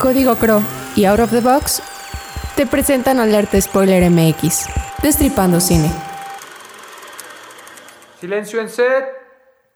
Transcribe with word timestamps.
Código 0.00 0.34
Crow 0.36 0.62
y 0.96 1.04
Out 1.04 1.20
of 1.20 1.30
the 1.30 1.40
Box 1.40 1.82
te 2.56 2.66
presentan 2.66 3.20
Alerta 3.20 3.60
Spoiler 3.60 4.10
MX, 4.10 4.64
Destripando 5.02 5.60
Cine. 5.60 5.90
Silencio 8.18 8.62
en 8.62 8.70
set, 8.70 9.04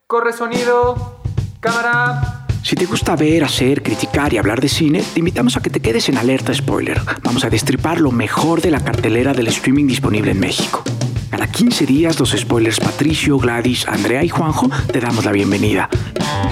corre 0.07 0.33
sonido, 0.33 1.21
cámara. 1.61 2.47
Si 2.63 2.75
te 2.75 2.87
gusta 2.87 3.17
ver, 3.17 3.45
hacer, 3.45 3.83
criticar 3.83 4.33
y 4.33 4.39
hablar 4.39 4.63
de 4.63 4.71
cine, 4.71 5.05
te 5.13 5.19
invitamos 5.19 5.59
a 5.59 5.61
que 5.61 5.69
te 5.69 5.81
quedes 5.81 6.09
en 6.09 6.17
Alerta 6.17 6.55
Spoiler. 6.55 6.99
Vamos 7.23 7.45
a 7.45 7.51
destripar 7.51 8.01
lo 8.01 8.11
mejor 8.11 8.63
de 8.63 8.71
la 8.71 8.83
cartelera 8.83 9.35
del 9.35 9.49
streaming 9.49 9.87
disponible 9.87 10.31
en 10.31 10.41
México. 10.41 10.83
Cada 11.31 11.49
15 11.49 11.85
días, 11.85 12.19
los 12.19 12.31
spoilers 12.31 12.81
Patricio, 12.81 13.37
Gladys, 13.37 13.87
Andrea 13.87 14.25
y 14.25 14.31
Juanjo 14.31 14.71
te 14.91 15.01
damos 15.01 15.27
la 15.27 15.33
bienvenida. 15.33 15.91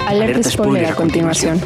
Alerta, 0.07 0.47
spoiler, 0.47 0.85
a 0.85 0.95
continuación. 0.95 1.59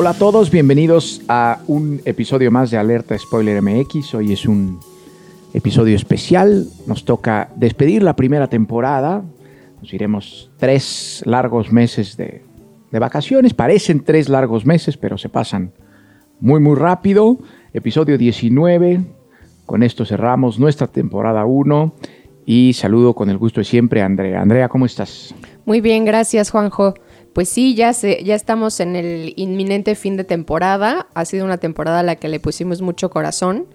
Hola 0.00 0.10
a 0.10 0.14
todos, 0.14 0.52
bienvenidos 0.52 1.22
a 1.26 1.58
un 1.66 2.00
episodio 2.04 2.52
más 2.52 2.70
de 2.70 2.78
Alerta 2.78 3.18
Spoiler 3.18 3.60
MX. 3.60 4.14
Hoy 4.14 4.32
es 4.32 4.46
un 4.46 4.78
episodio 5.52 5.96
especial. 5.96 6.68
Nos 6.86 7.04
toca 7.04 7.50
despedir 7.56 8.04
la 8.04 8.14
primera 8.14 8.46
temporada. 8.46 9.24
Nos 9.82 9.92
iremos 9.92 10.52
tres 10.56 11.24
largos 11.26 11.72
meses 11.72 12.16
de, 12.16 12.44
de 12.92 12.98
vacaciones. 13.00 13.54
Parecen 13.54 14.04
tres 14.04 14.28
largos 14.28 14.64
meses, 14.64 14.96
pero 14.96 15.18
se 15.18 15.30
pasan 15.30 15.72
muy, 16.38 16.60
muy 16.60 16.76
rápido. 16.76 17.36
Episodio 17.72 18.16
19. 18.16 19.00
Con 19.66 19.82
esto 19.82 20.04
cerramos 20.04 20.60
nuestra 20.60 20.86
temporada 20.86 21.44
1. 21.44 21.92
Y 22.46 22.72
saludo 22.74 23.14
con 23.14 23.30
el 23.30 23.38
gusto 23.38 23.62
de 23.62 23.64
siempre 23.64 24.02
a 24.02 24.06
Andrea. 24.06 24.42
Andrea, 24.42 24.68
¿cómo 24.68 24.86
estás? 24.86 25.34
Muy 25.66 25.80
bien, 25.80 26.04
gracias 26.04 26.52
Juanjo. 26.52 26.94
Pues 27.38 27.50
sí, 27.50 27.76
ya, 27.76 27.92
se, 27.92 28.24
ya 28.24 28.34
estamos 28.34 28.80
en 28.80 28.96
el 28.96 29.32
inminente 29.36 29.94
fin 29.94 30.16
de 30.16 30.24
temporada. 30.24 31.06
Ha 31.14 31.24
sido 31.24 31.44
una 31.44 31.58
temporada 31.58 32.00
a 32.00 32.02
la 32.02 32.16
que 32.16 32.26
le 32.26 32.40
pusimos 32.40 32.82
mucho 32.82 33.10
corazón. 33.10 33.66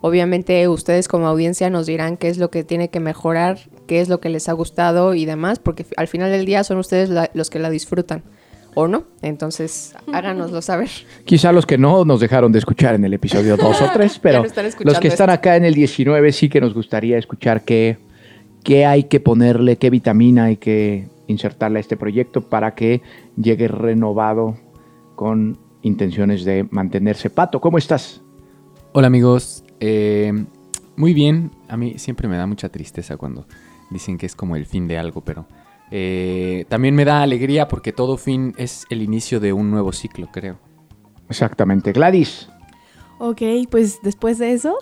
Obviamente 0.00 0.66
ustedes 0.68 1.06
como 1.06 1.26
audiencia 1.26 1.68
nos 1.68 1.84
dirán 1.84 2.16
qué 2.16 2.28
es 2.28 2.38
lo 2.38 2.50
que 2.50 2.64
tiene 2.64 2.88
que 2.88 2.98
mejorar, 2.98 3.58
qué 3.86 4.00
es 4.00 4.08
lo 4.08 4.20
que 4.20 4.30
les 4.30 4.48
ha 4.48 4.54
gustado 4.54 5.12
y 5.12 5.26
demás, 5.26 5.58
porque 5.58 5.84
al 5.98 6.08
final 6.08 6.30
del 6.30 6.46
día 6.46 6.64
son 6.64 6.78
ustedes 6.78 7.10
la, 7.10 7.30
los 7.34 7.50
que 7.50 7.58
la 7.58 7.68
disfrutan. 7.68 8.22
¿O 8.72 8.88
no? 8.88 9.04
Entonces, 9.20 9.92
háganoslo 10.10 10.62
saber. 10.62 10.88
Quizá 11.26 11.52
los 11.52 11.66
que 11.66 11.76
no 11.76 12.06
nos 12.06 12.20
dejaron 12.20 12.52
de 12.52 12.60
escuchar 12.60 12.94
en 12.94 13.04
el 13.04 13.12
episodio 13.12 13.58
2 13.58 13.82
o 13.82 13.90
3, 13.92 14.18
pero 14.22 14.46
los 14.78 14.98
que 14.98 15.08
están 15.08 15.28
acá 15.28 15.56
en 15.56 15.66
el 15.66 15.74
19 15.74 16.32
sí 16.32 16.48
que 16.48 16.62
nos 16.62 16.72
gustaría 16.72 17.18
escuchar 17.18 17.66
qué, 17.66 17.98
qué 18.64 18.86
hay 18.86 19.04
que 19.04 19.20
ponerle, 19.20 19.76
qué 19.76 19.90
vitamina 19.90 20.44
hay 20.44 20.56
que 20.56 21.19
insertarle 21.30 21.78
a 21.78 21.80
este 21.80 21.96
proyecto 21.96 22.42
para 22.42 22.74
que 22.74 23.02
llegue 23.36 23.68
renovado 23.68 24.56
con 25.14 25.58
intenciones 25.82 26.44
de 26.44 26.66
mantenerse. 26.70 27.30
Pato, 27.30 27.60
¿cómo 27.60 27.78
estás? 27.78 28.22
Hola 28.92 29.06
amigos, 29.06 29.64
eh, 29.78 30.32
muy 30.96 31.14
bien. 31.14 31.52
A 31.68 31.76
mí 31.76 31.94
siempre 31.98 32.28
me 32.28 32.36
da 32.36 32.46
mucha 32.46 32.68
tristeza 32.68 33.16
cuando 33.16 33.46
dicen 33.90 34.18
que 34.18 34.26
es 34.26 34.34
como 34.34 34.56
el 34.56 34.66
fin 34.66 34.88
de 34.88 34.98
algo, 34.98 35.22
pero 35.22 35.46
eh, 35.90 36.64
también 36.68 36.94
me 36.94 37.04
da 37.04 37.22
alegría 37.22 37.68
porque 37.68 37.92
todo 37.92 38.16
fin 38.16 38.54
es 38.56 38.86
el 38.90 39.02
inicio 39.02 39.40
de 39.40 39.52
un 39.52 39.70
nuevo 39.70 39.92
ciclo, 39.92 40.28
creo. 40.32 40.58
Exactamente. 41.28 41.92
Gladys. 41.92 42.48
Ok, 43.22 43.42
pues 43.70 44.00
después 44.02 44.38
de 44.38 44.54
eso, 44.54 44.78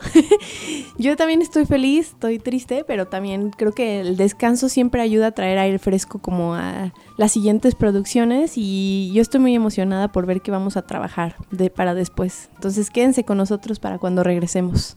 yo 0.97 1.17
también 1.17 1.43
estoy 1.43 1.67
feliz, 1.67 2.11
estoy 2.11 2.39
triste, 2.39 2.85
pero 2.87 3.09
también 3.09 3.51
creo 3.51 3.73
que 3.73 3.99
el 3.99 4.17
descanso 4.17 4.69
siempre 4.69 5.03
ayuda 5.03 5.27
a 5.27 5.31
traer 5.33 5.59
aire 5.59 5.81
fresco 5.81 6.21
como 6.21 6.55
a 6.55 6.93
las 7.17 7.33
siguientes 7.33 7.75
producciones 7.75 8.53
y 8.55 9.11
yo 9.13 9.23
estoy 9.23 9.41
muy 9.41 9.57
emocionada 9.57 10.13
por 10.13 10.25
ver 10.25 10.41
qué 10.41 10.53
vamos 10.53 10.77
a 10.77 10.83
trabajar 10.83 11.35
para 11.75 11.95
después. 11.95 12.49
Entonces 12.55 12.91
quédense 12.91 13.25
con 13.25 13.39
nosotros 13.39 13.81
para 13.81 13.99
cuando 13.99 14.23
regresemos. 14.23 14.97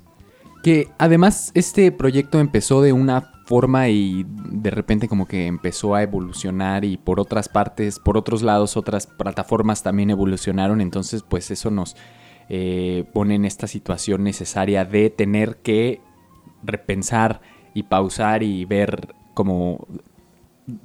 Que 0.62 0.90
además 1.00 1.50
este 1.56 1.92
proyecto 1.92 2.40
empezó 2.40 2.84
de 2.84 2.94
una 2.94 3.32
forma 3.48 3.90
y 3.90 4.24
de 4.52 4.70
repente 4.70 5.08
como 5.08 5.26
que 5.28 5.48
empezó 5.48 5.96
a 5.96 6.04
evolucionar 6.04 6.86
y 6.86 6.96
por 6.98 7.20
otras 7.20 7.50
partes, 7.50 7.98
por 7.98 8.18
otros 8.18 8.44
lados, 8.44 8.78
otras 8.78 9.08
plataformas 9.08 9.82
también 9.82 10.12
evolucionaron, 10.12 10.80
entonces 10.80 11.24
pues 11.28 11.50
eso 11.50 11.72
nos 11.72 11.96
eh, 12.54 13.06
pone 13.14 13.36
en 13.36 13.46
esta 13.46 13.66
situación 13.66 14.26
necesaria 14.26 14.84
de 14.84 15.10
tener 15.10 15.60
que 15.64 16.02
repensar 16.64 17.40
y 17.74 17.84
pausar 17.84 18.44
y 18.44 18.66
ver 18.66 19.16
como 19.34 19.88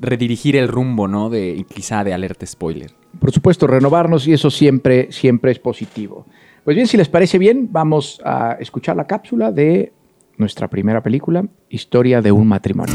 redirigir 0.01 0.55
el 0.55 0.69
rumbo, 0.69 1.09
¿no? 1.09 1.29
De 1.29 1.67
quizá 1.75 2.05
de 2.05 2.15
alerta 2.15 2.47
spoiler. 2.47 2.93
Por 3.19 3.33
supuesto, 3.33 3.67
renovarnos 3.67 4.29
y 4.29 4.33
eso 4.33 4.49
siempre, 4.49 5.11
siempre 5.11 5.51
es 5.51 5.59
positivo. 5.59 6.25
Pues 6.63 6.77
bien, 6.77 6.87
si 6.87 6.97
les 6.97 7.09
parece 7.09 7.37
bien, 7.37 7.69
vamos 7.73 8.23
a 8.25 8.57
escuchar 8.61 8.95
la 8.95 9.09
cápsula 9.09 9.51
de 9.51 9.93
nuestra 10.37 10.69
primera 10.69 11.03
película, 11.03 11.49
Historia 11.69 12.23
de 12.23 12.31
un 12.31 12.47
matrimonio. 12.47 12.95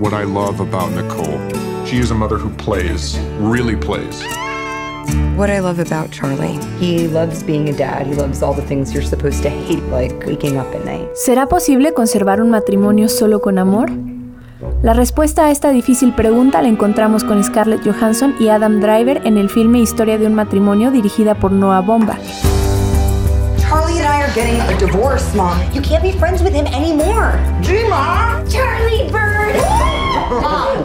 What 0.00 0.12
I 0.18 0.24
love 0.24 0.62
about 0.62 0.90
Nicole, 0.92 1.38
she 1.84 1.98
is 1.98 2.10
a 2.12 2.14
mother 2.14 2.38
who 2.38 2.48
plays, 2.56 3.20
really 3.42 3.76
plays. 3.76 4.37
What 5.36 5.50
I 5.50 5.60
love 5.60 5.78
about 5.78 6.10
Charlie. 6.10 6.58
He 6.80 7.08
loves 7.08 7.42
being 7.42 7.68
a 7.68 7.72
dad. 7.72 8.06
He 8.06 8.14
loves 8.14 8.42
all 8.42 8.54
the 8.54 8.62
things 8.62 8.92
you're 8.92 9.02
supposed 9.02 9.42
to 9.44 9.50
hate, 9.50 9.82
like 9.90 10.26
waking 10.26 10.56
up 10.58 10.66
at 10.74 10.84
night. 10.84 11.08
¿Será 11.14 11.46
posible 11.46 11.94
conservar 11.94 12.40
un 12.40 12.50
matrimonio 12.50 13.08
solo 13.08 13.40
con 13.40 13.58
amor? 13.58 13.90
La 14.82 14.92
respuesta 14.92 15.46
a 15.46 15.50
esta 15.50 15.70
difícil 15.70 16.12
pregunta 16.14 16.60
la 16.62 16.68
encontramos 16.68 17.24
con 17.24 17.42
Scarlett 17.42 17.84
Johansson 17.84 18.34
y 18.40 18.48
Adam 18.48 18.80
Driver 18.80 19.20
en 19.24 19.38
el 19.38 19.48
filme 19.48 19.78
Historia 19.78 20.18
de 20.18 20.26
un 20.26 20.34
matrimonio 20.34 20.90
dirigida 20.90 21.34
por 21.34 21.52
Noah 21.52 21.80
Baumbach. 21.80 22.18
Charlie 23.60 23.98
and 23.98 24.06
I 24.06 24.22
are 24.22 24.32
getting 24.34 24.60
a 24.60 24.78
divorce, 24.78 25.34
Mom. 25.36 25.58
You 25.72 25.82
can't 25.82 26.02
be 26.02 26.12
friends 26.12 26.42
with 26.42 26.52
him 26.54 26.66
anymore. 26.66 27.38
Gina! 27.60 28.44
Charlie 28.48 29.08
Bird! 29.10 29.56
Mom! 30.42 30.84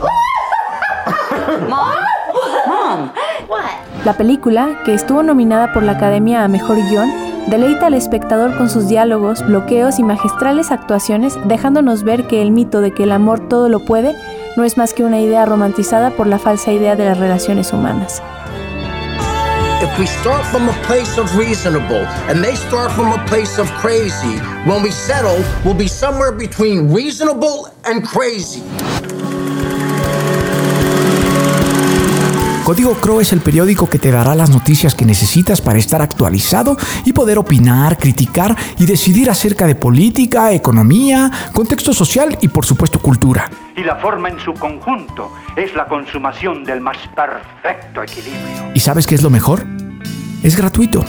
Mom? 1.70 2.23
Mom? 2.68 3.12
What? 3.48 4.06
La 4.06 4.14
película, 4.14 4.82
que 4.86 4.94
estuvo 4.94 5.24
nominada 5.24 5.72
por 5.74 5.84
la 5.84 5.94
Academia 5.94 6.44
a 6.44 6.48
Mejor 6.48 6.78
Guión, 6.90 7.10
deleita 7.48 7.88
al 7.88 7.94
espectador 7.94 8.58
con 8.58 8.70
sus 8.70 8.88
diálogos, 8.88 9.46
bloqueos 9.46 10.00
y 10.00 10.04
magistrales 10.04 10.72
actuaciones, 10.72 11.38
dejándonos 11.46 12.04
ver 12.04 12.28
que 12.28 12.42
el 12.42 12.52
mito 12.52 12.82
de 12.82 12.94
que 12.94 13.04
el 13.04 13.12
amor 13.12 13.48
todo 13.48 13.70
lo 13.70 13.80
puede 13.80 14.16
no 14.56 14.64
es 14.64 14.78
más 14.78 14.94
que 14.94 15.04
una 15.04 15.20
idea 15.20 15.46
romantizada 15.46 16.12
por 16.12 16.28
la 16.28 16.40
falsa 16.40 16.72
idea 16.72 16.96
de 16.96 17.06
las 17.06 17.18
relaciones 17.18 17.74
humanas. 17.74 18.22
If 19.82 20.00
we 20.00 20.06
start 20.06 20.46
from 20.46 20.70
a 20.70 20.74
place 20.88 21.20
of 21.20 21.36
reasonable 21.38 22.06
and 22.30 22.42
they 22.42 22.56
start 22.56 22.92
from 22.92 23.12
a 23.12 23.26
place 23.26 23.60
of 23.60 23.70
crazy, 23.82 24.40
when 24.66 24.82
we 24.82 24.92
settle, 24.92 25.44
we'll 25.66 25.78
be 25.78 25.90
somewhere 25.90 26.32
between 26.32 26.94
reasonable 26.94 27.68
and 27.84 28.02
crazy. 28.08 28.64
Código 32.64 32.94
Crow 32.94 33.20
es 33.20 33.34
el 33.34 33.42
periódico 33.42 33.90
que 33.90 34.00
te 34.00 34.10
dará 34.10 34.36
las 34.36 34.50
noticias 34.50 34.96
que 34.96 35.04
necesitas 35.04 35.60
para 35.60 35.80
estar 35.80 36.02
actualizado 36.02 36.78
y 37.04 37.12
poder 37.12 37.38
opinar, 37.38 37.98
criticar 37.98 38.56
y 38.80 38.86
decidir 38.86 39.30
acerca 39.30 39.68
de 39.68 39.76
política, 39.76 40.54
economía, 40.54 41.30
contexto 41.52 41.92
social 41.92 42.38
y 42.40 42.48
por 42.48 42.66
supuesto 42.66 43.00
cultura. 43.00 43.52
Y 43.76 43.84
la 43.84 43.98
forma 43.98 44.30
en 44.30 44.40
su 44.40 44.54
conjunto 44.54 45.30
es 45.58 45.76
la 45.76 45.90
consumación 45.90 46.64
del 46.64 46.80
más 46.80 46.96
perfecto 47.14 48.02
equilibrio. 48.02 48.72
¿Y 48.74 48.80
sabes 48.80 49.08
qué 49.08 49.16
es 49.16 49.24
lo 49.24 49.30
mejor? 49.30 49.66
Es 50.42 50.56
gratuito. 50.56 51.04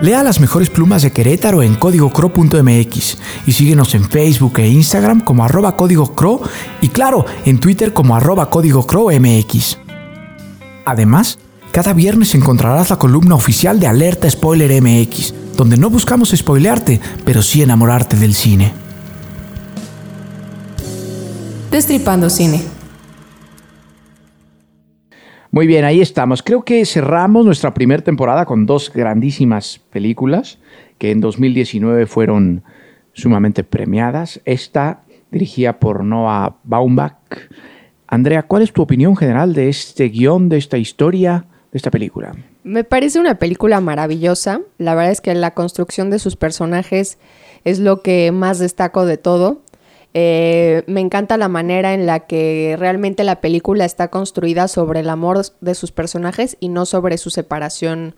Lea 0.00 0.22
las 0.22 0.40
mejores 0.40 0.70
plumas 0.70 1.02
de 1.02 1.12
Querétaro 1.12 1.62
en 1.62 1.74
códigocro.mx 1.74 3.18
y 3.46 3.52
síguenos 3.52 3.94
en 3.94 4.04
Facebook 4.08 4.60
e 4.60 4.68
Instagram 4.68 5.20
como 5.20 5.44
arroba 5.44 5.76
código 5.76 6.14
Crow 6.14 6.40
y 6.80 6.88
claro, 6.88 7.26
en 7.44 7.60
Twitter 7.60 7.92
como 7.92 8.16
arroba 8.16 8.48
código 8.48 8.86
Crow 8.86 9.10
MX. 9.10 9.85
Además, 10.86 11.40
cada 11.72 11.92
viernes 11.92 12.36
encontrarás 12.36 12.90
la 12.90 12.96
columna 12.96 13.34
oficial 13.34 13.80
de 13.80 13.88
Alerta 13.88 14.30
Spoiler 14.30 14.80
MX, 14.80 15.34
donde 15.56 15.76
no 15.76 15.90
buscamos 15.90 16.30
spoilearte, 16.30 17.00
pero 17.24 17.42
sí 17.42 17.60
enamorarte 17.60 18.16
del 18.16 18.34
cine. 18.34 18.72
Destripando 21.72 22.30
Cine. 22.30 22.62
Muy 25.50 25.66
bien, 25.66 25.84
ahí 25.84 26.00
estamos. 26.00 26.42
Creo 26.42 26.64
que 26.64 26.86
cerramos 26.86 27.44
nuestra 27.44 27.74
primera 27.74 28.04
temporada 28.04 28.46
con 28.46 28.64
dos 28.64 28.92
grandísimas 28.92 29.80
películas 29.90 30.60
que 30.98 31.10
en 31.10 31.20
2019 31.20 32.06
fueron 32.06 32.62
sumamente 33.12 33.64
premiadas. 33.64 34.40
Esta, 34.44 35.02
dirigida 35.32 35.80
por 35.80 36.04
Noah 36.04 36.58
Baumbach. 36.62 37.16
Andrea, 38.08 38.44
¿cuál 38.44 38.62
es 38.62 38.72
tu 38.72 38.82
opinión 38.82 39.16
general 39.16 39.52
de 39.52 39.68
este 39.68 40.08
guion, 40.08 40.48
de 40.48 40.58
esta 40.58 40.78
historia, 40.78 41.46
de 41.72 41.76
esta 41.78 41.90
película? 41.90 42.34
Me 42.62 42.84
parece 42.84 43.18
una 43.18 43.38
película 43.38 43.80
maravillosa. 43.80 44.60
La 44.78 44.94
verdad 44.94 45.12
es 45.12 45.20
que 45.20 45.34
la 45.34 45.52
construcción 45.54 46.10
de 46.10 46.18
sus 46.18 46.36
personajes 46.36 47.18
es 47.64 47.78
lo 47.78 48.02
que 48.02 48.30
más 48.32 48.58
destaco 48.58 49.06
de 49.06 49.16
todo. 49.16 49.62
Eh, 50.14 50.82
me 50.86 51.00
encanta 51.00 51.36
la 51.36 51.48
manera 51.48 51.94
en 51.94 52.06
la 52.06 52.20
que 52.20 52.76
realmente 52.78 53.22
la 53.22 53.40
película 53.40 53.84
está 53.84 54.08
construida 54.08 54.66
sobre 54.66 55.00
el 55.00 55.10
amor 55.10 55.42
de 55.60 55.74
sus 55.74 55.92
personajes 55.92 56.56
y 56.60 56.68
no 56.68 56.86
sobre 56.86 57.18
su 57.18 57.30
separación 57.30 58.14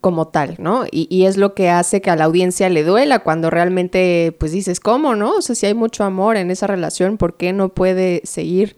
como 0.00 0.28
tal, 0.28 0.56
¿no? 0.58 0.84
Y, 0.90 1.06
y, 1.10 1.26
es 1.26 1.36
lo 1.36 1.54
que 1.54 1.70
hace 1.70 2.00
que 2.00 2.10
a 2.10 2.16
la 2.16 2.24
audiencia 2.24 2.68
le 2.68 2.82
duela 2.82 3.20
cuando 3.20 3.50
realmente, 3.50 4.34
pues 4.38 4.52
dices, 4.52 4.80
¿cómo, 4.80 5.14
no? 5.14 5.36
O 5.36 5.42
sea, 5.42 5.54
si 5.54 5.66
hay 5.66 5.74
mucho 5.74 6.04
amor 6.04 6.36
en 6.36 6.50
esa 6.50 6.66
relación, 6.66 7.18
¿por 7.18 7.36
qué 7.36 7.52
no 7.52 7.68
puede 7.70 8.20
seguir? 8.24 8.76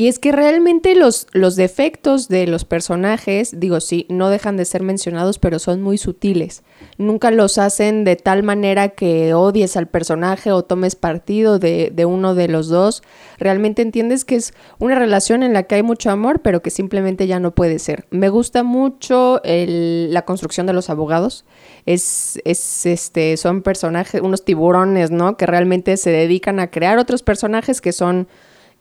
Y 0.00 0.08
es 0.08 0.18
que 0.18 0.32
realmente 0.32 0.94
los, 0.94 1.26
los 1.32 1.56
defectos 1.56 2.28
de 2.28 2.46
los 2.46 2.64
personajes, 2.64 3.60
digo, 3.60 3.80
sí, 3.80 4.06
no 4.08 4.30
dejan 4.30 4.56
de 4.56 4.64
ser 4.64 4.82
mencionados, 4.82 5.38
pero 5.38 5.58
son 5.58 5.82
muy 5.82 5.98
sutiles. 5.98 6.62
Nunca 6.96 7.30
los 7.30 7.58
hacen 7.58 8.04
de 8.04 8.16
tal 8.16 8.42
manera 8.42 8.88
que 8.88 9.34
odies 9.34 9.76
al 9.76 9.88
personaje 9.88 10.52
o 10.52 10.62
tomes 10.62 10.96
partido 10.96 11.58
de, 11.58 11.92
de 11.94 12.06
uno 12.06 12.34
de 12.34 12.48
los 12.48 12.68
dos. 12.68 13.02
Realmente 13.36 13.82
entiendes 13.82 14.24
que 14.24 14.36
es 14.36 14.54
una 14.78 14.94
relación 14.94 15.42
en 15.42 15.52
la 15.52 15.64
que 15.64 15.74
hay 15.74 15.82
mucho 15.82 16.10
amor, 16.10 16.40
pero 16.40 16.62
que 16.62 16.70
simplemente 16.70 17.26
ya 17.26 17.38
no 17.38 17.54
puede 17.54 17.78
ser. 17.78 18.06
Me 18.08 18.30
gusta 18.30 18.62
mucho 18.62 19.42
la 19.44 20.22
construcción 20.22 20.66
de 20.66 20.72
los 20.72 20.88
abogados. 20.88 21.44
Es, 21.84 22.40
es, 22.46 22.86
este, 22.86 23.36
son 23.36 23.60
personajes, 23.60 24.22
unos 24.22 24.46
tiburones, 24.46 25.10
¿no? 25.10 25.36
Que 25.36 25.44
realmente 25.44 25.98
se 25.98 26.08
dedican 26.08 26.58
a 26.58 26.70
crear 26.70 26.96
otros 26.96 27.22
personajes 27.22 27.82
que 27.82 27.92
son 27.92 28.28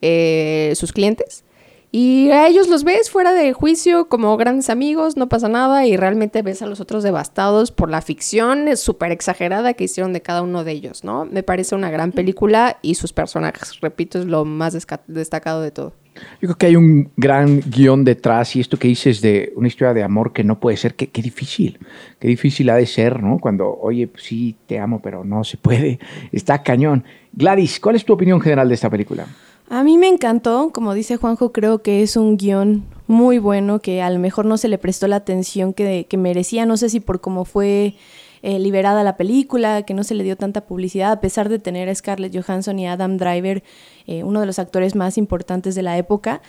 eh, 0.01 0.73
sus 0.75 0.93
clientes. 0.93 1.43
Y 1.91 2.29
a 2.29 2.47
ellos 2.47 2.67
los 2.67 2.83
ves 2.83 3.09
fuera 3.09 3.33
de 3.33 3.51
juicio 3.51 4.09
como 4.09 4.37
grandes 4.37 4.69
amigos, 4.69 5.17
no 5.17 5.27
pasa 5.27 5.49
nada 5.49 5.87
y 5.87 5.97
realmente 5.97 6.43
ves 6.43 6.61
a 6.61 6.67
los 6.67 6.79
otros 6.79 7.01
devastados 7.01 7.71
por 7.71 7.89
la 7.89 8.01
ficción 8.01 8.77
súper 8.77 9.11
exagerada 9.11 9.73
que 9.73 9.85
hicieron 9.85 10.13
de 10.13 10.21
cada 10.21 10.43
uno 10.43 10.63
de 10.63 10.71
ellos, 10.71 11.03
¿no? 11.03 11.25
Me 11.25 11.41
parece 11.41 11.73
una 11.73 11.89
gran 11.89 12.11
película 12.11 12.77
y 12.83 12.93
sus 12.93 13.11
personajes, 13.11 13.81
repito, 13.81 14.19
es 14.19 14.25
lo 14.25 14.45
más 14.45 14.77
destacado 15.07 15.63
de 15.63 15.71
todo. 15.71 15.93
Yo 16.41 16.49
creo 16.49 16.57
que 16.57 16.65
hay 16.67 16.75
un 16.75 17.11
gran 17.17 17.61
guion 17.61 18.03
detrás 18.03 18.55
y 18.55 18.59
esto 18.59 18.77
que 18.77 18.87
dices 18.87 19.21
de 19.21 19.51
una 19.55 19.67
historia 19.67 19.93
de 19.93 20.03
amor 20.03 20.31
que 20.31 20.43
no 20.43 20.59
puede 20.59 20.77
ser, 20.77 20.93
qué, 20.93 21.09
qué 21.09 21.23
difícil, 21.23 21.79
qué 22.19 22.27
difícil 22.27 22.69
ha 22.69 22.75
de 22.75 22.85
ser, 22.85 23.23
¿no? 23.23 23.39
Cuando, 23.39 23.67
oye, 23.67 24.07
pues 24.07 24.25
sí, 24.25 24.55
te 24.67 24.77
amo, 24.77 25.01
pero 25.01 25.23
no 25.23 25.43
se 25.43 25.57
puede, 25.57 25.97
está 26.31 26.61
cañón. 26.61 27.03
Gladys, 27.33 27.79
¿cuál 27.79 27.95
es 27.95 28.05
tu 28.05 28.13
opinión 28.13 28.39
general 28.41 28.67
de 28.67 28.75
esta 28.75 28.91
película? 28.91 29.25
A 29.69 29.83
mí 29.83 29.99
me 29.99 30.07
encantó, 30.07 30.71
como 30.73 30.95
dice 30.95 31.17
Juanjo, 31.17 31.51
creo 31.51 31.83
que 31.83 32.01
es 32.01 32.17
un 32.17 32.37
guion 32.37 32.85
muy 33.05 33.37
bueno, 33.37 33.79
que 33.79 34.01
a 34.01 34.09
lo 34.09 34.17
mejor 34.17 34.45
no 34.45 34.57
se 34.57 34.67
le 34.67 34.79
prestó 34.79 35.07
la 35.07 35.17
atención 35.17 35.73
que, 35.73 36.07
que 36.09 36.17
merecía, 36.17 36.65
no 36.65 36.75
sé 36.75 36.89
si 36.89 36.99
por 36.99 37.21
cómo 37.21 37.45
fue 37.45 37.95
eh, 38.41 38.57
liberada 38.57 39.03
la 39.03 39.15
película, 39.15 39.83
que 39.83 39.93
no 39.93 40.03
se 40.03 40.15
le 40.15 40.23
dio 40.23 40.37
tanta 40.37 40.61
publicidad, 40.61 41.11
a 41.11 41.19
pesar 41.19 41.49
de 41.49 41.59
tener 41.59 41.87
a 41.87 41.93
Scarlett 41.93 42.35
Johansson 42.35 42.79
y 42.79 42.87
Adam 42.87 43.17
Driver, 43.17 43.63
eh, 44.07 44.23
uno 44.23 44.39
de 44.39 44.47
los 44.47 44.57
actores 44.57 44.95
más 44.95 45.17
importantes 45.17 45.75
de 45.75 45.83
la 45.83 45.97
época. 45.97 46.41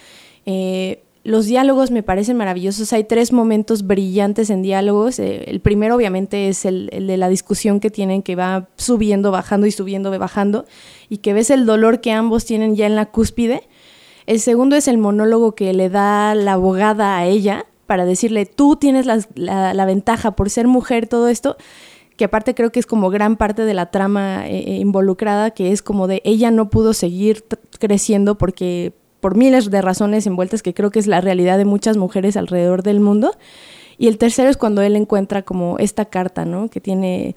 Eh, 0.47 1.03
los 1.23 1.47
diálogos 1.47 1.91
me 1.91 2.03
parecen 2.03 2.37
maravillosos. 2.37 2.93
Hay 2.93 3.05
tres 3.05 3.33
momentos 3.33 3.87
brillantes 3.87 4.49
en 4.49 4.63
diálogos. 4.63 5.19
Eh, 5.19 5.45
el 5.49 5.61
primero, 5.61 5.97
obviamente, 5.97 6.49
es 6.49 6.65
el, 6.65 6.89
de 6.89 7.17
la 7.17 7.29
discusión 7.29 7.79
que 7.79 7.91
tienen, 7.91 8.23
que 8.23 8.37
va 8.37 8.69
subiendo, 8.77 9.31
bajando 9.31 9.67
y 9.67 9.71
subiendo, 9.71 10.17
bajando, 10.19 10.65
y 11.09 11.19
que 11.19 11.35
ves 11.35 11.51
el 11.51 11.67
dolor 11.67 12.01
que 12.01 12.13
ambos 12.13 12.47
tienen 12.47 12.75
ya 12.75 12.87
en 12.87 12.97
la 12.97 13.07
cúspide. 13.07 13.69
El 14.27 14.41
segundo 14.41 14.77
es 14.77 14.89
el 14.89 14.97
monólogo 14.97 15.55
que 15.55 15.73
le 15.75 15.91
da 15.91 16.35
la 16.35 16.55
abogada 16.55 17.19
a 17.19 17.27
ella 17.27 17.67
para 17.87 18.07
decirle, 18.07 18.47
tú 18.47 18.77
tienes 18.77 19.05
la, 19.07 19.85
ventaja 19.85 20.37
por 20.37 20.49
ser 20.49 20.69
mujer, 20.69 21.07
todo 21.09 21.29
esto 21.29 21.57
que 22.17 22.25
aparte 22.27 22.55
creo 22.55 22.71
que 22.71 22.79
es 22.79 22.87
como 22.87 23.09
gran 23.09 23.37
parte 23.37 23.65
de 23.65 23.73
la 23.73 23.91
trama 23.91 24.47
eh, 24.47 24.77
involucrada, 24.77 25.53
que 25.53 25.73
es 25.73 25.81
como 25.81 26.07
de 26.07 26.21
ella 26.25 26.51
no 26.51 26.69
pudo 26.69 26.93
seguir 26.93 27.45
creciendo 27.79 28.37
porque 28.37 28.93
por 29.21 29.37
miles 29.37 29.71
de 29.71 29.83
razones 29.83 30.27
envueltas 30.27 30.63
que 30.63 30.75
creo 30.75 30.91
que 30.91 30.99
es 30.99 31.07
la 31.07 31.21
realidad 31.21 31.59
de 31.59 31.65
muchas 31.65 31.97
mujeres 31.97 32.37
alrededor 32.37 32.83
del 32.83 33.01
mundo. 33.01 33.33
Y 33.99 34.09
el 34.09 34.17
tercero 34.17 34.49
es 34.49 34.57
cuando 34.57 34.81
él 34.81 34.97
encuentra 34.97 35.43
como 35.43 35.79
esta 35.79 36.07
carta, 36.07 36.47
¿no? 36.47 36.71
Que 36.71 36.81
tiene... 36.81 37.35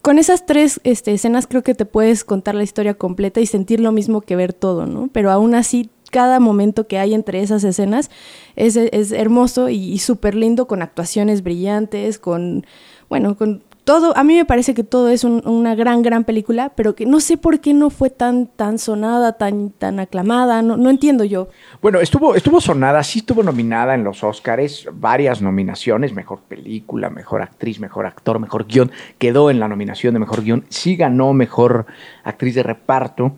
Con 0.00 0.18
esas 0.18 0.46
tres 0.46 0.80
este, 0.84 1.12
escenas 1.12 1.46
creo 1.48 1.62
que 1.62 1.74
te 1.74 1.84
puedes 1.84 2.24
contar 2.24 2.54
la 2.54 2.62
historia 2.62 2.94
completa 2.94 3.40
y 3.40 3.46
sentir 3.46 3.80
lo 3.80 3.90
mismo 3.90 4.20
que 4.20 4.36
ver 4.36 4.52
todo, 4.52 4.86
¿no? 4.86 5.10
Pero 5.12 5.30
aún 5.32 5.56
así, 5.56 5.90
cada 6.12 6.38
momento 6.38 6.86
que 6.86 6.98
hay 6.98 7.14
entre 7.14 7.42
esas 7.42 7.64
escenas 7.64 8.10
es, 8.54 8.76
es 8.76 9.10
hermoso 9.10 9.68
y 9.68 9.98
súper 9.98 10.36
lindo, 10.36 10.68
con 10.68 10.82
actuaciones 10.82 11.42
brillantes, 11.42 12.20
con, 12.20 12.64
bueno, 13.08 13.36
con 13.36 13.64
todo, 13.84 14.16
a 14.16 14.24
mí 14.24 14.36
me 14.36 14.44
parece 14.44 14.74
que 14.74 14.84
todo 14.84 15.08
es 15.08 15.24
un, 15.24 15.42
una 15.46 15.74
gran, 15.74 16.02
gran 16.02 16.24
película, 16.24 16.72
pero 16.74 16.94
que 16.94 17.06
no 17.06 17.20
sé 17.20 17.36
por 17.36 17.60
qué 17.60 17.74
no 17.74 17.90
fue 17.90 18.10
tan, 18.10 18.46
tan 18.46 18.78
sonada, 18.78 19.34
tan, 19.34 19.70
tan 19.70 20.00
aclamada, 20.00 20.62
no, 20.62 20.76
no 20.76 20.90
entiendo 20.90 21.24
yo. 21.24 21.48
Bueno, 21.82 22.00
estuvo, 22.00 22.34
estuvo 22.34 22.60
sonada, 22.60 23.02
sí 23.02 23.20
estuvo 23.20 23.42
nominada 23.42 23.94
en 23.94 24.04
los 24.04 24.22
Oscars, 24.22 24.88
varias 24.92 25.42
nominaciones, 25.42 26.12
mejor 26.12 26.40
película, 26.40 27.10
mejor 27.10 27.42
actriz, 27.42 27.80
mejor 27.80 28.06
actor, 28.06 28.38
mejor 28.38 28.66
guion, 28.66 28.90
quedó 29.18 29.50
en 29.50 29.60
la 29.60 29.68
nominación 29.68 30.14
de 30.14 30.20
mejor 30.20 30.42
guion, 30.42 30.64
sí 30.68 30.96
ganó 30.96 31.32
mejor 31.32 31.86
actriz 32.24 32.54
de 32.54 32.62
reparto. 32.62 33.32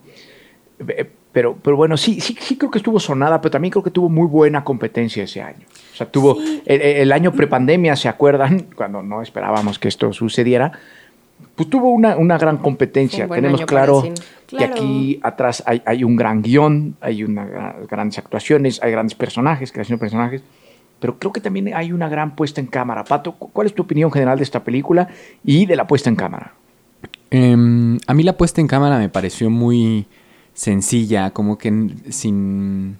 Pero, 1.32 1.56
pero 1.62 1.76
bueno, 1.76 1.96
sí, 1.96 2.20
sí, 2.20 2.36
sí 2.38 2.58
creo 2.58 2.70
que 2.70 2.78
estuvo 2.78 3.00
sonada, 3.00 3.40
pero 3.40 3.52
también 3.52 3.70
creo 3.70 3.82
que 3.82 3.90
tuvo 3.90 4.08
muy 4.10 4.26
buena 4.26 4.64
competencia 4.64 5.24
ese 5.24 5.40
año. 5.40 5.66
O 5.92 5.96
sea, 5.96 6.10
tuvo 6.10 6.36
sí. 6.36 6.62
el, 6.64 6.80
el, 6.80 7.12
año 7.12 7.32
prepandemia, 7.32 7.96
¿se 7.96 8.08
acuerdan? 8.08 8.66
Cuando 8.76 9.02
no 9.02 9.22
esperábamos 9.22 9.78
que 9.78 9.88
esto 9.88 10.12
sucediera. 10.12 10.72
Pues 11.54 11.68
tuvo 11.68 11.90
una, 11.90 12.16
una 12.16 12.38
gran 12.38 12.58
competencia. 12.58 13.28
Tenemos 13.28 13.62
claro, 13.66 14.02
claro, 14.02 14.14
que 14.56 14.64
aquí 14.64 15.20
atrás 15.22 15.62
hay, 15.66 15.82
hay 15.84 16.04
un 16.04 16.16
gran 16.16 16.40
guion, 16.40 16.96
hay 17.00 17.24
una, 17.24 17.74
grandes 17.90 18.18
actuaciones, 18.18 18.82
hay 18.82 18.92
grandes 18.92 19.14
personajes, 19.14 19.72
creación 19.72 19.98
de 19.98 20.00
personajes. 20.00 20.42
Pero 21.00 21.18
creo 21.18 21.32
que 21.32 21.40
también 21.40 21.74
hay 21.74 21.92
una 21.92 22.08
gran 22.08 22.36
puesta 22.36 22.60
en 22.60 22.68
cámara. 22.68 23.04
Pato, 23.04 23.32
¿cuál 23.32 23.66
es 23.66 23.74
tu 23.74 23.82
opinión 23.82 24.10
general 24.12 24.38
de 24.38 24.44
esta 24.44 24.62
película 24.62 25.08
y 25.44 25.66
de 25.66 25.76
la 25.76 25.86
puesta 25.86 26.08
en 26.08 26.16
cámara? 26.16 26.54
Eh, 27.30 27.98
a 28.06 28.14
mí 28.14 28.22
la 28.22 28.36
puesta 28.36 28.60
en 28.60 28.68
cámara 28.68 28.98
me 28.98 29.08
pareció 29.08 29.50
muy 29.50 30.06
sencilla, 30.54 31.30
como 31.30 31.58
que 31.58 31.90
sin... 32.10 32.98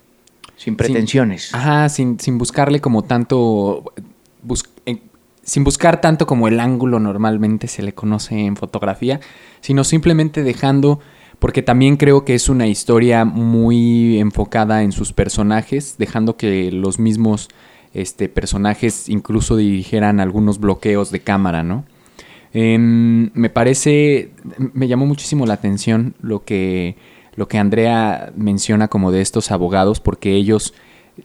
Sin 0.63 0.77
pretensiones. 0.77 1.49
Sin, 1.49 1.57
ajá, 1.59 1.89
sin, 1.89 2.21
sin, 2.21 2.39
buscarle 2.39 2.81
como 2.81 3.03
tanto... 3.03 3.93
Bus, 4.43 4.65
eh, 4.87 5.01
sin 5.43 5.65
buscar 5.65 6.01
tanto 6.01 6.25
como 6.25 6.47
el 6.47 6.61
ángulo 6.61 7.01
normalmente 7.01 7.67
se 7.67 7.83
le 7.83 7.95
conoce 7.95 8.39
en 8.39 8.55
fotografía, 8.55 9.19
sino 9.61 9.83
simplemente 9.83 10.45
dejando, 10.45 11.01
porque 11.41 11.63
también 11.63 11.97
creo 11.97 12.25
que 12.25 12.37
es 12.37 12.49
una 12.49 12.69
historia 12.69 13.25
muy 13.25 14.21
enfocada 14.21 14.85
en 14.85 14.93
sus 14.93 15.13
personajes, 15.13 15.97
dejando 15.99 16.37
que 16.37 16.71
los 16.71 17.01
mismos 17.01 17.49
este, 17.93 18.29
personajes 18.29 19.09
incluso 19.09 19.57
dirigieran 19.57 20.21
algunos 20.21 20.61
bloqueos 20.61 21.11
de 21.11 21.21
cámara, 21.21 21.65
¿no? 21.65 21.85
Eh, 22.55 22.79
me 22.79 23.51
parece, 23.51 24.31
me 24.75 24.87
llamó 24.87 25.07
muchísimo 25.07 25.45
la 25.45 25.55
atención 25.55 26.15
lo 26.21 26.45
que 26.45 26.97
lo 27.35 27.49
que 27.49 27.59
Andrea 27.59 28.33
menciona 28.37 28.89
como 28.89 29.13
de 29.13 29.21
estos 29.21 29.51
abogados, 29.51 30.01
porque 30.01 30.35
ellos 30.35 30.75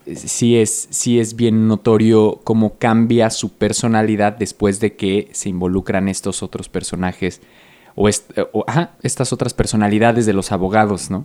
sí 0.06 0.56
es, 0.56 0.88
sí 0.90 1.18
es 1.18 1.36
bien 1.36 1.68
notorio 1.68 2.40
cómo 2.44 2.78
cambia 2.78 3.30
su 3.30 3.50
personalidad 3.50 4.36
después 4.36 4.80
de 4.80 4.96
que 4.96 5.28
se 5.32 5.48
involucran 5.48 6.08
estos 6.08 6.42
otros 6.42 6.68
personajes 6.68 7.40
o, 8.52 8.64
ajá, 8.66 8.92
estas 9.02 9.32
otras 9.32 9.54
personalidades 9.54 10.24
de 10.24 10.32
los 10.32 10.52
abogados, 10.52 11.10
¿no? 11.10 11.24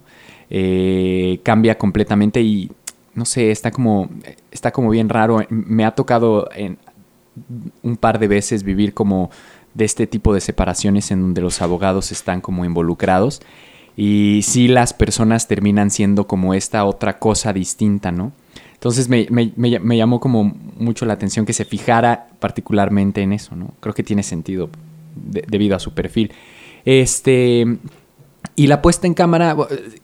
Eh, 0.49 1.39
cambia 1.43 1.77
completamente 1.77 2.41
y 2.41 2.71
no 3.13 3.25
sé, 3.25 3.51
está 3.51 3.69
como, 3.69 4.09
está 4.51 4.71
como 4.71 4.89
bien 4.89 5.07
raro. 5.07 5.45
Me 5.49 5.85
ha 5.85 5.91
tocado 5.91 6.49
en 6.55 6.79
un 7.83 7.95
par 7.95 8.17
de 8.17 8.27
veces 8.27 8.63
vivir 8.63 8.95
como 8.95 9.29
de 9.75 9.85
este 9.85 10.07
tipo 10.07 10.33
de 10.33 10.41
separaciones 10.41 11.11
en 11.11 11.21
donde 11.21 11.41
los 11.41 11.61
abogados 11.61 12.11
están 12.11 12.41
como 12.41 12.65
involucrados 12.65 13.41
y 13.95 14.41
sí 14.43 14.67
las 14.67 14.93
personas 14.93 15.47
terminan 15.47 15.91
siendo 15.91 16.25
como 16.27 16.53
esta 16.53 16.85
otra 16.85 17.19
cosa 17.19 17.53
distinta, 17.53 18.11
¿no? 18.11 18.31
Entonces 18.73 19.07
me, 19.07 19.27
me, 19.29 19.53
me, 19.55 19.97
llamó 19.97 20.19
como 20.19 20.43
mucho 20.77 21.05
la 21.05 21.13
atención 21.13 21.45
que 21.45 21.53
se 21.53 21.63
fijara 21.63 22.27
particularmente 22.39 23.21
en 23.21 23.31
eso, 23.31 23.55
¿no? 23.55 23.73
Creo 23.79 23.93
que 23.93 24.03
tiene 24.03 24.23
sentido 24.23 24.69
de, 25.15 25.45
debido 25.47 25.75
a 25.77 25.79
su 25.79 25.93
perfil. 25.93 26.33
Este. 26.83 27.77
Y 28.57 28.67
la 28.67 28.81
puesta 28.81 29.07
en 29.07 29.13
cámara, 29.13 29.55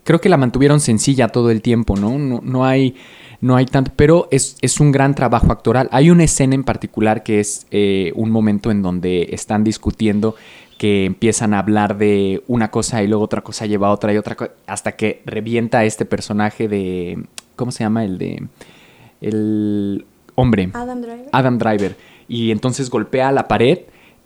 creo 0.06 0.22
que 0.22 0.30
la 0.30 0.38
mantuvieron 0.38 0.80
sencilla 0.80 1.28
todo 1.28 1.52
el 1.52 1.62
tiempo, 1.62 1.98
¿no? 1.98 2.18
No, 2.18 2.40
no 2.42 2.66
hay. 2.66 2.96
No 3.42 3.58
hay 3.58 3.66
tanto. 3.66 3.92
Pero 3.96 4.30
es, 4.32 4.56
es, 4.62 4.80
un 4.80 4.94
gran 4.94 5.14
trabajo 5.14 5.52
actoral. 5.52 5.90
Hay 5.92 6.10
una 6.10 6.24
escena 6.24 6.56
en 6.56 6.64
particular 6.64 7.24
que 7.24 7.42
es 7.42 7.68
eh, 7.72 8.14
un 8.16 8.32
momento 8.32 8.72
en 8.72 8.82
donde 8.82 9.30
están 9.32 9.66
discutiendo 9.66 10.36
que 10.80 11.04
empiezan 11.04 11.54
a 11.54 11.60
hablar 11.60 11.98
de 11.98 12.42
una 12.48 12.72
cosa 12.72 13.04
y 13.04 13.08
luego 13.08 13.26
otra 13.26 13.42
cosa 13.42 13.66
lleva 13.66 13.90
a 13.90 13.92
otra 13.92 14.14
y 14.14 14.18
otra 14.18 14.36
cosa, 14.36 14.52
hasta 14.66 14.94
que 14.94 15.22
revienta 15.26 15.84
este 15.84 16.06
personaje 16.06 16.70
de, 16.70 17.22
¿cómo 17.58 17.74
se 17.74 17.84
llama? 17.84 18.06
El 18.06 18.18
de, 18.18 18.48
el 19.20 20.06
hombre. 20.36 20.70
Adam 20.74 21.02
Driver. 21.02 21.30
Adam 21.34 21.58
Driver. 21.58 21.98
Y 22.30 22.52
entonces 22.52 22.90
golpea 22.90 23.34
la 23.34 23.50
pared. 23.50 23.80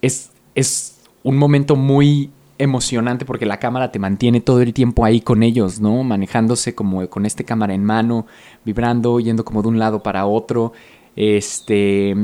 Es, 0.04 0.30
es 0.54 1.00
un 1.24 1.38
momento 1.38 1.76
muy 1.76 2.30
emocionante 2.60 3.26
porque 3.26 3.48
la 3.48 3.58
cámara 3.58 3.92
te 3.92 3.98
mantiene 3.98 4.40
todo 4.40 4.62
el 4.62 4.76
tiempo 4.76 5.06
ahí 5.06 5.22
con 5.22 5.42
ellos, 5.42 5.80
¿no? 5.80 6.04
Manejándose 6.04 6.76
como 6.76 7.10
con 7.10 7.26
este 7.26 7.44
cámara 7.46 7.74
en 7.74 7.84
mano, 7.84 8.28
vibrando, 8.64 9.20
yendo 9.20 9.44
como 9.44 9.64
de 9.64 9.70
un 9.70 9.80
lado 9.80 10.04
para 10.04 10.28
otro. 10.28 10.72
Este, 11.15 12.15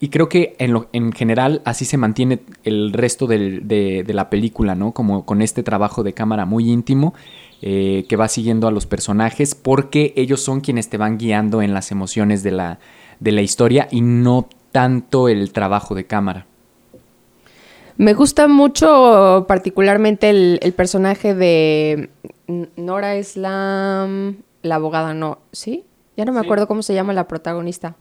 y 0.00 0.08
creo 0.08 0.28
que 0.28 0.56
en, 0.58 0.72
lo, 0.72 0.88
en 0.92 1.12
general 1.12 1.62
así 1.64 1.84
se 1.84 1.96
mantiene 1.96 2.40
el 2.64 2.92
resto 2.92 3.26
del- 3.28 3.68
de, 3.68 4.02
de 4.04 4.14
la 4.14 4.28
película, 4.28 4.74
¿no? 4.74 4.92
Como 4.92 5.24
con 5.24 5.40
este 5.40 5.62
trabajo 5.62 6.02
de 6.02 6.14
cámara 6.14 6.44
muy 6.44 6.68
íntimo 6.68 7.14
eh, 7.62 8.06
que 8.08 8.16
va 8.16 8.26
siguiendo 8.28 8.66
a 8.66 8.72
los 8.72 8.86
personajes 8.86 9.54
porque 9.54 10.12
ellos 10.16 10.40
son 10.40 10.60
quienes 10.60 10.88
te 10.88 10.96
van 10.96 11.16
guiando 11.18 11.62
en 11.62 11.72
las 11.74 11.92
emociones 11.92 12.42
de 12.42 12.50
la, 12.50 12.78
de 13.20 13.32
la 13.32 13.42
historia 13.42 13.86
y 13.90 14.00
no 14.00 14.48
tanto 14.72 15.28
el 15.28 15.52
trabajo 15.52 15.94
de 15.94 16.04
cámara. 16.06 16.46
Me 17.96 18.14
gusta 18.14 18.46
mucho 18.48 19.44
particularmente 19.48 20.30
el, 20.30 20.58
el 20.62 20.72
personaje 20.72 21.34
de 21.34 22.10
Nora 22.76 23.16
es 23.16 23.36
la, 23.36 24.08
la 24.62 24.74
abogada, 24.74 25.14
no, 25.14 25.38
¿sí? 25.52 25.84
Ya 26.16 26.24
no 26.24 26.32
me 26.32 26.40
acuerdo 26.40 26.66
cómo 26.68 26.82
se 26.82 26.94
llama 26.94 27.12
la 27.12 27.28
protagonista. 27.28 27.96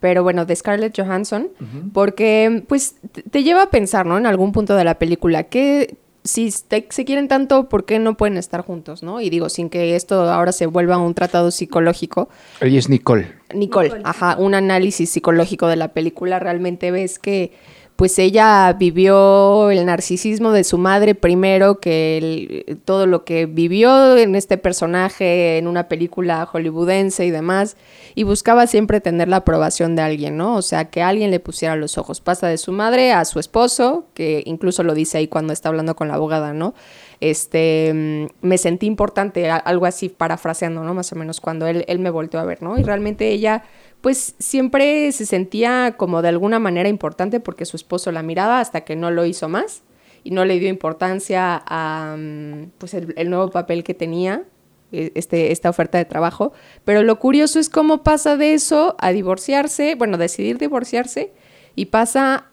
Pero 0.00 0.22
bueno, 0.22 0.44
de 0.44 0.54
Scarlett 0.54 0.96
Johansson, 0.96 1.48
porque 1.92 2.62
pues 2.68 2.96
te, 3.30 3.42
lleva 3.42 3.62
a 3.64 3.70
pensar, 3.70 4.06
¿no? 4.06 4.16
En 4.18 4.26
algún 4.26 4.52
punto 4.52 4.76
de 4.76 4.84
la 4.84 4.98
película, 4.98 5.44
que 5.44 5.96
si 6.24 6.52
te- 6.68 6.86
se 6.90 7.04
quieren 7.04 7.26
tanto, 7.26 7.68
¿por 7.68 7.84
qué 7.84 7.98
no 7.98 8.16
pueden 8.16 8.36
estar 8.36 8.60
juntos, 8.62 9.02
no? 9.02 9.20
Y 9.20 9.30
digo, 9.30 9.48
sin 9.48 9.70
que 9.70 9.96
esto 9.96 10.30
ahora 10.30 10.52
se 10.52 10.66
vuelva 10.66 10.98
un 10.98 11.14
tratado 11.14 11.50
psicológico, 11.50 12.28
Ella 12.60 12.78
es 12.78 12.88
Nicole. 12.88 13.32
Nicole, 13.54 13.92
ajá, 14.04 14.36
un 14.38 14.54
análisis 14.54 15.10
psicológico 15.10 15.66
de 15.68 15.76
la 15.76 15.88
película, 15.88 16.38
realmente 16.38 16.90
ves 16.90 17.18
que 17.18 17.52
pues 17.98 18.16
ella 18.20 18.72
vivió 18.78 19.72
el 19.72 19.84
narcisismo 19.84 20.52
de 20.52 20.62
su 20.62 20.78
madre 20.78 21.16
primero 21.16 21.80
que 21.80 22.78
todo 22.84 23.06
lo 23.06 23.24
que 23.24 23.46
vivió 23.46 24.16
en 24.16 24.36
este 24.36 24.56
personaje 24.56 25.58
en 25.58 25.66
una 25.66 25.88
película 25.88 26.46
hollywoodense 26.46 27.26
y 27.26 27.32
demás 27.32 27.76
y 28.14 28.22
buscaba 28.22 28.68
siempre 28.68 29.00
tener 29.00 29.26
la 29.26 29.38
aprobación 29.38 29.96
de 29.96 30.02
alguien, 30.02 30.36
¿no? 30.36 30.54
O 30.54 30.62
sea, 30.62 30.84
que 30.90 31.02
alguien 31.02 31.32
le 31.32 31.40
pusiera 31.40 31.74
los 31.74 31.98
ojos. 31.98 32.20
Pasa 32.20 32.46
de 32.46 32.58
su 32.58 32.70
madre 32.70 33.10
a 33.12 33.24
su 33.24 33.40
esposo, 33.40 34.06
que 34.14 34.44
incluso 34.46 34.84
lo 34.84 34.94
dice 34.94 35.18
ahí 35.18 35.26
cuando 35.26 35.52
está 35.52 35.68
hablando 35.68 35.96
con 35.96 36.06
la 36.06 36.14
abogada, 36.14 36.52
¿no? 36.52 36.74
Este, 37.20 37.92
mm, 37.94 38.46
me 38.46 38.58
sentí 38.58 38.86
importante, 38.86 39.50
algo 39.50 39.86
así 39.86 40.08
parafraseando, 40.08 40.84
¿no? 40.84 40.94
Más 40.94 41.12
o 41.12 41.16
menos 41.16 41.40
cuando 41.40 41.66
él, 41.66 41.84
él 41.88 41.98
me 41.98 42.10
volteó 42.10 42.40
a 42.40 42.44
ver, 42.44 42.62
¿no? 42.62 42.78
Y 42.78 42.82
realmente 42.82 43.28
ella, 43.30 43.64
pues 44.00 44.34
siempre 44.38 45.10
se 45.12 45.26
sentía 45.26 45.94
como 45.96 46.22
de 46.22 46.28
alguna 46.28 46.58
manera 46.58 46.88
importante 46.88 47.40
porque 47.40 47.64
su 47.64 47.76
esposo 47.76 48.12
la 48.12 48.22
miraba 48.22 48.60
hasta 48.60 48.82
que 48.82 48.96
no 48.96 49.10
lo 49.10 49.24
hizo 49.26 49.48
más 49.48 49.82
y 50.24 50.30
no 50.30 50.44
le 50.44 50.58
dio 50.58 50.68
importancia 50.68 51.62
a, 51.66 52.16
mm, 52.16 52.70
pues 52.78 52.94
el 52.94 53.30
nuevo 53.30 53.50
papel 53.50 53.82
que 53.84 53.94
tenía, 53.94 54.44
e- 54.92 55.12
este, 55.14 55.52
esta 55.52 55.70
oferta 55.70 55.98
de 55.98 56.04
trabajo. 56.04 56.52
Pero 56.84 57.02
lo 57.02 57.18
curioso 57.18 57.58
es 57.58 57.68
cómo 57.68 58.02
pasa 58.02 58.36
de 58.36 58.54
eso 58.54 58.96
a 58.98 59.10
divorciarse, 59.10 59.94
bueno, 59.96 60.16
decidir 60.18 60.58
divorciarse 60.58 61.32
y 61.74 61.86
pasa 61.86 62.46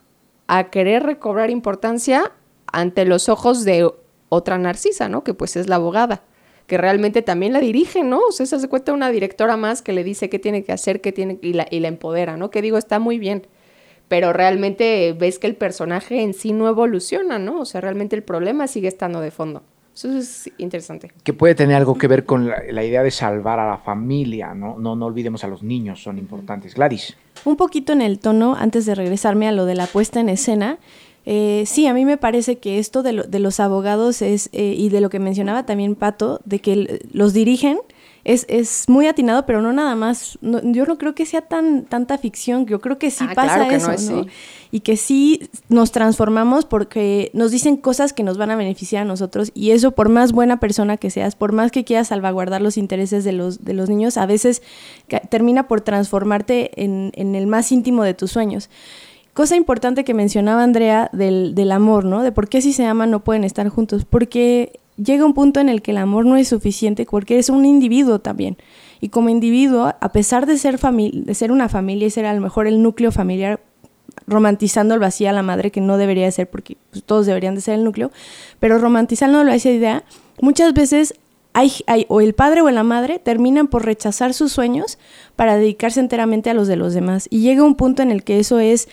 a 0.48 0.70
querer 0.70 1.04
recobrar 1.04 1.50
importancia 1.50 2.32
ante 2.72 3.06
los 3.06 3.30
ojos 3.30 3.64
de 3.64 3.90
otra 4.30 4.58
narcisa, 4.58 5.10
¿no? 5.10 5.24
Que 5.24 5.34
pues 5.34 5.56
es 5.56 5.68
la 5.68 5.76
abogada, 5.76 6.24
que 6.68 6.78
realmente 6.78 7.22
también 7.22 7.54
la 7.54 7.60
dirige, 7.60 8.04
¿no? 8.04 8.20
O 8.30 8.32
sea, 8.32 8.46
se 8.46 8.56
hace 8.56 8.68
cuenta 8.68 8.94
una 8.94 9.10
directora 9.10 9.58
más 9.58 9.82
que 9.82 9.94
le 9.94 10.04
dice 10.04 10.30
qué 10.30 10.40
tiene 10.40 10.64
que 10.64 10.72
hacer, 10.72 11.02
qué 11.02 11.12
tiene 11.12 11.40
y 11.42 11.54
la, 11.54 11.68
y 11.70 11.80
la 11.80 11.88
empodera, 11.88 12.38
¿no? 12.38 12.50
Que 12.50 12.62
digo, 12.62 12.78
está 12.78 13.00
muy 13.00 13.20
bien. 13.20 13.48
Pero 14.08 14.34
realmente 14.34 15.16
ves 15.18 15.40
que 15.40 15.48
el 15.48 15.56
personaje 15.56 16.22
en 16.22 16.34
sí 16.34 16.54
no 16.54 16.68
evoluciona, 16.68 17.40
¿no? 17.40 17.62
O 17.62 17.66
sea, 17.66 17.82
realmente 17.82 18.16
el 18.16 18.24
problema 18.24 18.68
sigue 18.68 18.88
estando 18.88 19.20
de 19.20 19.32
fondo. 19.32 19.64
Eso 19.96 20.16
es 20.18 20.52
interesante. 20.58 21.12
Que 21.24 21.34
puede 21.34 21.56
tener 21.56 21.78
algo 21.78 21.98
que 21.98 22.08
ver 22.08 22.26
con 22.26 22.48
la, 22.48 22.62
la 22.70 22.84
idea 22.84 23.02
de 23.02 23.12
salvar 23.12 23.60
a 23.60 23.68
la 23.68 23.78
familia, 23.78 24.54
¿no? 24.54 24.78
¿no? 24.78 24.96
No 24.96 25.06
olvidemos 25.06 25.44
a 25.46 25.48
los 25.48 25.64
niños, 25.64 26.04
son 26.04 26.18
importantes. 26.18 26.76
Gladys. 26.76 27.16
Un 27.46 27.56
poquito 27.56 27.94
en 27.94 28.02
el 28.02 28.20
tono, 28.20 28.56
antes 28.56 28.86
de 28.86 28.94
regresarme 28.94 29.48
a 29.48 29.54
lo 29.54 29.66
de 29.66 29.76
la 29.76 29.88
puesta 29.88 30.20
en 30.20 30.28
escena, 30.28 30.80
eh, 31.26 31.64
sí, 31.66 31.88
a 31.88 31.94
mí 31.94 32.06
me 32.06 32.18
parece 32.18 32.58
que 32.58 32.78
esto 32.80 33.02
de, 33.04 33.14
lo- 33.14 33.24
de 33.24 33.40
los 33.40 33.60
abogados 33.60 34.22
es, 34.22 34.50
eh, 34.54 34.76
y 34.78 34.90
de 34.90 35.02
lo 35.02 35.10
que 35.10 35.20
mencionaba 35.20 35.66
también 35.66 35.96
Pato, 35.96 36.40
de 36.46 36.60
que 36.60 37.00
los 37.12 37.34
dirigen, 37.34 37.80
es, 38.24 38.48
es 38.50 38.90
muy 38.90 39.06
atinado, 39.06 39.46
pero 39.46 39.62
no 39.62 39.72
nada 39.72 39.94
más. 39.96 40.40
no- 40.42 40.60
yo 40.64 40.86
no 40.86 40.98
creo 40.98 41.14
que 41.14 41.28
sea 41.28 41.42
tan 41.42 41.86
tanta 41.86 42.18
ficción, 42.18 42.66
yo 42.66 42.82
creo 42.82 42.98
que 42.98 43.12
sí 43.12 43.24
Ah, 43.28 43.34
pasa 43.36 43.56
claro 43.56 43.70
que 43.70 43.76
eso, 43.76 43.88
no 43.88 43.94
es, 43.94 44.10
¿no? 44.10 44.24
sí. 44.24 44.30
Y 44.72 44.80
que 44.80 44.98
sí 44.98 45.48
nos 45.70 45.92
transformamos 45.92 46.66
porque 46.66 47.30
nos 47.34 47.52
dicen 47.52 47.78
cosas 47.78 48.14
que 48.14 48.24
nos 48.24 48.38
van 48.40 48.50
a 48.50 48.56
beneficiar 48.56 49.04
a 49.04 49.06
nosotros 49.06 49.52
y 49.54 49.72
eso 49.72 49.92
por 49.92 50.10
más 50.10 50.32
buena 50.32 50.60
persona 50.60 50.98
que 50.98 51.12
seas, 51.12 51.36
por 51.36 51.52
más 51.52 51.72
que 51.72 51.84
quieras 51.84 52.08
salvaguardar 52.08 52.62
los 52.64 52.78
intereses 52.78 53.24
de 53.24 53.32
los, 53.32 53.64
de 53.64 53.74
los 53.74 53.90
niños, 53.90 54.18
a 54.18 54.26
veces 54.26 54.64
termina 55.30 55.68
por 55.68 55.82
transformarte 55.82 56.84
en, 56.84 57.12
en 57.16 57.36
el 57.36 57.46
más 57.46 57.72
íntimo 57.72 58.04
de 58.04 58.16
tus 58.16 58.32
sueños. 58.32 58.70
Cosa 59.36 59.58
importante 59.58 60.06
que 60.06 60.14
mencionaba 60.14 60.64
Andrea 60.64 61.10
del, 61.12 61.54
del 61.56 61.72
amor, 61.74 62.06
¿no? 62.06 62.24
De 62.24 62.32
por 62.32 62.48
qué 62.48 62.62
si 62.62 62.72
se 62.74 62.86
aman 62.86 63.12
no 63.12 63.24
pueden 63.24 63.44
estar 63.44 63.68
juntos. 63.68 64.06
Porque 64.06 64.80
llega 64.96 65.26
un 65.26 65.34
punto 65.34 65.60
en 65.60 65.68
el 65.68 65.82
que 65.82 65.92
el 65.92 65.98
amor 65.98 66.26
no 66.26 66.38
es 66.38 66.48
suficiente 66.48 67.06
porque 67.06 67.34
eres 67.34 67.50
un 67.50 67.66
individuo 67.66 68.20
también. 68.20 68.56
Y 69.02 69.10
como 69.10 69.28
individuo, 69.28 69.94
a 70.00 70.12
pesar 70.14 70.46
de 70.46 70.58
ser, 70.58 70.80
de 70.80 71.34
ser 71.36 71.52
una 71.52 71.68
familia 71.68 72.08
y 72.08 72.12
ser 72.12 72.26
a 72.26 72.34
lo 72.34 72.40
mejor 72.40 72.66
el 72.66 72.82
núcleo 72.82 73.12
familiar, 73.12 73.60
romantizando 74.26 74.94
el 74.94 75.02
vacío 75.02 75.30
a 75.30 75.34
la 75.34 75.44
madre, 75.44 75.70
que 75.70 75.82
no 75.82 75.98
debería 75.98 76.24
de 76.24 76.32
ser 76.32 76.50
porque 76.50 76.78
pues, 76.92 77.04
todos 77.04 77.26
deberían 77.26 77.56
de 77.56 77.62
ser 77.62 77.74
el 77.76 77.84
núcleo, 77.84 78.12
pero 78.62 78.80
romantizándolo 78.80 79.52
a 79.52 79.56
esa 79.56 79.70
idea, 79.70 80.06
muchas 80.42 80.74
veces 80.74 81.14
hay, 81.52 81.74
hay- 81.88 82.06
o 82.08 82.22
el 82.22 82.34
padre 82.34 82.62
o 82.62 82.72
la 82.72 82.84
madre 82.84 83.20
terminan 83.20 83.68
por 83.68 83.84
rechazar 83.86 84.34
sus 84.34 84.54
sueños 84.54 84.98
para 85.36 85.58
dedicarse 85.58 86.00
enteramente 86.00 86.50
a 86.50 86.54
los 86.54 86.70
de 86.70 86.78
los 86.78 86.94
demás. 86.94 87.28
Y 87.30 87.42
llega 87.42 87.64
un 87.64 87.76
punto 87.76 88.02
en 88.02 88.12
el 88.12 88.24
que 88.24 88.40
eso 88.40 88.60
es 88.60 88.88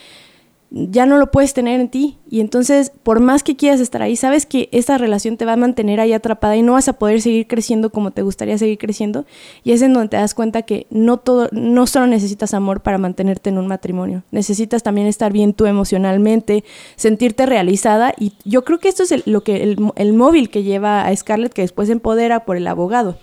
ya 0.75 1.05
no 1.05 1.19
lo 1.19 1.31
puedes 1.31 1.53
tener 1.53 1.81
en 1.81 1.91
ti. 1.91 2.17
Y 2.31 2.41
entonces, 2.41 2.93
por 3.03 3.21
más 3.21 3.43
que 3.43 3.57
quieras 3.57 3.79
estar 3.79 4.01
ahí, 4.01 4.17
sabes 4.17 4.47
que 4.47 4.71
esta 4.73 4.97
relación 4.97 5.37
te 5.37 5.45
va 5.45 5.53
a 5.53 5.57
mantener 5.57 6.01
ahí 6.01 6.15
atrapada 6.15 6.57
y 6.57 6.63
no 6.63 6.73
vas 6.73 6.89
a 6.89 6.95
poder 6.95 7.21
seguir 7.21 7.47
creciendo 7.47 7.91
como 7.91 8.11
te 8.11 8.23
gustaría 8.23 8.57
seguir 8.57 8.79
creciendo. 8.79 9.27
Y 9.65 9.73
es 9.73 9.83
en 9.83 9.93
donde 9.93 10.09
te 10.09 10.17
das 10.17 10.33
cuenta 10.35 10.63
que 10.63 10.87
no 10.89 11.19
todo, 11.19 11.49
no 11.53 11.87
solo 11.87 12.07
necesitas 12.07 12.55
amor 12.55 12.81
para 12.81 12.97
mantenerte 12.97 13.51
en 13.51 13.59
un 13.59 13.67
matrimonio. 13.67 14.23
Necesitas 14.31 14.83
también 14.83 15.07
estar 15.07 15.31
bien 15.31 15.53
tú 15.53 15.67
emocionalmente, 15.67 16.65
sentirte 16.97 17.45
realizada. 17.45 18.15
Y 18.19 18.33
yo 18.45 18.65
creo 18.65 18.79
que 18.79 18.89
esto 18.89 19.03
es 19.03 19.13
el- 19.13 19.23
lo 19.27 19.43
que 19.43 19.63
el, 19.63 19.77
el 19.97 20.13
móvil 20.15 20.49
que 20.49 20.63
lleva 20.63 21.07
a 21.07 21.15
Scarlett, 21.15 21.53
que 21.53 21.63
después 21.63 21.91
empodera 21.91 22.47
por 22.47 22.57
el 22.57 22.67
abogado. 22.67 23.19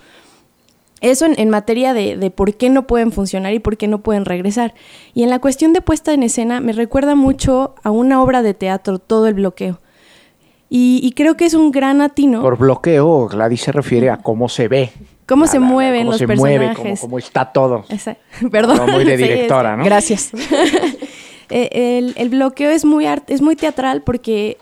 Eso 1.01 1.25
en, 1.25 1.33
en 1.39 1.49
materia 1.49 1.93
de, 1.93 2.17
de 2.17 2.29
por 2.31 2.55
qué 2.55 2.69
no 2.69 2.85
pueden 2.87 3.11
funcionar 3.11 3.53
y 3.53 3.59
por 3.59 3.77
qué 3.77 3.87
no 3.87 4.01
pueden 4.01 4.25
regresar. 4.25 4.73
Y 5.13 5.23
en 5.23 5.29
la 5.29 5.39
cuestión 5.39 5.71
de 5.73 5.81
puesta 5.81 6.13
en 6.13 6.23
escena 6.23 6.59
me 6.59 6.73
recuerda 6.73 7.15
mucho 7.15 7.75
a 7.83 7.91
una 7.91 8.21
obra 8.21 8.41
de 8.41 8.53
teatro, 8.53 8.99
todo 8.99 9.27
el 9.27 9.33
bloqueo. 9.35 9.79
Y, 10.69 10.99
y 11.03 11.13
creo 11.13 11.35
que 11.35 11.45
es 11.45 11.53
un 11.55 11.71
gran 11.71 12.01
atino. 12.01 12.41
Por 12.41 12.57
bloqueo, 12.57 13.27
Gladys 13.27 13.61
se 13.61 13.71
refiere 13.71 14.09
a 14.11 14.17
cómo 14.17 14.49
se 14.49 14.67
ve. 14.67 14.91
cómo 15.25 15.47
se 15.47 15.59
la- 15.59 15.65
mueven 15.65 16.01
cómo 16.01 16.11
los 16.11 16.19
se 16.19 16.27
personajes. 16.27 16.59
mueve, 16.59 16.75
cómo, 16.75 16.95
cómo 16.99 17.17
está 17.17 17.51
todo. 17.51 17.85
Perdón. 18.51 18.77
Todo 18.77 18.87
muy 18.89 19.03
de 19.05 19.17
directora, 19.17 19.75
¿no? 19.77 19.83
Gracias. 19.85 20.31
Eh, 21.51 21.97
el, 21.97 22.13
el 22.17 22.29
bloqueo 22.29 22.69
es 22.69 22.85
muy, 22.85 23.07
art- 23.07 23.27
es 23.31 23.41
muy 23.41 23.55
teatral 23.55 24.03
porque 24.03 24.59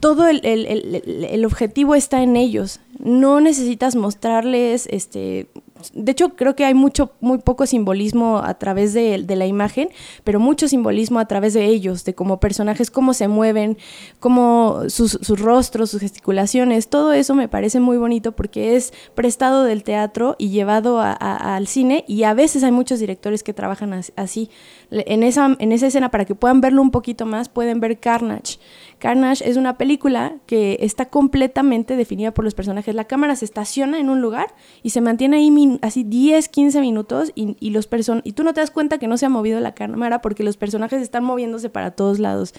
todo 0.00 0.26
el, 0.26 0.40
el- 0.44 0.66
el- 0.66 0.94
el- 1.06 1.24
el 1.30 1.44
objetivo 1.44 1.94
está 1.94 2.24
en 2.24 2.34
ellos. 2.34 2.80
No 2.98 3.40
necesitas 3.40 3.94
mostrarles, 3.94 4.88
este, 4.90 5.46
de 5.92 6.12
hecho 6.12 6.30
creo 6.36 6.56
que 6.56 6.64
hay 6.64 6.74
mucho, 6.74 7.12
muy 7.20 7.38
poco 7.38 7.66
simbolismo 7.66 8.38
a 8.38 8.54
través 8.54 8.94
de, 8.94 9.18
la 9.36 9.46
imagen, 9.46 9.88
pero 10.22 10.40
mucho 10.40 10.68
simbolismo 10.68 11.18
a 11.18 11.26
través 11.26 11.54
de 11.54 11.66
ellos, 11.66 12.04
de 12.04 12.14
como 12.14 12.40
personajes, 12.40 12.90
cómo 12.90 13.14
se 13.14 13.28
mueven, 13.28 13.76
cómo 14.20 14.82
sus, 14.88 15.18
rostros, 15.38 15.90
sus 15.90 16.00
gesticulaciones, 16.00 16.88
todo 16.88 17.12
eso 17.12 17.34
me 17.34 17.48
parece 17.48 17.80
muy 17.80 17.96
bonito 17.96 18.32
porque 18.32 18.76
es 18.76 18.92
prestado 19.14 19.64
del 19.64 19.82
teatro 19.82 20.36
y 20.38 20.50
llevado 20.50 21.00
a- 21.00 21.12
al 21.12 21.66
cine 21.66 22.04
y 22.06 22.22
a 22.24 22.34
veces 22.34 22.64
hay 22.64 22.72
muchos 22.72 23.00
directores 23.00 23.42
que 23.42 23.52
trabajan 23.52 23.92
as- 23.92 24.12
así. 24.16 24.50
En 24.90 25.22
esa, 25.22 25.56
en 25.58 25.72
esa 25.72 25.86
escena, 25.88 26.10
para 26.10 26.24
que 26.24 26.34
puedan 26.34 26.60
verlo 26.60 26.80
un 26.82 26.90
poquito 26.90 27.26
más, 27.26 27.48
pueden 27.48 27.80
ver 27.80 27.98
Carnage. 27.98 28.58
Carnage 28.98 29.48
es 29.48 29.56
una 29.56 29.76
película 29.76 30.36
que 30.46 30.78
está 30.80 31.06
completamente 31.06 31.96
definida 31.96 32.32
por 32.32 32.44
los 32.44 32.54
personajes. 32.54 32.94
La 32.94 33.04
cámara 33.04 33.36
se 33.36 33.44
estaciona 33.44 33.98
en 33.98 34.10
un 34.10 34.20
lugar 34.20 34.54
y 34.82 34.90
se 34.90 35.00
mantiene 35.00 35.36
ahí 35.36 35.78
así 35.82 36.04
10, 36.04 36.48
15 36.48 36.80
minutos 36.80 37.32
y, 37.34 37.56
y 37.60 37.70
los 37.70 37.86
person 37.86 38.22
y 38.24 38.32
tú 38.32 38.44
no 38.44 38.54
te 38.54 38.60
das 38.60 38.70
cuenta 38.70 38.98
que 38.98 39.08
no 39.08 39.16
se 39.16 39.26
ha 39.26 39.28
movido 39.28 39.60
la 39.60 39.74
cámara 39.74 40.20
porque 40.20 40.42
los 40.42 40.56
personajes 40.56 41.02
están 41.02 41.24
moviéndose 41.24 41.70
para 41.70 41.92
todos 41.92 42.18
lados. 42.18 42.54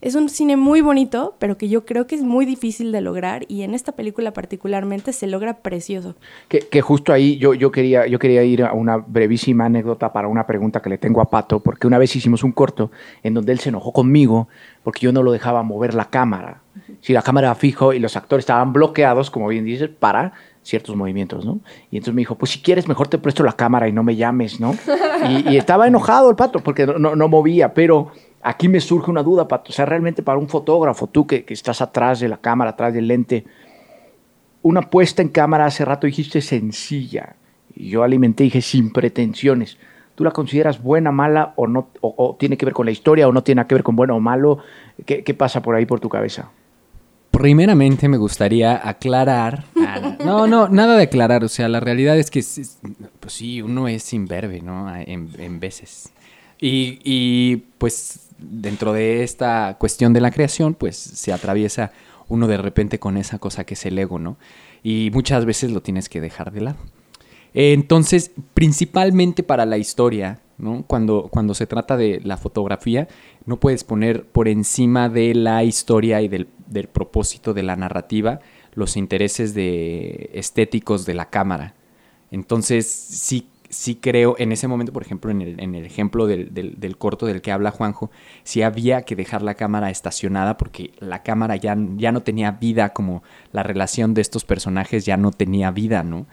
Es 0.00 0.14
un 0.14 0.28
cine 0.28 0.56
muy 0.56 0.80
bonito, 0.80 1.34
pero 1.38 1.58
que 1.58 1.68
yo 1.68 1.84
creo 1.84 2.06
que 2.06 2.14
es 2.14 2.22
muy 2.22 2.46
difícil 2.46 2.92
de 2.92 3.00
lograr 3.00 3.44
y 3.48 3.62
en 3.62 3.74
esta 3.74 3.92
película 3.92 4.32
particularmente 4.32 5.12
se 5.12 5.26
logra 5.26 5.58
precioso. 5.58 6.14
Que, 6.48 6.60
que 6.60 6.80
justo 6.80 7.12
ahí 7.12 7.36
yo, 7.38 7.54
yo, 7.54 7.72
quería, 7.72 8.06
yo 8.06 8.18
quería 8.18 8.44
ir 8.44 8.62
a 8.62 8.72
una 8.72 8.96
brevísima 8.98 9.64
anécdota 9.64 10.12
para 10.12 10.28
una 10.28 10.46
pregunta 10.46 10.80
que 10.80 10.90
le 10.90 10.98
tengo 10.98 11.20
a 11.20 11.30
Pato, 11.30 11.60
porque 11.60 11.86
una 11.86 11.98
vez 11.98 12.14
hicimos 12.14 12.44
un 12.44 12.52
corto 12.52 12.90
en 13.22 13.34
donde 13.34 13.52
él 13.52 13.58
se 13.58 13.70
enojó 13.70 13.92
conmigo 13.92 14.48
porque 14.82 15.00
yo 15.00 15.12
no 15.12 15.22
lo 15.22 15.32
dejaba 15.32 15.62
mover 15.62 15.94
la 15.94 16.06
cámara. 16.06 16.62
si 17.00 17.12
la 17.12 17.22
cámara 17.22 17.54
fijo 17.54 17.92
y 17.92 17.98
los 17.98 18.16
actores 18.16 18.42
estaban 18.42 18.72
bloqueados, 18.72 19.30
como 19.30 19.48
bien 19.48 19.64
dices, 19.64 19.90
para 19.90 20.32
ciertos 20.62 20.96
movimientos, 20.96 21.44
¿no? 21.44 21.60
Y 21.90 21.96
entonces 21.96 22.14
me 22.14 22.20
dijo, 22.20 22.36
pues 22.36 22.52
si 22.52 22.60
quieres, 22.60 22.88
mejor 22.88 23.08
te 23.08 23.18
presto 23.18 23.42
la 23.42 23.54
cámara 23.54 23.88
y 23.88 23.92
no 23.92 24.02
me 24.02 24.16
llames, 24.16 24.60
¿no? 24.60 24.74
Y, 25.28 25.50
y 25.50 25.56
estaba 25.56 25.86
enojado 25.86 26.30
el 26.30 26.36
pato 26.36 26.60
porque 26.60 26.86
no, 26.86 26.98
no, 26.98 27.16
no 27.16 27.28
movía, 27.28 27.74
pero 27.74 28.12
aquí 28.42 28.68
me 28.68 28.80
surge 28.80 29.10
una 29.10 29.22
duda, 29.22 29.48
pato. 29.48 29.70
O 29.70 29.72
sea, 29.72 29.84
realmente 29.86 30.22
para 30.22 30.38
un 30.38 30.48
fotógrafo, 30.48 31.06
tú 31.06 31.26
que, 31.26 31.44
que 31.44 31.54
estás 31.54 31.80
atrás 31.80 32.20
de 32.20 32.28
la 32.28 32.38
cámara, 32.38 32.70
atrás 32.70 32.92
del 32.94 33.08
lente, 33.08 33.44
una 34.62 34.82
puesta 34.82 35.22
en 35.22 35.28
cámara 35.28 35.66
hace 35.66 35.84
rato 35.84 36.06
dijiste 36.06 36.40
sencilla. 36.40 37.36
Y 37.74 37.90
yo 37.90 38.02
alimenté 38.02 38.44
y 38.44 38.46
dije 38.46 38.62
sin 38.62 38.92
pretensiones. 38.92 39.78
¿Tú 40.14 40.24
la 40.24 40.32
consideras 40.32 40.82
buena, 40.82 41.12
mala 41.12 41.52
o 41.56 41.68
no? 41.68 41.90
O, 42.00 42.12
o 42.16 42.36
tiene 42.36 42.56
que 42.56 42.64
ver 42.66 42.74
con 42.74 42.86
la 42.86 42.90
historia 42.92 43.28
o 43.28 43.32
no 43.32 43.44
tiene 43.44 43.64
que 43.66 43.74
ver 43.76 43.84
con 43.84 43.94
bueno 43.94 44.16
o 44.16 44.20
malo? 44.20 44.58
¿Qué, 45.06 45.22
qué 45.22 45.32
pasa 45.32 45.62
por 45.62 45.76
ahí 45.76 45.86
por 45.86 46.00
tu 46.00 46.08
cabeza? 46.08 46.50
Primeramente 47.30 48.08
me 48.08 48.16
gustaría 48.16 48.86
aclarar. 48.88 49.64
No, 50.24 50.46
no, 50.48 50.68
nada 50.68 50.96
de 50.96 51.04
aclarar. 51.04 51.44
O 51.44 51.48
sea, 51.48 51.68
la 51.68 51.78
realidad 51.80 52.18
es 52.18 52.30
que, 52.30 52.40
es- 52.40 52.78
pues 53.20 53.32
sí, 53.32 53.62
uno 53.62 53.86
es 53.88 54.12
imberbe, 54.12 54.60
¿no? 54.60 54.92
En, 54.94 55.30
en 55.38 55.60
veces. 55.60 56.12
Y, 56.60 56.98
y, 57.04 57.56
pues 57.78 58.27
dentro 58.38 58.92
de 58.92 59.22
esta 59.22 59.76
cuestión 59.78 60.12
de 60.12 60.20
la 60.20 60.30
creación, 60.30 60.74
pues 60.74 60.96
se 60.96 61.32
atraviesa 61.32 61.92
uno 62.28 62.46
de 62.46 62.56
repente 62.56 62.98
con 62.98 63.16
esa 63.16 63.38
cosa 63.38 63.64
que 63.64 63.74
es 63.74 63.86
el 63.86 63.98
ego, 63.98 64.18
¿no? 64.18 64.36
Y 64.82 65.10
muchas 65.12 65.44
veces 65.44 65.72
lo 65.72 65.82
tienes 65.82 66.08
que 66.08 66.20
dejar 66.20 66.52
de 66.52 66.60
lado. 66.60 66.78
Entonces, 67.54 68.30
principalmente 68.54 69.42
para 69.42 69.66
la 69.66 69.78
historia, 69.78 70.40
¿no? 70.58 70.84
Cuando, 70.86 71.28
cuando 71.30 71.54
se 71.54 71.66
trata 71.66 71.96
de 71.96 72.20
la 72.22 72.36
fotografía, 72.36 73.08
no 73.46 73.58
puedes 73.58 73.84
poner 73.84 74.26
por 74.26 74.48
encima 74.48 75.08
de 75.08 75.34
la 75.34 75.64
historia 75.64 76.20
y 76.20 76.28
del, 76.28 76.48
del 76.66 76.88
propósito 76.88 77.54
de 77.54 77.62
la 77.62 77.76
narrativa 77.76 78.40
los 78.74 78.96
intereses 78.96 79.54
de 79.54 80.30
estéticos 80.34 81.04
de 81.04 81.14
la 81.14 81.30
cámara. 81.30 81.74
Entonces, 82.30 82.86
sí, 82.88 83.48
sí 83.70 83.96
creo, 83.96 84.36
en 84.38 84.52
ese 84.52 84.68
momento, 84.68 84.92
por 84.92 85.02
ejemplo, 85.02 85.30
en 85.30 85.42
el, 85.42 85.84
ejemplo 85.84 86.26
del, 86.26 86.96
corto 86.98 87.26
del 87.26 87.42
que 87.42 87.52
habla 87.52 87.70
Juanjo, 87.70 88.10
sí 88.42 88.62
había 88.62 89.02
que 89.02 89.16
dejar 89.16 89.42
la 89.42 89.54
cámara 89.54 89.90
estacionada 89.90 90.56
porque 90.56 90.92
la 91.00 91.22
cámara 91.22 91.56
ya, 91.56 91.76
ya 91.96 92.12
no 92.12 92.22
tenía 92.22 92.52
vida, 92.52 92.90
como 92.90 93.22
la 93.52 93.62
relación 93.62 94.14
de 94.14 94.22
estos 94.22 94.44
personajes 94.44 95.04
ya 95.04 95.16
no 95.16 95.30
tenía 95.30 95.70
vida, 95.70 96.02
¿no? 96.02 96.26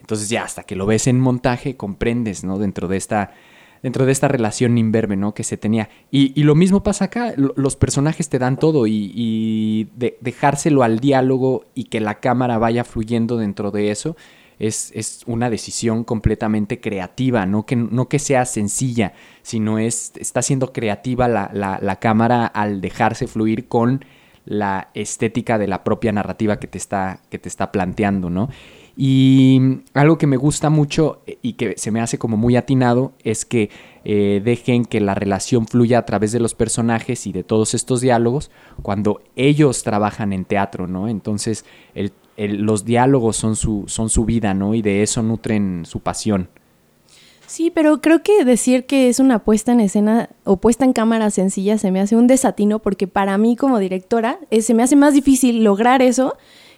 Entonces 0.00 0.28
ya 0.28 0.44
hasta 0.44 0.64
que 0.64 0.76
lo 0.76 0.84
ves 0.86 1.06
en 1.06 1.18
montaje 1.18 1.76
comprendes, 1.76 2.44
¿no? 2.44 2.58
Dentro 2.58 2.88
de 2.88 2.98
esta, 2.98 3.32
dentro 3.82 4.04
de 4.04 4.12
esta 4.12 4.28
relación 4.28 4.76
imberbe, 4.76 5.16
¿no? 5.16 5.32
Que 5.32 5.44
se 5.44 5.56
tenía. 5.56 5.88
Y, 6.10 6.42
lo 6.42 6.54
mismo 6.54 6.82
pasa 6.82 7.06
acá, 7.06 7.32
lo- 7.36 7.54
los 7.56 7.76
personajes 7.76 8.28
te 8.28 8.38
dan 8.38 8.58
todo 8.58 8.86
y, 8.86 9.12
y 9.14 9.88
de- 9.96 10.18
dejárselo 10.20 10.82
al 10.82 11.00
diálogo 11.00 11.64
y 11.74 11.84
que 11.84 12.00
la 12.00 12.20
cámara 12.20 12.58
vaya 12.58 12.84
fluyendo 12.84 13.38
dentro 13.38 13.70
de 13.70 13.90
eso 13.90 14.16
es, 14.66 14.90
es 14.94 15.22
una 15.26 15.50
decisión 15.50 16.04
completamente 16.04 16.80
creativa, 16.80 17.46
no 17.46 17.66
que, 17.66 17.76
no 17.76 18.08
que 18.08 18.18
sea 18.18 18.44
sencilla, 18.44 19.12
sino 19.42 19.78
es, 19.78 20.12
está 20.16 20.42
siendo 20.42 20.72
creativa 20.72 21.28
la, 21.28 21.50
la- 21.52 21.96
cámara 21.96 22.46
al 22.46 22.80
dejarse 22.80 23.26
fluir 23.26 23.68
con 23.68 24.04
la 24.44 24.88
estética 24.94 25.56
de 25.58 25.66
la 25.68 25.84
propia 25.84 26.12
narrativa 26.12 26.58
que 26.58 26.66
te 26.66 26.78
está, 26.78 27.20
que 27.30 27.38
te 27.38 27.48
está 27.48 27.72
planteando, 27.72 28.28
¿no? 28.30 28.48
Y 28.96 29.80
algo 29.94 30.18
que 30.18 30.26
me 30.28 30.36
gusta 30.36 30.70
mucho 30.70 31.22
y 31.42 31.54
que 31.54 31.74
se 31.76 31.90
me 31.90 32.00
hace 32.00 32.16
como 32.18 32.36
muy 32.36 32.54
atinado 32.56 33.12
es 33.24 33.44
que 33.44 33.68
eh, 34.04 34.40
dejen 34.44 34.84
que 34.84 35.00
la 35.00 35.14
relación 35.16 35.66
fluya 35.66 35.98
a 35.98 36.06
través 36.06 36.30
de 36.30 36.38
los 36.38 36.54
personajes 36.54 37.26
y 37.26 37.32
de 37.32 37.42
todos 37.42 37.74
estos 37.74 38.00
diálogos 38.02 38.52
cuando 38.82 39.20
ellos 39.34 39.82
trabajan 39.82 40.32
en 40.32 40.44
teatro, 40.44 40.86
¿no? 40.86 41.08
Entonces 41.08 41.64
el- 41.94 42.12
el- 42.36 42.62
los 42.62 42.84
diálogos 42.84 43.36
son 43.36 43.56
su, 43.56 43.84
son 43.86 44.08
su 44.08 44.24
vida, 44.24 44.54
¿no? 44.54 44.74
Y 44.74 44.82
de 44.82 45.02
eso 45.02 45.22
nutren 45.22 45.84
su 45.86 46.00
pasión. 46.00 46.48
Sí, 47.46 47.70
pero 47.70 48.00
creo 48.00 48.22
que 48.22 48.44
decir 48.44 48.86
que 48.86 49.08
es 49.08 49.20
una 49.20 49.38
puesta 49.40 49.72
en 49.72 49.80
escena 49.80 50.30
o 50.44 50.56
puesta 50.56 50.84
en 50.84 50.92
cámara 50.92 51.30
sencilla 51.30 51.76
se 51.78 51.90
me 51.90 52.00
hace 52.00 52.16
un 52.16 52.26
desatino 52.26 52.78
porque 52.78 53.06
para 53.06 53.36
mí 53.38 53.54
como 53.54 53.78
directora 53.78 54.38
eh, 54.50 54.62
se 54.62 54.72
me 54.74 54.82
hace 54.82 54.96
más 54.96 55.12
difícil 55.14 55.62
lograr 55.62 56.00
eso 56.02 56.36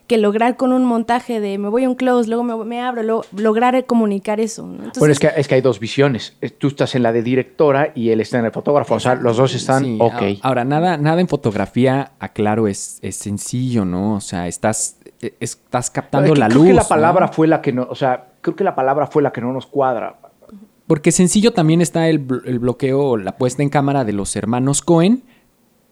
que 0.08 0.18
lograr 0.18 0.56
con 0.56 0.72
un 0.72 0.84
montaje 0.84 1.40
de 1.40 1.58
me 1.58 1.68
voy 1.68 1.84
a 1.84 1.88
un 1.88 1.94
close, 1.96 2.28
luego 2.28 2.44
me, 2.44 2.64
me 2.64 2.80
abro, 2.80 3.02
luego 3.02 3.24
lograr 3.36 3.86
comunicar 3.86 4.38
eso. 4.38 4.64
¿no? 4.64 4.74
Entonces, 4.74 4.98
bueno, 5.00 5.12
es 5.12 5.18
que, 5.18 5.30
es 5.36 5.48
que 5.48 5.56
hay 5.56 5.60
dos 5.62 5.80
visiones. 5.80 6.36
Eh, 6.40 6.50
Tú 6.50 6.68
estás 6.68 6.94
en 6.94 7.02
la 7.02 7.12
de 7.12 7.22
directora 7.22 7.90
y 7.94 8.10
él 8.10 8.20
está 8.20 8.38
en 8.38 8.44
el 8.44 8.52
fotógrafo. 8.52 8.94
O 8.94 9.00
sea, 9.00 9.16
los 9.16 9.36
dos 9.36 9.54
están 9.54 9.82
Sí, 9.84 9.96
ok. 10.00 10.22
Ahora, 10.42 10.64
nada, 10.64 10.96
nada 10.96 11.20
en 11.20 11.26
fotografía, 11.26 12.12
aclaro, 12.20 12.68
es, 12.68 12.98
es 13.02 13.16
sencillo, 13.16 13.84
¿no? 13.84 14.14
O 14.14 14.20
sea, 14.20 14.46
estás, 14.46 14.98
eh, 15.05 15.05
estás 15.40 15.90
captando 15.90 16.34
la 16.34 16.46
creo 16.48 16.58
luz. 16.58 16.66
que 16.68 16.74
la 16.74 16.82
¿no? 16.82 16.88
palabra 16.88 17.28
fue 17.28 17.46
la 17.46 17.60
que 17.62 17.72
no, 17.72 17.86
o 17.88 17.94
sea, 17.94 18.28
creo 18.40 18.56
que 18.56 18.64
la 18.64 18.74
palabra 18.74 19.06
fue 19.06 19.22
la 19.22 19.32
que 19.32 19.40
no 19.40 19.52
nos 19.52 19.66
cuadra. 19.66 20.18
Porque 20.86 21.10
sencillo 21.10 21.52
también 21.52 21.80
está 21.80 22.08
el, 22.08 22.24
bl- 22.26 22.42
el 22.46 22.58
bloqueo, 22.60 23.16
la 23.16 23.36
puesta 23.36 23.62
en 23.62 23.68
cámara 23.70 24.04
de 24.04 24.12
los 24.12 24.36
hermanos 24.36 24.82
Cohen, 24.82 25.24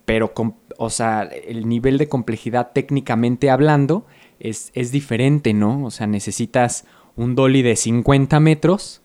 pero, 0.04 0.34
con, 0.34 0.54
o 0.78 0.90
sea, 0.90 1.22
el 1.22 1.68
nivel 1.68 1.98
de 1.98 2.08
complejidad 2.08 2.70
técnicamente 2.74 3.50
hablando 3.50 4.06
es, 4.38 4.70
es 4.74 4.92
diferente, 4.92 5.52
¿no? 5.54 5.84
O 5.84 5.90
sea, 5.90 6.06
necesitas 6.06 6.84
un 7.16 7.34
dolly 7.34 7.62
de 7.62 7.74
50 7.74 8.38
metros 8.40 9.00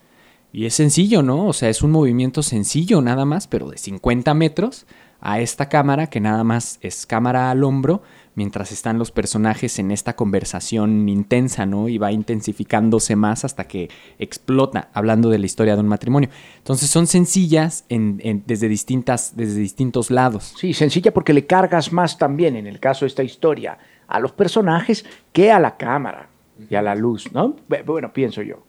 y 0.52 0.66
es 0.66 0.74
sencillo, 0.74 1.24
¿no? 1.24 1.46
O 1.48 1.54
sea, 1.54 1.70
es 1.70 1.82
un 1.84 1.92
movimiento 1.92 2.44
sencillo 2.44 3.02
nada 3.02 3.24
más, 3.26 3.48
pero 3.48 3.70
de 3.70 3.78
50 3.78 4.34
metros 4.34 4.86
a 5.22 5.40
esta 5.40 5.70
cámara 5.70 6.08
que 6.08 6.20
nada 6.20 6.44
más 6.44 6.80
es 6.82 7.06
cámara 7.06 7.50
al 7.52 7.64
hombro 7.64 8.02
mientras 8.40 8.72
están 8.72 8.98
los 8.98 9.12
personajes 9.12 9.80
en 9.80 9.92
esta 9.92 10.16
conversación 10.16 11.10
intensa, 11.10 11.66
¿no? 11.66 11.90
Y 11.90 11.98
va 11.98 12.14
intensificándose 12.14 13.18
más 13.18 13.44
hasta 13.44 13.66
que 13.68 13.90
explota, 14.18 14.88
hablando 14.94 15.30
de 15.30 15.40
la 15.40 15.46
historia 15.46 15.76
de 15.76 15.82
un 15.82 15.90
matrimonio. 15.90 16.30
Entonces 16.58 16.90
son 16.90 17.06
sencillas 17.06 17.84
en- 17.90 18.22
en- 18.24 18.44
desde, 18.48 18.70
distintas, 18.70 19.36
desde 19.36 19.60
distintos 19.60 20.10
lados. 20.10 20.54
Sí, 20.58 20.74
sencilla 20.74 21.14
porque 21.14 21.34
le 21.34 21.46
cargas 21.46 21.92
más 21.92 22.18
también, 22.18 22.56
en 22.56 22.66
el 22.66 22.80
caso 22.80 23.04
de 23.04 23.08
esta 23.10 23.24
historia, 23.24 23.78
a 24.08 24.22
los 24.22 24.32
personajes 24.32 25.06
que 25.34 25.52
a 25.52 25.60
la 25.60 25.76
cámara 25.76 26.30
y 26.70 26.76
a 26.76 26.82
la 26.82 26.96
luz, 26.96 27.32
¿no? 27.34 27.58
Bu- 27.70 27.84
Bueno, 27.86 28.14
pienso 28.14 28.42
yo. 28.42 28.64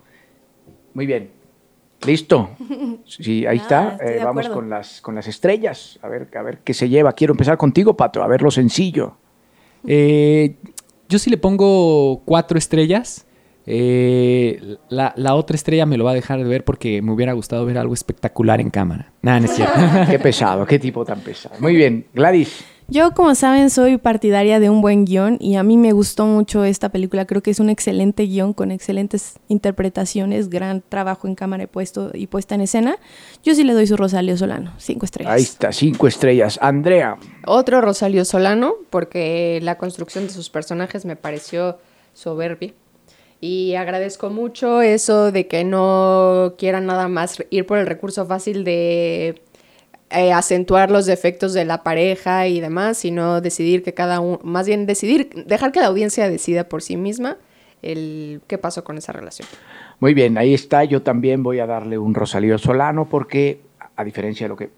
Muy 0.95 1.07
bien. 1.07 1.31
¿Listo? 2.05 2.51
Sí, 3.05 3.47
ahí 3.47 3.59
está. 3.65 3.97
Eh, 4.01 4.21
vamos 4.25 4.49
con 4.49 4.69
las, 4.69 5.01
con 5.01 5.15
las 5.15 5.29
estrellas. 5.29 5.99
A 6.03 6.09
ver, 6.09 6.29
a 6.37 6.43
ver 6.43 6.59
qué 6.65 6.75
se 6.75 6.89
lleva. 6.89 7.13
Quiero 7.13 7.35
empezar 7.35 7.57
contigo, 7.57 7.97
Pato, 7.97 8.23
a 8.23 8.27
ver 8.27 8.43
lo 8.43 8.51
sencillo. 8.51 9.17
Eh, 9.87 10.57
yo 11.09 11.19
sí 11.19 11.31
le 11.31 11.37
pongo 11.37 12.23
cuatro 12.25 12.59
estrellas. 12.59 13.27
Eh, 13.67 14.77
la, 14.89 15.13
la 15.17 15.35
otra 15.35 15.55
estrella 15.55 15.87
me 15.87 15.97
lo 15.97 16.05
va 16.05 16.13
a 16.13 16.15
dejar 16.15 16.39
de 16.43 16.45
ver 16.45 16.65
porque 16.65 17.03
me 17.03 17.13
hubiera 17.13 17.33
gustado 17.35 17.65
ver 17.65 17.79
algo 17.79 17.95
espectacular 17.95 18.61
en 18.61 18.71
cámara. 18.71 19.13
Nada, 19.23 19.41
no 19.41 19.47
es 19.47 19.55
cierto. 19.55 19.79
qué 20.11 20.19
pesado, 20.19 20.67
qué 20.67 20.79
tipo 20.79 21.05
tan 21.05 21.21
pesado. 21.21 21.57
Muy 21.61 21.77
bien, 21.77 22.07
Gladys. 22.15 22.65
Yo, 22.91 23.13
como 23.13 23.37
saben, 23.37 23.71
soy 23.71 23.99
partidaria 23.99 24.59
de 24.59 24.69
un 24.69 24.83
buen 24.83 25.05
guion 25.05 25.37
y 25.39 25.55
a 25.55 25.63
mí 25.63 25.77
me 25.77 25.93
gustó 25.93 26.27
mucho 26.27 26.65
esta 26.65 26.89
película. 26.89 27.25
Creo 27.25 27.41
que 27.41 27.53
es 27.53 27.61
un 27.61 27.71
excelente 27.71 28.25
guion 28.25 28.53
con 28.53 28.73
excelentes 28.73 29.35
interpretaciones, 29.47 30.51
gran 30.51 30.83
trabajo 30.89 31.29
en 31.29 31.37
cámara 31.37 31.63
y, 31.63 31.67
puesto, 31.69 32.11
y 32.13 32.27
puesta 32.27 32.57
en 32.57 32.63
escena. 32.63 32.99
Yo 33.45 33.55
sí 33.55 33.63
le 33.63 33.75
doy 33.75 33.87
su 33.87 33.97
Rosalio 33.97 34.37
Solano, 34.37 34.73
cinco 34.79 35.05
estrellas. 35.05 35.33
Ahí 35.33 35.43
está, 35.43 35.71
cinco 35.71 36.09
estrellas. 36.09 36.59
Andrea. 36.61 37.17
Otro 37.47 37.81
Rosalio 37.81 38.25
Solano, 38.25 38.75
porque 38.91 39.61
la 39.63 39.79
construcción 39.79 40.27
de 40.27 40.33
sus 40.33 40.51
personajes 40.51 41.05
me 41.05 41.15
pareció 41.15 41.79
soberbia. 42.13 42.73
Y 43.41 43.77
agradezco 43.77 44.31
mucho 44.31 44.83
eso 44.83 45.31
de 45.31 45.47
que 45.47 45.63
no 45.63 46.55
quieran 46.59 46.87
nada 46.87 47.07
más 47.07 47.41
ir 47.51 47.67
por 47.67 47.79
el 47.79 47.87
recurso 47.87 48.27
fácil 48.27 48.65
de 48.65 49.41
eh, 50.11 50.33
acentuar 50.33 50.91
los 50.91 51.07
defectos 51.07 51.53
de 51.53 51.65
la 51.65 51.83
pareja 51.83 52.49
y 52.49 52.61
demás, 52.61 52.99
sino 52.99 53.41
decidir 53.41 53.83
que 53.83 53.95
cada 53.95 54.21
uno, 54.21 54.41
más 54.43 54.67
bien 54.67 54.87
decidir, 54.87 55.31
dejar 55.47 55.73
que 55.73 55.81
la 55.81 55.87
audiencia 55.87 56.29
decida 56.29 56.69
por 56.69 56.83
sí 56.83 56.97
misma 56.97 57.37
el 57.83 58.41
qué 58.47 58.59
pasó 58.59 58.85
con 58.85 58.99
esa 58.99 59.13
relación. 59.13 59.49
Muy 60.01 60.15
bien, 60.15 60.37
ahí 60.39 60.55
está. 60.55 60.85
Yo 60.85 61.03
también 61.03 61.43
voy 61.43 61.61
a 61.61 61.67
darle 61.67 61.99
un 61.99 62.15
Rosalío 62.15 62.59
Solano 62.59 63.09
porque, 63.09 63.61
a 63.97 64.05
diferencia 64.05 64.45
de 64.45 64.49
lo 64.49 64.57
que 64.57 64.71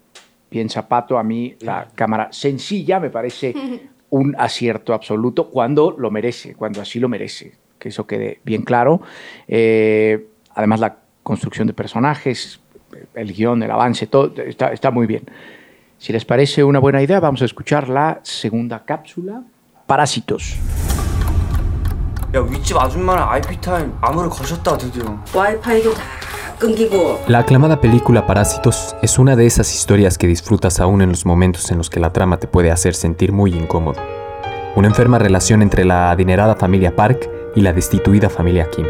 piensa 0.49 0.87
Pato, 0.87 1.17
a 1.17 1.23
mí 1.23 1.55
la 1.61 1.87
cámara 1.95 2.29
sencilla 2.31 2.99
me 2.99 3.09
parece 3.09 3.53
un 4.09 4.35
acierto 4.37 4.93
absoluto 4.93 5.49
cuando 5.49 5.95
lo 5.97 6.11
merece, 6.11 6.55
cuando 6.55 6.81
así 6.81 6.99
lo 6.99 7.09
merece. 7.09 7.53
Que 7.79 7.89
eso 7.89 8.07
quede 8.07 8.39
bien 8.45 8.61
claro. 8.61 9.01
Eh, 9.47 10.27
además, 10.53 10.79
la 10.79 10.97
construcción 11.23 11.67
de 11.67 11.73
personajes, 11.73 12.59
el 13.13 13.33
guion, 13.33 13.63
el 13.63 13.71
avance, 13.71 14.07
todo 14.07 14.33
está, 14.37 14.71
está 14.73 14.91
muy 14.91 15.07
bien. 15.07 15.23
Si 15.97 16.11
les 16.11 16.25
parece 16.25 16.63
una 16.63 16.79
buena 16.79 17.01
idea, 17.01 17.19
vamos 17.19 17.41
a 17.41 17.45
escuchar 17.45 17.89
la 17.89 18.19
segunda 18.23 18.83
cápsula, 18.83 19.43
Parásitos. 19.85 20.57
La 27.27 27.39
aclamada 27.39 27.79
película 27.79 28.25
Parásitos 28.25 28.95
es 29.01 29.19
una 29.19 29.35
de 29.35 29.45
esas 29.45 29.73
historias 29.73 30.17
que 30.17 30.27
disfrutas 30.27 30.79
aún 30.79 31.01
en 31.01 31.09
los 31.09 31.25
momentos 31.25 31.69
en 31.71 31.77
los 31.77 31.89
que 31.89 31.99
la 31.99 32.13
trama 32.13 32.37
te 32.37 32.47
puede 32.47 32.71
hacer 32.71 32.95
sentir 32.95 33.31
muy 33.31 33.53
incómodo. 33.53 34.01
Una 34.75 34.87
enferma 34.87 35.19
relación 35.19 35.61
entre 35.61 35.85
la 35.85 36.11
adinerada 36.11 36.55
familia 36.55 36.95
Park 36.95 37.29
y 37.55 37.61
la 37.61 37.73
destituida 37.73 38.29
familia 38.29 38.69
Kim. 38.69 38.87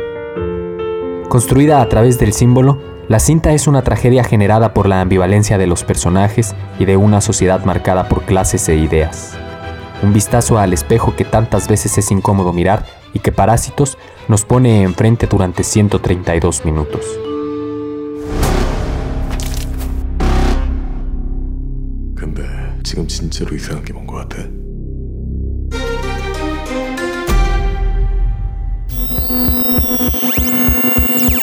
Construida 1.27 1.81
a 1.81 1.89
través 1.89 2.19
del 2.19 2.31
símbolo, 2.31 2.92
la 3.08 3.18
cinta 3.18 3.52
es 3.52 3.66
una 3.66 3.82
tragedia 3.82 4.22
generada 4.22 4.74
por 4.74 4.86
la 4.86 5.00
ambivalencia 5.00 5.56
de 5.56 5.66
los 5.66 5.82
personajes 5.82 6.54
y 6.78 6.84
de 6.84 6.98
una 6.98 7.20
sociedad 7.22 7.64
marcada 7.64 8.08
por 8.08 8.24
clases 8.24 8.68
e 8.68 8.76
ideas. 8.76 9.36
Un 10.02 10.12
vistazo 10.12 10.58
al 10.58 10.72
espejo 10.72 11.16
que 11.16 11.24
tantas 11.24 11.68
veces 11.68 11.96
es 11.96 12.10
incómodo 12.10 12.52
mirar 12.52 12.84
y 13.14 13.20
que 13.20 13.32
Parásitos 13.32 13.96
nos 14.28 14.44
pone 14.44 14.82
enfrente 14.82 15.26
durante 15.26 15.64
132 15.64 16.64
minutos. 16.66 17.04
근데 22.14 22.42
지금 22.82 23.06
진짜로 23.06 23.54
이상한 23.56 23.82
게 23.84 23.92
뭔 23.92 24.06
것 24.06 24.28
같아? 24.28 24.61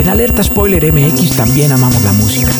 En 0.00 0.08
Alerta 0.08 0.42
Spoiler 0.42 0.94
MX 0.94 1.36
también 1.36 1.72
amamos 1.72 2.02
la 2.02 2.12
música. 2.14 2.50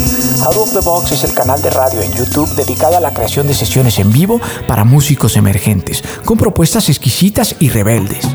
Out 0.45 0.57
of 0.57 0.73
the 0.75 0.81
Box 0.81 1.13
es 1.13 1.25
el 1.25 1.33
canal 1.33 1.61
de 1.63 1.71
radio 1.71 2.03
en 2.03 2.13
YouTube 2.13 2.55
dedicado 2.55 2.99
a 2.99 3.01
la 3.01 3.15
creación 3.15 3.47
de 3.47 3.55
sesiones 3.55 3.99
en 3.99 4.13
vivo 4.13 4.39
para 4.69 4.85
músicos 4.85 5.39
emergentes, 5.39 6.05
con 6.27 6.37
propuestas 6.37 6.91
exquisitas 6.91 7.57
y 7.59 7.71
rebeldes. 7.71 8.27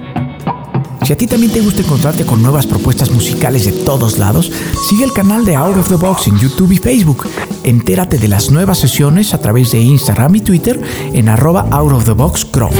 Si 1.03 1.13
a 1.13 1.17
ti 1.17 1.27
también 1.27 1.53
te 1.53 1.61
gusta 1.61 1.83
encontrarte 1.83 2.25
con 2.25 2.41
nuevas 2.41 2.65
propuestas 2.65 3.11
musicales 3.11 3.65
de 3.65 3.73
todos 3.73 4.17
lados, 4.17 4.51
sigue 4.89 5.03
el 5.03 5.13
canal 5.13 5.45
de 5.45 5.55
Out 5.55 5.77
of 5.77 5.89
the 5.89 5.97
Box 5.97 6.25
en 6.25 6.39
YouTube 6.39 6.71
y 6.71 6.77
Facebook. 6.77 7.27
Entérate 7.63 8.17
de 8.17 8.27
las 8.27 8.49
nuevas 8.49 8.79
sesiones 8.79 9.35
a 9.35 9.37
través 9.37 9.69
de 9.69 9.81
Instagram 9.81 10.35
y 10.37 10.41
Twitter 10.41 10.81
en 11.13 11.29
arroba 11.29 11.67
Out 11.69 11.93
of 11.93 12.05
the 12.05 12.13
Box 12.13 12.43
Crow. 12.43 12.71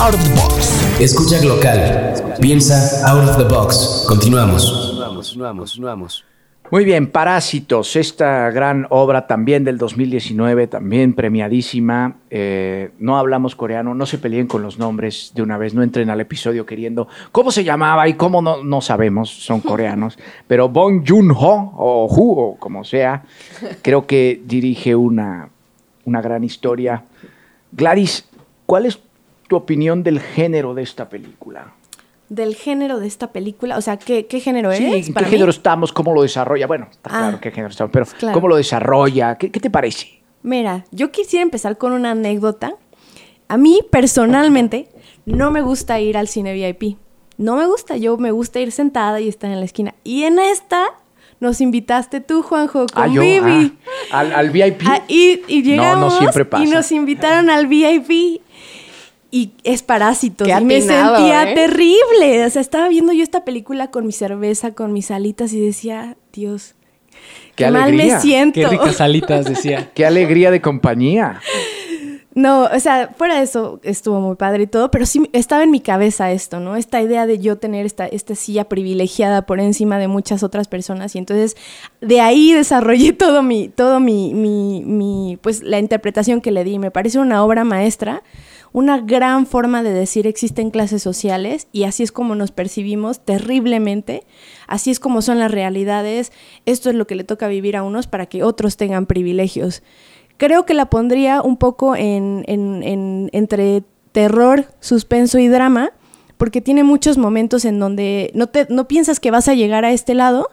Out 0.00 0.14
of 0.14 0.22
the 0.22 0.34
box. 0.34 1.00
Escucha 1.00 1.44
local. 1.44 2.38
Piensa 2.40 3.04
out 3.04 3.28
of 3.28 3.36
the 3.36 3.42
box. 3.42 4.04
Continuamos. 4.06 4.96
Vamos, 4.96 5.36
vamos, 5.36 5.78
vamos. 5.80 6.24
Muy 6.70 6.84
bien, 6.84 7.10
Parásitos, 7.10 7.96
esta 7.96 8.48
gran 8.52 8.86
obra 8.90 9.26
también 9.26 9.64
del 9.64 9.76
2019, 9.76 10.68
también 10.68 11.14
premiadísima. 11.14 12.18
Eh, 12.30 12.92
no 13.00 13.18
hablamos 13.18 13.56
coreano, 13.56 13.92
no 13.92 14.06
se 14.06 14.18
peleen 14.18 14.46
con 14.46 14.62
los 14.62 14.78
nombres 14.78 15.32
de 15.34 15.42
una 15.42 15.58
vez, 15.58 15.74
no 15.74 15.82
entren 15.82 16.10
al 16.10 16.20
episodio 16.20 16.64
queriendo 16.64 17.08
cómo 17.32 17.50
se 17.50 17.64
llamaba 17.64 18.06
y 18.06 18.14
cómo 18.14 18.40
no, 18.40 18.62
no 18.62 18.80
sabemos, 18.80 19.30
son 19.30 19.60
coreanos. 19.60 20.16
Pero 20.46 20.68
Bong 20.68 21.02
Joon-ho 21.04 21.72
o 21.76 22.06
Hu 22.06 22.38
o 22.38 22.56
como 22.56 22.84
sea, 22.84 23.24
creo 23.82 24.06
que 24.06 24.40
dirige 24.44 24.94
una, 24.94 25.48
una 26.04 26.22
gran 26.22 26.44
historia. 26.44 27.02
Gladys, 27.72 28.28
¿cuál 28.64 28.86
es 28.86 29.00
tu 29.48 29.56
opinión 29.56 30.02
del 30.02 30.20
género 30.20 30.74
de 30.74 30.82
esta 30.82 31.08
película? 31.08 31.72
Del 32.28 32.54
género 32.54 33.00
de 33.00 33.06
esta 33.06 33.32
película, 33.32 33.78
o 33.78 33.80
sea, 33.80 33.96
¿qué, 33.96 34.26
qué 34.26 34.38
género 34.40 34.70
Sí, 34.74 34.84
es? 34.84 35.08
¿en 35.08 35.14
para 35.14 35.24
qué 35.26 35.30
mí? 35.30 35.36
género 35.38 35.50
estamos? 35.50 35.92
¿Cómo 35.92 36.12
lo 36.14 36.22
desarrolla? 36.22 36.66
Bueno, 36.66 36.86
está 36.90 37.08
Ah. 37.10 37.18
claro 37.20 37.40
qué 37.40 37.50
género 37.50 37.70
estamos, 37.70 37.90
pero 37.90 38.04
Claro. 38.18 38.34
¿cómo 38.34 38.48
lo 38.48 38.56
desarrolla? 38.56 39.36
¿Qué, 39.38 39.50
qué 39.50 39.58
te 39.60 39.70
parece? 39.70 40.20
Mira, 40.42 40.84
yo 40.92 41.10
quisiera 41.10 41.42
empezar 41.42 41.78
con 41.78 41.92
una 41.92 42.10
anécdota. 42.12 42.74
A 43.48 43.56
mí, 43.56 43.80
personalmente, 43.90 44.88
no 45.24 45.50
me 45.50 45.62
gusta 45.62 45.98
ir 46.00 46.16
al 46.18 46.28
cine 46.28 46.52
VIP. 46.52 46.98
No 47.38 47.56
me 47.56 47.66
gusta, 47.66 47.96
yo 47.96 48.16
me 48.18 48.30
gusta 48.30 48.60
ir 48.60 48.72
sentada 48.72 49.20
y 49.20 49.28
estar 49.28 49.50
en 49.50 49.58
la 49.60 49.64
esquina. 49.64 49.94
Y 50.04 50.24
en 50.24 50.38
esta 50.38 50.84
nos 51.40 51.60
invitaste 51.60 52.20
tú, 52.20 52.42
Juanjo, 52.42 52.86
con 52.92 53.02
Ah, 53.02 53.06
yo, 53.06 53.22
Vivi. 53.22 53.78
ah, 54.10 54.18
al, 54.20 54.32
al 54.34 54.50
VIP. 54.50 54.82
Ah, 54.86 55.02
y, 55.08 55.40
y 55.48 55.62
No, 55.62 55.76
no 55.76 55.82
llegamos 55.82 56.18
siempre 56.18 56.44
pasa. 56.44 56.64
y 56.64 56.66
nos 56.68 56.92
invitaron 56.92 57.48
al 57.48 57.66
VIP. 57.68 58.42
Y 59.30 59.52
es 59.62 59.82
parásitos. 59.82 60.46
Qué 60.48 60.54
y 60.58 60.64
me 60.64 60.80
sentía 60.80 61.50
¿eh? 61.50 61.54
terrible. 61.54 62.44
O 62.46 62.50
sea, 62.50 62.62
estaba 62.62 62.88
viendo 62.88 63.12
yo 63.12 63.22
esta 63.22 63.44
película 63.44 63.90
con 63.90 64.06
mi 64.06 64.12
cerveza, 64.12 64.72
con 64.74 64.92
mis 64.92 65.10
alitas 65.10 65.52
y 65.52 65.60
decía, 65.60 66.16
Dios, 66.32 66.74
Qué 67.54 67.64
qué, 67.64 67.70
mal 67.70 67.82
alegría. 67.82 68.14
me 68.14 68.20
siento. 68.20 68.60
Qué 68.60 68.66
ricas 68.68 69.00
alitas, 69.00 69.46
decía. 69.46 69.90
Qué 69.94 70.06
alegría 70.06 70.50
de 70.50 70.60
compañía. 70.60 71.40
No, 72.34 72.64
o 72.72 72.78
sea, 72.78 73.12
fuera 73.16 73.36
de 73.36 73.42
eso 73.42 73.80
estuvo 73.82 74.20
muy 74.20 74.36
padre 74.36 74.62
y 74.62 74.66
todo, 74.68 74.92
pero 74.92 75.06
sí 75.06 75.28
estaba 75.32 75.64
en 75.64 75.72
mi 75.72 75.80
cabeza 75.80 76.30
esto, 76.30 76.60
¿no? 76.60 76.76
Esta 76.76 77.02
idea 77.02 77.26
de 77.26 77.40
yo 77.40 77.58
tener 77.58 77.84
esta, 77.84 78.06
esta 78.06 78.36
silla 78.36 78.68
privilegiada 78.68 79.42
por 79.42 79.58
encima 79.58 79.98
de 79.98 80.06
muchas 80.06 80.44
otras 80.44 80.68
personas. 80.68 81.16
Y 81.16 81.18
entonces 81.18 81.56
de 82.00 82.20
ahí 82.20 82.52
desarrollé 82.52 83.12
todo 83.14 83.42
mi, 83.42 83.68
todo 83.68 83.98
mi, 83.98 84.34
mi, 84.34 84.84
mi, 84.84 85.36
pues 85.42 85.64
la 85.64 85.80
interpretación 85.80 86.40
que 86.40 86.52
le 86.52 86.62
di. 86.62 86.78
Me 86.78 86.92
parece 86.92 87.18
una 87.18 87.42
obra 87.42 87.64
maestra, 87.64 88.22
una 88.72 88.98
gran 88.98 89.46
forma 89.46 89.82
de 89.82 89.92
decir 89.92 90.26
existen 90.26 90.70
clases 90.70 91.02
sociales 91.02 91.68
y 91.72 91.84
así 91.84 92.02
es 92.02 92.12
como 92.12 92.34
nos 92.34 92.50
percibimos 92.52 93.20
terriblemente, 93.24 94.24
así 94.66 94.90
es 94.90 95.00
como 95.00 95.22
son 95.22 95.38
las 95.38 95.50
realidades, 95.50 96.32
esto 96.66 96.90
es 96.90 96.96
lo 96.96 97.06
que 97.06 97.14
le 97.14 97.24
toca 97.24 97.48
vivir 97.48 97.76
a 97.76 97.82
unos 97.82 98.06
para 98.06 98.26
que 98.26 98.42
otros 98.42 98.76
tengan 98.76 99.06
privilegios. 99.06 99.82
Creo 100.36 100.66
que 100.66 100.74
la 100.74 100.86
pondría 100.90 101.42
un 101.42 101.56
poco 101.56 101.96
en, 101.96 102.44
en- 102.46 102.82
en- 102.82 103.30
entre 103.32 103.82
terror, 104.12 104.66
suspenso 104.80 105.38
y 105.38 105.48
drama, 105.48 105.92
porque 106.36 106.60
tiene 106.60 106.84
muchos 106.84 107.18
momentos 107.18 107.64
en 107.64 107.80
donde 107.80 108.30
no, 108.34 108.46
te, 108.48 108.66
no 108.70 108.86
piensas 108.86 109.18
que 109.18 109.30
vas 109.32 109.48
a 109.48 109.54
llegar 109.54 109.84
a 109.84 109.90
este 109.92 110.14
lado 110.14 110.48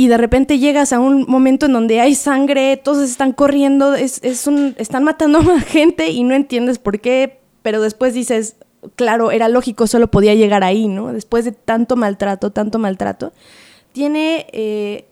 y 0.00 0.08
de 0.08 0.16
repente 0.16 0.58
llegas 0.58 0.94
a 0.94 0.98
un 0.98 1.26
momento 1.28 1.66
en 1.66 1.74
donde 1.74 2.00
hay 2.00 2.14
sangre, 2.14 2.78
todos 2.78 3.06
están 3.06 3.34
corriendo, 3.34 3.92
es, 3.92 4.18
es 4.24 4.46
un, 4.46 4.74
están 4.78 5.04
matando 5.04 5.40
a 5.40 5.42
más 5.42 5.64
gente 5.66 6.08
y 6.08 6.22
no 6.22 6.34
entiendes 6.34 6.78
por 6.78 7.00
qué, 7.00 7.40
pero 7.60 7.82
después 7.82 8.14
dices, 8.14 8.56
claro, 8.96 9.30
era 9.30 9.50
lógico, 9.50 9.86
solo 9.86 10.10
podía 10.10 10.34
llegar 10.34 10.64
ahí, 10.64 10.88
¿no? 10.88 11.12
Después 11.12 11.44
de 11.44 11.52
tanto 11.52 11.96
maltrato, 11.96 12.50
tanto 12.50 12.78
maltrato. 12.78 13.34
Tiene 13.92 14.46
eh, 14.54 15.04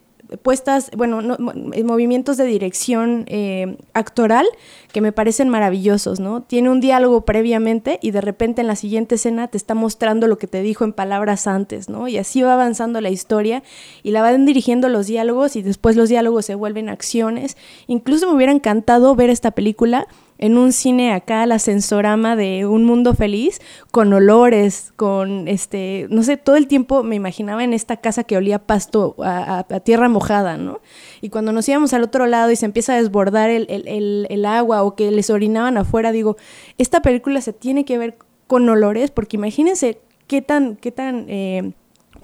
puestas, 0.42 0.90
bueno, 0.96 1.22
no- 1.22 1.36
eh, 1.72 1.84
movimientos 1.84 2.36
de 2.36 2.44
dirección 2.44 3.24
eh, 3.28 3.76
actoral 3.94 4.46
que 4.92 5.00
me 5.00 5.12
parecen 5.12 5.48
maravillosos, 5.48 6.20
¿no? 6.20 6.42
Tiene 6.42 6.70
un 6.70 6.80
diálogo 6.80 7.22
previamente 7.24 7.98
y 8.02 8.10
de 8.10 8.20
repente 8.20 8.60
en 8.60 8.66
la 8.66 8.76
siguiente 8.76 9.14
escena 9.16 9.48
te 9.48 9.56
está 9.56 9.74
mostrando 9.74 10.26
lo 10.26 10.38
que 10.38 10.46
te 10.46 10.60
dijo 10.62 10.84
en 10.84 10.92
palabras 10.92 11.46
antes, 11.46 11.88
¿no? 11.88 12.08
Y 12.08 12.18
así 12.18 12.42
va 12.42 12.54
avanzando 12.54 13.00
la 13.00 13.10
historia 13.10 13.62
y 14.02 14.10
la 14.10 14.22
van 14.22 14.44
dirigiendo 14.46 14.88
los 14.88 15.06
diálogos 15.06 15.56
y 15.56 15.62
después 15.62 15.96
los 15.96 16.08
diálogos 16.08 16.46
se 16.46 16.54
vuelven 16.54 16.88
acciones. 16.88 17.56
Incluso 17.86 18.26
me 18.28 18.34
hubiera 18.36 18.52
encantado 18.52 19.14
ver 19.14 19.30
esta 19.30 19.50
película 19.52 20.06
en 20.38 20.56
un 20.56 20.72
cine 20.72 21.12
acá, 21.12 21.44
la 21.46 21.58
sensorama 21.58 22.36
de 22.36 22.64
Un 22.66 22.84
Mundo 22.84 23.14
Feliz, 23.14 23.60
con 23.90 24.12
olores, 24.12 24.92
con 24.96 25.48
este, 25.48 26.06
no 26.10 26.22
sé, 26.22 26.36
todo 26.36 26.56
el 26.56 26.66
tiempo 26.68 27.02
me 27.02 27.16
imaginaba 27.16 27.64
en 27.64 27.74
esta 27.74 27.96
casa 27.96 28.24
que 28.24 28.36
olía 28.36 28.60
pasto, 28.60 29.16
a, 29.18 29.58
a- 29.58 29.66
a 29.74 29.80
tierra 29.80 30.08
mojada, 30.08 30.56
¿no? 30.56 30.80
Y 31.20 31.28
cuando 31.30 31.52
nos 31.52 31.68
íbamos 31.68 31.92
al 31.92 32.02
otro 32.04 32.26
lado 32.26 32.50
y 32.50 32.56
se 32.56 32.66
empieza 32.66 32.94
a 32.94 32.96
desbordar 33.02 33.50
el, 33.50 33.66
el- 33.68 33.88
el- 33.88 34.26
el 34.30 34.46
agua 34.46 34.82
o 34.84 34.94
que 34.94 35.10
les 35.10 35.28
orinaban 35.30 35.76
afuera, 35.76 36.12
digo, 36.12 36.36
esta 36.78 37.02
película 37.02 37.40
se 37.40 37.52
tiene 37.52 37.84
que 37.84 37.98
ver 37.98 38.16
con 38.46 38.68
olores, 38.68 39.10
porque 39.10 39.36
imagínense 39.36 40.00
qué 40.26 40.40
tan, 40.42 40.76
qué 40.76 40.92
tan 40.92 41.26
eh, 41.28 41.72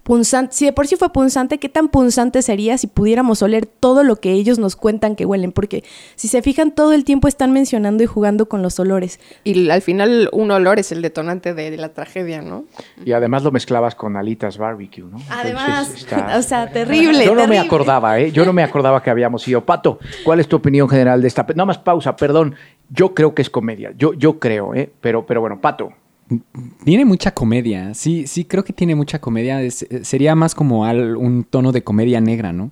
punzante, 0.05 0.55
si 0.55 0.65
de 0.67 0.73
por 0.73 0.87
sí 0.87 0.95
fue 0.97 1.11
punzante, 1.13 1.59
qué 1.59 1.69
tan 1.69 1.89
punzante 1.89 2.43
sería 2.43 2.79
si 2.79 2.87
pudiéramos 2.87 3.43
oler 3.43 3.67
todo 3.67 4.05
lo 4.05 4.17
que 4.17 4.31
ellos 4.33 4.59
nos 4.61 4.77
cuentan 4.77 5.17
que 5.17 5.25
huelen, 5.27 5.51
porque 5.51 5.83
si 6.15 6.29
se 6.29 6.43
fijan 6.43 6.73
todo 6.73 6.93
el 6.93 7.03
tiempo 7.05 7.27
están 7.27 7.53
mencionando 7.53 8.03
y 8.03 8.07
jugando 8.07 8.47
con 8.49 8.63
los 8.63 8.79
olores. 8.79 9.19
Y 9.43 9.69
al 9.71 9.83
final 9.83 10.29
un 10.33 10.51
olor 10.53 10.79
es 10.79 10.93
el 10.93 11.03
detonante 11.03 11.55
de, 11.55 11.71
de 11.71 11.77
la 11.79 11.89
tragedia, 11.89 12.43
¿no? 12.43 12.67
Y 13.05 13.13
además 13.13 13.43
lo 13.43 13.51
mezclabas 13.51 13.95
con 13.95 14.17
alitas 14.17 14.59
barbecue, 14.59 15.05
¿no? 15.05 15.19
Además, 15.31 15.89
Entonces, 15.89 16.03
está- 16.05 16.37
o 16.39 16.43
sea, 16.43 16.71
terrible. 16.71 17.25
Yo 17.25 17.35
no 17.35 17.49
me 17.49 17.59
acordaba, 17.59 18.21
¿eh? 18.21 18.31
Yo 18.31 18.45
no 18.45 18.53
me 18.53 18.63
acordaba 18.63 19.03
que 19.03 19.11
habíamos 19.11 19.49
ido. 19.49 19.65
Pato, 19.65 19.99
¿cuál 20.25 20.39
es 20.39 20.47
tu 20.47 20.57
opinión 20.57 20.89
general 20.89 21.23
de 21.23 21.29
esta? 21.29 21.47
No 21.55 21.67
más 21.67 21.79
pausa, 21.79 22.15
perdón. 22.15 22.55
Yo 22.91 23.15
creo 23.15 23.35
que 23.35 23.41
es 23.43 23.49
comedia. 23.49 23.93
Yo, 23.97 24.13
yo 24.13 24.39
creo, 24.39 24.75
¿eh? 24.75 24.93
Pero, 25.01 25.25
pero 25.25 25.41
bueno, 25.41 25.61
Pato. 25.61 25.93
Tiene 26.85 27.05
mucha 27.05 27.33
comedia, 27.35 27.93
sí, 27.95 28.27
sí, 28.27 28.45
creo 28.45 28.65
que 28.65 28.73
tiene 28.73 28.95
mucha 28.95 29.21
comedia. 29.21 29.61
Es- 29.63 29.83
eh, 29.91 30.05
sería 30.05 30.35
más 30.35 30.55
como 30.55 30.85
al- 30.85 31.17
un 31.17 31.45
tono 31.45 31.71
de 31.73 31.85
comedia 31.85 32.21
negra, 32.21 32.53
¿no? 32.53 32.71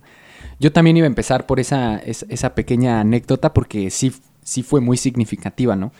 Yo 0.59 0.71
también 0.71 0.97
iba 0.97 1.05
a 1.05 1.07
empezar 1.07 1.45
por 1.45 1.59
esa, 1.59 1.97
es- 1.97 2.25
esa 2.29 2.55
pequeña 2.55 2.99
anécdota 2.99 3.53
porque 3.53 3.89
sí, 3.89 4.11
sí 4.41 4.63
fue 4.63 4.81
muy 4.81 4.97
significativa, 4.97 5.75
¿no? 5.75 5.91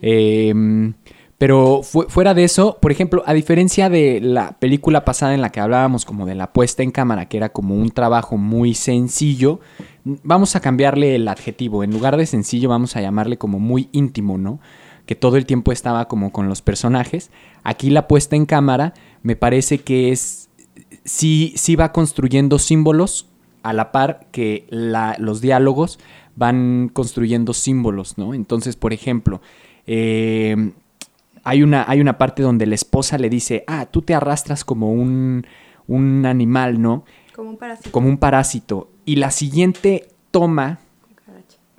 Eh, 0.00 0.92
pero 1.38 1.82
fu- 1.82 2.06
fuera 2.08 2.34
de 2.34 2.44
eso, 2.44 2.78
por 2.80 2.92
ejemplo, 2.92 3.24
a 3.26 3.34
diferencia 3.34 3.88
de 3.88 4.20
la 4.20 4.52
película 4.60 5.04
pasada 5.04 5.34
en 5.34 5.40
la 5.40 5.50
que 5.50 5.58
hablábamos 5.60 6.04
como 6.04 6.24
de 6.24 6.36
la 6.36 6.52
puesta 6.52 6.84
en 6.84 6.92
cámara, 6.92 7.26
que 7.28 7.36
era 7.36 7.48
como 7.48 7.74
un 7.74 7.90
trabajo 7.90 8.36
muy 8.36 8.74
sencillo, 8.74 9.58
vamos 10.04 10.54
a 10.54 10.60
cambiarle 10.60 11.16
el 11.16 11.26
adjetivo. 11.26 11.82
En 11.82 11.90
lugar 11.90 12.16
de 12.16 12.26
sencillo, 12.26 12.68
vamos 12.68 12.94
a 12.94 13.00
llamarle 13.00 13.38
como 13.38 13.58
muy 13.58 13.88
íntimo, 13.90 14.38
¿no? 14.38 14.60
Que 15.12 15.16
todo 15.16 15.36
el 15.36 15.44
tiempo 15.44 15.72
estaba 15.72 16.08
como 16.08 16.32
con 16.32 16.48
los 16.48 16.62
personajes. 16.62 17.30
Aquí 17.64 17.90
la 17.90 18.08
puesta 18.08 18.34
en 18.34 18.46
cámara 18.46 18.94
me 19.22 19.36
parece 19.36 19.76
que 19.76 20.10
es. 20.10 20.48
Sí, 21.04 21.52
sí 21.54 21.76
va 21.76 21.92
construyendo 21.92 22.58
símbolos 22.58 23.28
a 23.62 23.74
la 23.74 23.92
par 23.92 24.24
que 24.32 24.66
la- 24.70 25.14
los 25.18 25.42
diálogos 25.42 25.98
van 26.34 26.88
construyendo 26.90 27.52
símbolos, 27.52 28.16
¿no? 28.16 28.32
Entonces, 28.32 28.74
por 28.74 28.94
ejemplo, 28.94 29.42
eh, 29.86 30.72
hay, 31.44 31.62
una, 31.62 31.84
hay 31.86 32.00
una 32.00 32.16
parte 32.16 32.42
donde 32.42 32.64
la 32.64 32.74
esposa 32.74 33.18
le 33.18 33.28
dice, 33.28 33.64
ah, 33.66 33.84
tú 33.90 34.00
te 34.00 34.14
arrastras 34.14 34.64
como 34.64 34.94
un, 34.94 35.46
un 35.88 36.24
animal, 36.24 36.80
¿no? 36.80 37.04
Como 37.36 37.50
un 37.50 37.58
parásito. 37.58 37.90
Como 37.90 38.08
un 38.08 38.16
parásito. 38.16 38.88
Y 39.04 39.16
la 39.16 39.30
siguiente 39.30 40.08
toma... 40.30 40.78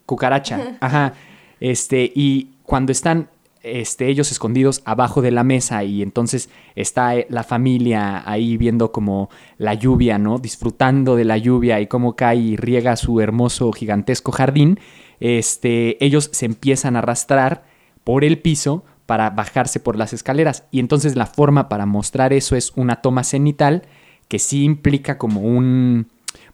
Cucaracha. 0.05 0.77
Ajá. 0.81 1.13
Este, 1.59 2.11
y 2.13 2.49
cuando 2.65 2.91
están 2.91 3.29
este, 3.63 4.09
ellos 4.09 4.29
escondidos 4.31 4.81
abajo 4.83 5.21
de 5.21 5.31
la 5.31 5.45
mesa 5.45 5.85
y 5.85 6.01
entonces 6.01 6.49
está 6.75 7.15
eh, 7.15 7.25
la 7.29 7.43
familia 7.43 8.21
ahí 8.29 8.57
viendo 8.57 8.91
como 8.91 9.29
la 9.57 9.73
lluvia, 9.73 10.17
¿no? 10.17 10.37
Disfrutando 10.37 11.15
de 11.15 11.23
la 11.23 11.37
lluvia 11.37 11.79
y 11.79 11.87
cómo 11.87 12.17
cae 12.17 12.35
y 12.35 12.55
riega 12.57 12.97
su 12.97 13.21
hermoso, 13.21 13.71
gigantesco 13.71 14.33
jardín, 14.33 14.79
este, 15.21 16.03
ellos 16.03 16.29
se 16.33 16.45
empiezan 16.45 16.97
a 16.97 16.99
arrastrar 16.99 17.63
por 18.03 18.25
el 18.25 18.39
piso 18.39 18.83
para 19.05 19.29
bajarse 19.29 19.79
por 19.79 19.97
las 19.97 20.11
escaleras. 20.11 20.65
Y 20.69 20.79
entonces 20.79 21.15
la 21.15 21.25
forma 21.25 21.69
para 21.69 21.85
mostrar 21.85 22.33
eso 22.33 22.57
es 22.57 22.73
una 22.75 22.97
toma 22.97 23.23
cenital 23.23 23.83
que 24.27 24.39
sí 24.39 24.63
implica 24.63 25.17
como 25.17 25.41
un, 25.41 26.07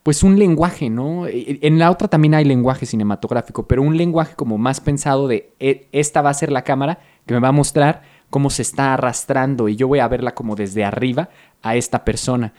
pues 0.03 0.23
un 0.23 0.39
lenguaje, 0.39 0.89
¿no? 0.89 1.27
E, 1.27 1.59
En 1.61 1.79
la 1.79 1.91
otra 1.91 2.07
también 2.07 2.33
hay 2.35 2.45
lenguaje 2.45 2.85
cinematográfico, 2.85 3.67
pero 3.67 3.81
un 3.81 3.97
lenguaje 3.97 4.35
como 4.35 4.57
más 4.57 4.79
pensado 4.81 5.27
de 5.27 5.51
"E- 5.59 5.87
esta 5.91 6.21
va 6.21 6.29
a 6.29 6.33
ser 6.33 6.51
la 6.51 6.63
cámara 6.63 6.99
que 7.25 7.33
me 7.33 7.39
va 7.39 7.49
a 7.49 7.53
mostrar 7.53 8.01
cómo 8.29 8.49
se 8.49 8.61
está 8.61 8.93
arrastrando 8.93 9.67
y 9.69 9.75
yo 9.75 9.87
voy 9.87 9.99
a 9.99 10.07
verla 10.07 10.33
como 10.35 10.55
desde 10.55 10.83
arriba 10.85 11.29
a 11.61 11.75
esta 11.75 12.05
persona. 12.05 12.53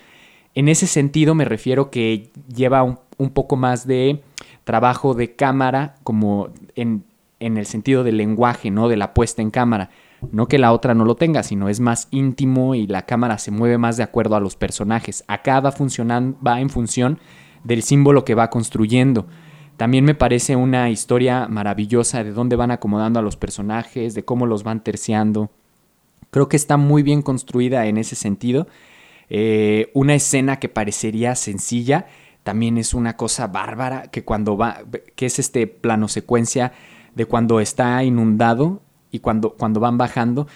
En 0.55 0.68
ese 0.68 0.87
sentido 0.87 1.35
me 1.35 1.44
refiero 1.44 1.90
que 1.90 2.31
lleva 2.55 2.83
un, 2.83 2.98
un 3.18 3.31
poco 3.31 3.57
más 3.57 3.87
de 3.87 4.20
trabajo 4.64 5.14
de 5.14 5.35
cámara 5.35 5.94
como 6.03 6.48
en, 6.74 7.05
en 7.38 7.57
el 7.57 7.66
sentido 7.66 8.03
del 8.05 8.16
lenguaje, 8.16 8.70
¿no? 8.70 8.88
De 8.88 8.96
la 8.96 9.14
puesta 9.14 9.42
en 9.42 9.50
cámara. 9.50 9.90
No 10.33 10.46
que 10.46 10.59
la 10.59 10.72
otra 10.72 10.94
no 10.94 11.04
lo 11.04 11.14
tenga, 11.14 11.42
sino 11.42 11.68
es 11.68 11.80
más 11.80 12.09
íntimo 12.11 12.74
y 12.74 12.87
la 12.87 13.06
cámara 13.06 13.38
se 13.38 13.50
mueve 13.50 13.78
más 13.78 13.96
de 13.96 14.02
acuerdo 14.02 14.37
a 14.37 14.40
los 14.40 14.56
personajes. 14.56 15.24
Acá 15.28 15.61
va 15.61 15.72
va 15.72 16.61
en 16.61 16.70
función 16.70 17.18
del 17.64 17.83
símbolo 17.83 18.24
que 18.24 18.35
va 18.35 18.50
construyendo. 18.50 19.26
También 19.76 20.04
me 20.04 20.14
parece 20.14 20.56
una 20.56 20.90
historia 20.90 21.48
maravillosa 21.48 22.22
de 22.22 22.33
dónde 22.33 22.56
van 22.56 22.70
acomodando 22.70 23.18
a 23.18 23.22
los 23.22 23.37
personajes, 23.37 24.14
de 24.14 24.24
cómo 24.24 24.46
los 24.46 24.62
van 24.62 24.85
terciando. 24.85 25.50
Creo 26.30 26.48
que 26.48 26.56
está 26.56 26.76
muy 26.76 27.02
bien 27.02 27.22
construida 27.22 27.87
en 27.87 27.96
ese 27.96 28.14
sentido. 28.14 28.66
Eh, 29.30 29.90
una 29.94 30.14
escena 30.14 30.59
que 30.59 30.68
parecería 30.68 31.35
sencilla 31.35 32.06
también 32.42 32.78
es 32.78 32.94
una 32.94 33.16
cosa 33.16 33.46
bárbara 33.46 34.11
que 34.11 34.24
cuando 34.24 34.56
va, 34.56 34.83
que 35.14 35.26
es 35.26 35.38
este 35.38 35.66
plano 35.66 36.09
secuencia 36.09 36.72
de 37.14 37.24
cuando 37.26 37.61
está 37.61 38.02
inundado 38.04 38.83
y 39.10 39.18
cuando, 39.20 39.50
cuando 39.54 39.80
van 39.80 39.98
bajando 39.98 40.46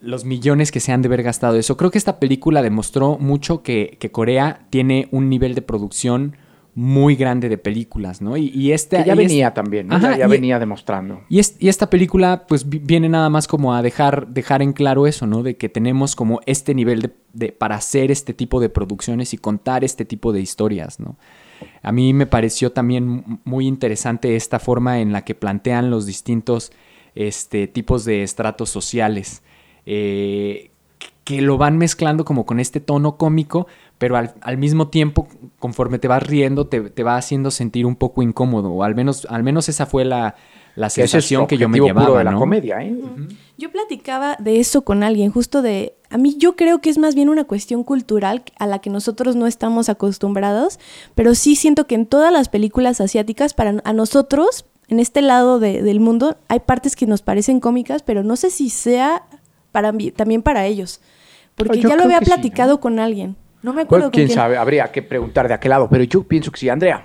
los 0.00 0.24
millones 0.24 0.72
que 0.72 0.80
se 0.80 0.92
han 0.92 1.02
de 1.02 1.08
haber 1.08 1.22
gastado 1.22 1.56
eso. 1.56 1.76
Creo 1.76 1.90
que 1.90 1.98
esta 1.98 2.18
película 2.18 2.62
demostró 2.62 3.18
mucho 3.18 3.62
que, 3.62 3.96
que 4.00 4.10
Corea 4.10 4.66
tiene 4.70 5.08
un 5.10 5.28
nivel 5.28 5.54
de 5.54 5.60
producción 5.62 6.36
muy 6.74 7.16
grande 7.16 7.48
de 7.48 7.58
películas, 7.58 8.22
¿no? 8.22 8.36
Y, 8.36 8.46
y 8.48 8.72
este 8.72 8.98
Que 8.98 9.04
ya 9.04 9.08
y 9.14 9.18
es- 9.18 9.28
venía 9.28 9.52
también, 9.52 9.88
¿no? 9.88 9.96
Ajá, 9.96 10.12
ya 10.12 10.18
ya 10.20 10.26
y- 10.26 10.30
venía 10.30 10.58
demostrando. 10.58 11.20
y, 11.28 11.40
es- 11.40 11.56
y 11.58 11.68
esta 11.68 11.90
película, 11.90 12.46
pues, 12.48 12.66
vi- 12.68 12.78
viene 12.78 13.08
nada 13.08 13.28
más 13.28 13.46
como 13.48 13.74
a 13.74 13.82
dejar, 13.82 14.28
dejar 14.28 14.62
en 14.62 14.72
claro 14.72 15.06
eso, 15.06 15.26
¿no? 15.26 15.42
De 15.42 15.56
que 15.56 15.68
tenemos 15.68 16.14
como 16.16 16.40
este 16.46 16.74
nivel 16.74 17.02
de, 17.02 17.10
de- 17.34 17.52
para 17.52 17.74
hacer 17.74 18.10
este 18.10 18.32
tipo 18.32 18.60
de 18.60 18.68
producciones 18.70 19.34
y 19.34 19.36
contar 19.36 19.84
este 19.84 20.04
tipo 20.06 20.32
de 20.32 20.40
historias, 20.40 21.00
¿no? 21.00 21.16
A 21.82 21.92
mí 21.92 22.14
me 22.14 22.24
pareció 22.26 22.72
también 22.72 23.40
muy 23.44 23.66
interesante 23.66 24.34
esta 24.36 24.58
forma 24.60 25.00
en 25.00 25.12
la 25.12 25.24
que 25.24 25.34
plantean 25.34 25.90
los 25.90 26.06
distintos 26.06 26.72
este, 27.14 27.66
tipos 27.66 28.04
de 28.04 28.22
estratos 28.22 28.70
sociales. 28.70 29.42
eh, 29.86 30.70
que 31.24 31.42
lo 31.42 31.58
van 31.58 31.78
mezclando 31.78 32.24
como 32.24 32.44
con 32.44 32.58
este 32.58 32.80
tono 32.80 33.16
cómico, 33.16 33.68
pero 33.98 34.16
al, 34.16 34.34
al 34.40 34.58
mismo 34.58 34.88
tiempo, 34.88 35.28
conforme 35.60 36.00
te 36.00 36.08
vas 36.08 36.22
riendo, 36.24 36.66
te, 36.66 36.90
te 36.90 37.02
va 37.04 37.16
haciendo 37.16 37.52
sentir 37.52 37.86
un 37.86 37.94
poco 37.94 38.22
incómodo, 38.22 38.70
o 38.72 38.82
al 38.82 38.96
menos, 38.96 39.26
al 39.30 39.44
menos 39.44 39.68
esa 39.68 39.86
fue 39.86 40.04
la, 40.04 40.34
la 40.74 40.88
Que 40.88 41.02
ese 41.02 41.04
es 41.04 41.10
sensación 41.10 41.46
que 41.46 41.56
yo 41.56 41.68
me 41.68 41.78
puro 41.78 41.86
llevaba, 41.86 42.18
de 42.18 42.24
la 42.24 42.32
¿no? 42.32 42.38
comedia, 42.40 42.82
¿eh? 42.82 42.96
Yo 43.58 43.70
platicaba 43.70 44.36
de 44.40 44.58
eso 44.58 44.82
con 44.82 45.04
alguien, 45.04 45.30
justo 45.30 45.62
de, 45.62 45.94
a 46.08 46.18
mí 46.18 46.34
yo 46.36 46.56
creo 46.56 46.80
que 46.80 46.90
es 46.90 46.98
más 46.98 47.14
bien 47.14 47.28
una 47.28 47.44
cuestión 47.44 47.84
cultural 47.84 48.42
a 48.58 48.66
la 48.66 48.80
que 48.80 48.90
nosotros 48.90 49.36
no 49.36 49.46
estamos 49.46 49.88
acostumbrados, 49.88 50.80
pero 51.14 51.36
sí 51.36 51.54
siento 51.54 51.86
que 51.86 51.94
en 51.94 52.06
todas 52.06 52.32
las 52.32 52.48
películas 52.48 53.00
asiáticas, 53.00 53.54
para 53.54 53.80
a 53.84 53.92
nosotros, 53.92 54.64
en 54.90 55.00
este 55.00 55.22
lado 55.22 55.58
de- 55.60 55.82
del 55.82 56.00
mundo, 56.00 56.36
hay 56.48 56.60
partes 56.60 56.94
que 56.96 57.06
nos 57.06 57.22
parecen 57.22 57.60
cómicas, 57.60 58.02
pero 58.02 58.22
no 58.22 58.36
sé 58.36 58.50
si 58.50 58.68
sea 58.70 59.22
para, 59.72 59.92
mí- 59.92 60.10
también 60.10 60.42
para 60.42 60.66
ellos, 60.66 61.00
porque 61.54 61.80
Yo 61.80 61.88
ya 61.88 61.96
lo 61.96 62.02
había 62.04 62.18
sí, 62.18 62.24
platicado 62.26 62.80
con 62.80 62.98
alguien. 62.98 63.36
No 63.62 63.72
me 63.72 63.82
acuerdo 63.82 64.04
Bueno, 64.04 64.04
con 64.06 64.10
quién 64.12 64.26
quién. 64.26 64.36
sabe, 64.36 64.56
habría 64.56 64.90
que 64.90 65.02
preguntar 65.02 65.46
de 65.48 65.54
aquel 65.54 65.70
lado, 65.70 65.88
pero 65.90 66.02
yo 66.04 66.22
pienso 66.24 66.50
que 66.50 66.58
sí, 66.60 66.68
Andrea. 66.68 67.04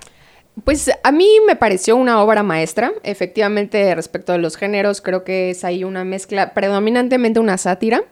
Pues 0.64 0.90
a 1.04 1.12
mí 1.12 1.28
me 1.46 1.58
pareció 1.58 1.98
una 1.98 2.22
obra 2.24 2.42
maestra. 2.42 2.94
Efectivamente, 3.04 3.94
respecto 3.94 4.32
de 4.32 4.38
los 4.38 4.56
géneros, 4.56 5.02
creo 5.02 5.26
que 5.26 5.50
es 5.50 5.66
ahí 5.66 5.84
una 5.84 6.06
mezcla, 6.06 6.54
predominantemente 6.54 7.42
una 7.42 7.58
sátira, 7.58 8.04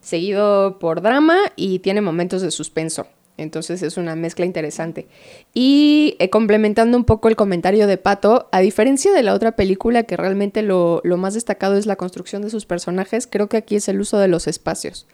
seguido 0.00 0.78
por 0.78 1.00
drama 1.00 1.38
y 1.56 1.78
tiene 1.78 2.02
momentos 2.02 2.42
de 2.42 2.50
suspenso. 2.50 3.06
Entonces 3.38 3.82
es 3.82 3.96
una 3.96 4.16
mezcla 4.16 4.44
interesante. 4.44 5.08
Y 5.52 6.16
eh, 6.18 6.30
complementando 6.30 6.96
un 6.96 7.04
poco 7.04 7.28
el 7.28 7.36
comentario 7.36 7.86
de 7.86 7.98
Pato, 7.98 8.48
a 8.52 8.60
diferencia 8.60 9.12
de 9.12 9.22
la 9.22 9.34
otra 9.34 9.56
película 9.56 10.04
que 10.04 10.16
realmente 10.16 10.62
lo, 10.62 11.00
lo 11.04 11.16
más 11.16 11.34
destacado 11.34 11.76
es 11.76 11.86
la 11.86 11.96
construcción 11.96 12.42
de 12.42 12.50
sus 12.50 12.66
personajes, 12.66 13.26
creo 13.26 13.48
que 13.48 13.58
aquí 13.58 13.76
es 13.76 13.88
el 13.88 14.00
uso 14.00 14.18
de 14.18 14.28
los 14.28 14.46
espacios. 14.46 15.06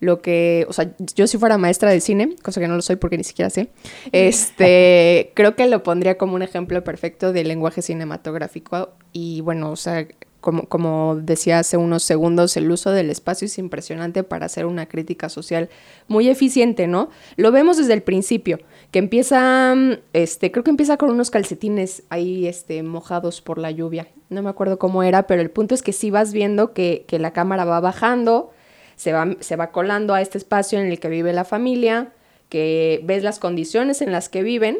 Lo 0.00 0.22
que, 0.22 0.64
o 0.66 0.72
sea, 0.72 0.94
yo 1.14 1.26
si 1.26 1.36
fuera 1.36 1.58
maestra 1.58 1.90
de 1.90 2.00
cine, 2.00 2.34
cosa 2.42 2.58
que 2.58 2.68
no 2.68 2.74
lo 2.74 2.80
soy 2.80 2.96
porque 2.96 3.18
ni 3.18 3.24
siquiera 3.24 3.50
sé, 3.50 3.68
este, 4.12 5.30
creo 5.34 5.54
que 5.54 5.66
lo 5.66 5.82
pondría 5.82 6.16
como 6.16 6.34
un 6.34 6.42
ejemplo 6.42 6.82
perfecto 6.82 7.32
del 7.32 7.48
lenguaje 7.48 7.82
cinematográfico. 7.82 8.90
Y 9.12 9.42
bueno, 9.42 9.70
o 9.70 9.76
sea, 9.76 10.06
como, 10.40 11.16
decía 11.16 11.58
hace 11.58 11.76
unos 11.76 12.02
segundos, 12.02 12.56
el 12.56 12.70
uso 12.70 12.90
del 12.90 13.10
espacio 13.10 13.46
es 13.46 13.58
impresionante 13.58 14.22
para 14.22 14.46
hacer 14.46 14.66
una 14.66 14.86
crítica 14.86 15.28
social 15.28 15.68
muy 16.08 16.28
eficiente, 16.28 16.86
¿no? 16.86 17.10
Lo 17.36 17.52
vemos 17.52 17.76
desde 17.76 17.92
el 17.92 18.02
principio, 18.02 18.58
que 18.90 18.98
empieza, 18.98 19.74
mm, 19.74 19.92
este, 20.12 20.50
creo 20.50 20.64
que 20.64 20.70
empieza 20.70 20.96
con 20.96 21.10
unos 21.10 21.30
calcetines 21.30 22.02
ahí, 22.08 22.46
este, 22.46 22.82
mojados 22.82 23.42
por 23.42 23.58
la 23.58 23.70
lluvia. 23.70 24.08
No 24.30 24.42
me 24.42 24.50
acuerdo 24.50 24.78
cómo 24.78 25.02
era, 25.02 25.26
pero 25.26 25.42
el 25.42 25.50
punto 25.50 25.74
es 25.74 25.82
que 25.82 25.92
sí 25.92 26.10
vas 26.10 26.32
viendo 26.32 26.72
que, 26.72 27.04
que 27.06 27.18
la 27.18 27.32
cámara 27.32 27.64
va 27.64 27.80
bajando, 27.80 28.50
se 28.96 29.12
va, 29.12 29.36
se 29.40 29.56
va 29.56 29.72
colando 29.72 30.14
a 30.14 30.22
este 30.22 30.38
espacio 30.38 30.80
en 30.80 30.86
el 30.86 31.00
que 31.00 31.08
vive 31.08 31.32
la 31.32 31.44
familia, 31.44 32.12
que 32.48 33.00
ves 33.04 33.22
las 33.22 33.38
condiciones 33.38 34.00
en 34.02 34.12
las 34.12 34.28
que 34.28 34.42
viven, 34.42 34.78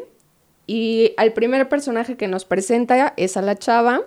y 0.67 1.13
al 1.17 1.33
primer 1.33 1.69
personaje 1.69 2.17
que 2.17 2.27
nos 2.27 2.45
presenta 2.45 3.13
es 3.17 3.35
a 3.37 3.41
la 3.41 3.57
chava 3.57 4.01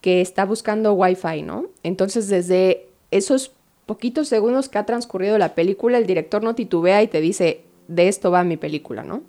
que 0.00 0.20
está 0.20 0.44
buscando 0.44 0.92
wifi, 0.92 1.42
¿no? 1.42 1.66
Entonces 1.82 2.28
desde 2.28 2.86
esos 3.10 3.52
poquitos 3.86 4.28
segundos 4.28 4.68
que 4.68 4.78
ha 4.78 4.86
transcurrido 4.86 5.38
la 5.38 5.54
película, 5.54 5.98
el 5.98 6.06
director 6.06 6.42
no 6.42 6.54
titubea 6.54 7.02
y 7.02 7.08
te 7.08 7.20
dice, 7.20 7.62
de 7.88 8.08
esto 8.08 8.30
va 8.30 8.44
mi 8.44 8.56
película, 8.56 9.02
¿no? 9.02 9.22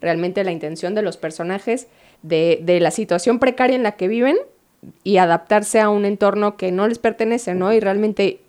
Realmente 0.00 0.44
la 0.44 0.52
intención 0.52 0.94
de 0.94 1.02
los 1.02 1.16
personajes, 1.16 1.86
de, 2.22 2.60
de 2.62 2.80
la 2.80 2.90
situación 2.90 3.38
precaria 3.38 3.76
en 3.76 3.82
la 3.82 3.92
que 3.92 4.08
viven 4.08 4.36
y 5.04 5.16
adaptarse 5.16 5.80
a 5.80 5.88
un 5.88 6.04
entorno 6.04 6.56
que 6.56 6.72
no 6.72 6.88
les 6.88 6.98
pertenece, 6.98 7.54
¿no? 7.54 7.72
Y 7.72 7.80
realmente, 7.80 8.40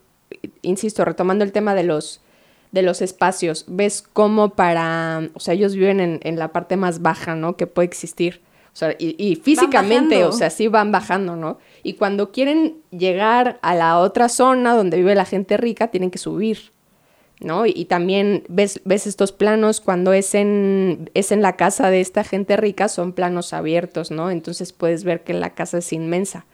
insisto, 0.62 1.06
retomando 1.06 1.44
el 1.44 1.52
tema 1.52 1.76
de 1.76 1.84
los, 1.84 2.22
de 2.72 2.82
los 2.82 3.02
espacios, 3.02 3.66
ves 3.68 4.02
cómo 4.02 4.50
para, 4.50 5.30
o 5.34 5.40
sea, 5.40 5.54
ellos 5.54 5.76
viven 5.76 6.00
en, 6.00 6.20
en 6.24 6.40
la 6.40 6.50
parte 6.52 6.76
más 6.76 7.02
baja, 7.02 7.36
¿no? 7.36 7.56
Que 7.56 7.68
puede 7.68 7.88
existir. 7.88 8.42
O 8.74 8.76
sea, 8.76 8.96
y, 8.98 9.16
y 9.24 9.36
físicamente, 9.36 10.16
o 10.24 10.32
sea, 10.32 10.50
sí 10.50 10.68
van 10.68 10.92
bajando, 10.92 11.36
¿no? 11.36 11.60
Y 11.84 11.94
cuando 11.94 12.32
quieren 12.32 12.78
llegar 12.92 13.60
a 13.62 13.76
la 13.76 14.00
otra 14.00 14.30
zona 14.30 14.76
donde 14.76 14.98
vive 14.98 15.14
la 15.14 15.26
gente 15.26 15.58
rica, 15.58 15.88
tienen 15.90 16.10
que 16.10 16.18
subir, 16.18 16.72
¿no? 17.40 17.68
Y, 17.68 17.74
y 17.76 17.86
también 17.86 18.44
ves, 18.50 18.82
ves 18.84 19.06
estos 19.06 19.32
planos 19.32 19.80
cuando 19.80 20.12
es 20.14 20.34
en, 20.34 21.12
es 21.14 21.32
en 21.32 21.44
la 21.44 21.56
casa 21.56 21.92
de 21.92 22.02
esta 22.02 22.24
gente 22.24 22.58
rica, 22.58 22.88
son 22.88 23.14
planos 23.14 23.54
abiertos, 23.54 24.10
¿no? 24.10 24.32
Entonces 24.32 24.74
puedes 24.74 25.04
ver 25.04 25.24
que 25.24 25.34
la 25.34 25.52
casa 25.52 25.78
es 25.78 25.94
inmensa. 25.94 26.46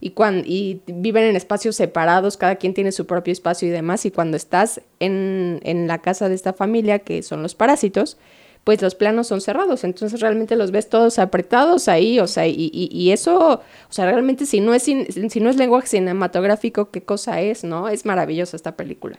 Y, 0.00 0.10
cuan- 0.10 0.44
y 0.46 0.80
viven 0.86 1.24
en 1.24 1.36
espacios 1.36 1.74
separados, 1.76 2.36
cada 2.36 2.56
quien 2.56 2.72
tiene 2.74 2.92
su 2.92 3.06
propio 3.06 3.32
espacio 3.32 3.66
y 3.68 3.72
demás. 3.72 4.04
Y 4.06 4.10
cuando 4.12 4.36
estás 4.36 4.80
en, 5.00 5.60
en 5.64 5.86
la 5.88 5.98
casa 5.98 6.28
de 6.28 6.34
esta 6.36 6.52
familia, 6.52 7.00
que 7.00 7.22
son 7.24 7.42
los 7.42 7.54
parásitos, 7.56 8.16
pues 8.68 8.82
los 8.82 8.94
planos 8.94 9.26
son 9.26 9.40
cerrados, 9.40 9.82
entonces 9.82 10.20
realmente 10.20 10.54
los 10.54 10.72
ves 10.72 10.90
todos 10.90 11.18
apretados 11.18 11.88
ahí, 11.88 12.20
o 12.20 12.26
sea, 12.26 12.46
y, 12.46 12.68
y- 12.70 12.90
y 12.92 13.12
eso, 13.12 13.62
o 13.62 13.62
sea, 13.88 14.04
realmente 14.04 14.44
si 14.44 14.60
no, 14.60 14.74
es 14.74 14.82
si 14.82 15.40
no 15.40 15.48
es 15.48 15.56
lenguaje 15.56 15.86
cinematográfico, 15.86 16.90
¿qué 16.90 17.00
cosa 17.00 17.40
es, 17.40 17.64
no? 17.64 17.88
Es 17.88 18.04
maravillosa 18.04 18.56
esta 18.56 18.76
película. 18.76 19.18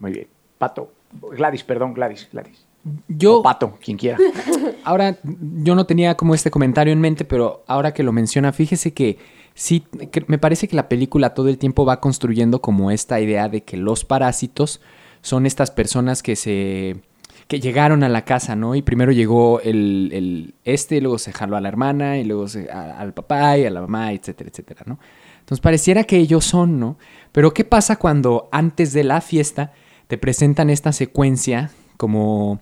Muy 0.00 0.10
bien. 0.10 0.26
Pato. 0.58 0.90
Gladys, 1.30 1.62
perdón, 1.62 1.94
Gladys, 1.94 2.28
Gladys. 2.32 2.66
Yo. 3.06 3.38
O 3.38 3.42
Pato, 3.44 3.78
quien 3.80 3.96
quiera. 3.98 4.18
Ahora, 4.82 5.16
yo 5.22 5.76
no 5.76 5.86
tenía 5.86 6.16
como 6.16 6.34
este 6.34 6.50
comentario 6.50 6.92
en 6.92 7.00
mente, 7.00 7.24
pero 7.24 7.62
ahora 7.68 7.94
que 7.94 8.02
lo 8.02 8.10
menciona, 8.10 8.52
fíjese 8.52 8.92
que 8.92 9.18
sí, 9.54 9.84
que 10.10 10.24
me 10.26 10.38
parece 10.38 10.66
que 10.66 10.74
la 10.74 10.88
película 10.88 11.34
todo 11.34 11.48
el 11.48 11.58
tiempo 11.58 11.84
va 11.84 12.00
construyendo 12.00 12.60
como 12.60 12.90
esta 12.90 13.20
idea 13.20 13.48
de 13.48 13.62
que 13.62 13.76
los 13.76 14.04
parásitos 14.04 14.80
son 15.22 15.46
estas 15.46 15.70
personas 15.70 16.20
que 16.24 16.34
se 16.34 16.96
que 17.48 17.60
llegaron 17.60 18.04
a 18.04 18.08
la 18.10 18.24
casa, 18.24 18.54
¿no? 18.56 18.74
Y 18.74 18.82
primero 18.82 19.10
llegó 19.10 19.60
el, 19.60 20.10
el 20.12 20.54
este, 20.64 21.00
luego 21.00 21.18
se 21.18 21.32
jaló 21.32 21.56
a 21.56 21.60
la 21.60 21.68
hermana, 21.68 22.18
y 22.18 22.24
luego 22.24 22.46
se- 22.46 22.70
al 22.70 23.14
papá 23.14 23.56
y 23.58 23.64
a 23.64 23.70
la 23.70 23.80
mamá, 23.80 24.12
etcétera, 24.12 24.50
etcétera, 24.50 24.82
¿no? 24.86 24.98
Entonces 25.40 25.60
pareciera 25.62 26.04
que 26.04 26.18
ellos 26.18 26.44
son, 26.44 26.78
¿no? 26.78 26.98
Pero 27.32 27.54
¿qué 27.54 27.64
pasa 27.64 27.96
cuando 27.96 28.48
antes 28.52 28.92
de 28.92 29.02
la 29.02 29.22
fiesta 29.22 29.72
te 30.06 30.18
presentan 30.18 30.68
esta 30.70 30.92
secuencia 30.92 31.70
como 31.96 32.60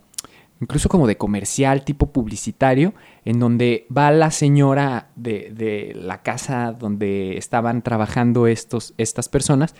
incluso 0.59 0.89
como 0.89 1.05
de 1.05 1.17
comercial 1.17 1.83
tipo 1.83 2.07
publicitario, 2.11 2.93
en 3.25 3.39
donde 3.39 3.85
va 3.95 4.09
la 4.11 4.31
señora 4.31 5.09
de, 5.15 5.51
de 5.53 5.93
la 5.95 6.23
casa 6.23 6.71
donde 6.71 7.37
estaban 7.37 7.83
trabajando 7.83 8.47
estos, 8.47 8.93
estas 8.97 9.29
personas 9.29 9.75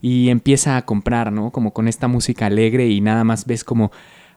y 0.00 0.30
empieza 0.30 0.78
a 0.78 0.86
comprar, 0.86 1.32
¿no? 1.32 1.50
Como 1.50 1.74
con 1.74 1.86
esta 1.86 2.08
música 2.08 2.46
alegre 2.46 2.88
y 2.88 3.00
nada 3.02 3.24
más 3.24 3.44
ves 3.44 3.62
como 3.62 3.90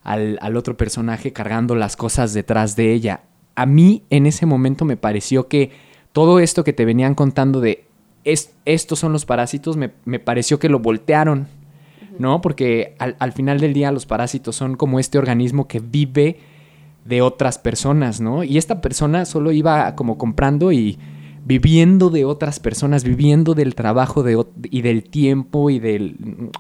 al, 0.06 0.38
al 0.42 0.56
otro 0.56 0.78
personaje 0.78 1.34
cargando 1.34 1.76
las 1.76 1.98
cosas 1.98 2.34
detrás 2.34 2.78
de 2.78 2.94
ella. 2.94 3.24
A 3.56 3.66
mí 3.66 4.04
en 4.10 4.26
ese 4.26 4.46
momento 4.46 4.86
me 4.86 4.96
pareció 4.96 5.50
que 5.50 5.72
todo 6.14 6.40
esto 6.40 6.64
que 6.64 6.72
te 6.72 6.86
venían 6.86 7.16
contando 7.16 7.60
de 7.60 7.84
es- 8.24 8.54
estos 8.64 9.00
son 9.00 9.12
los 9.12 9.26
parásitos, 9.26 9.76
me, 9.76 9.92
me 10.06 10.20
pareció 10.20 10.58
que 10.60 10.70
lo 10.70 10.80
voltearon, 10.80 11.48
¿no? 12.18 12.40
Porque 12.42 12.96
al, 13.00 13.16
al 13.20 13.34
final 13.34 13.60
del 13.60 13.74
día 13.74 13.92
los 13.92 14.06
parásitos 14.06 14.56
son 14.56 14.76
como 14.76 15.00
este 15.00 15.18
organismo 15.18 15.68
que 15.68 15.80
vive 15.82 16.40
de 17.04 17.22
otras 17.22 17.58
personas, 17.60 18.22
¿no? 18.22 18.44
Y 18.44 18.58
esta 18.58 18.82
persona 18.82 19.26
solo 19.26 19.52
iba 19.52 19.96
como 19.96 20.18
comprando 20.18 20.72
y 20.72 20.98
viviendo 21.46 22.10
de 22.10 22.26
otras 22.26 22.60
personas, 22.60 23.04
viviendo 23.04 23.54
del 23.54 23.76
trabajo 23.76 24.24
de, 24.24 24.44
y 24.72 24.82
del 24.82 25.04
tiempo 25.04 25.70
y 25.70 25.80
del, 25.80 26.18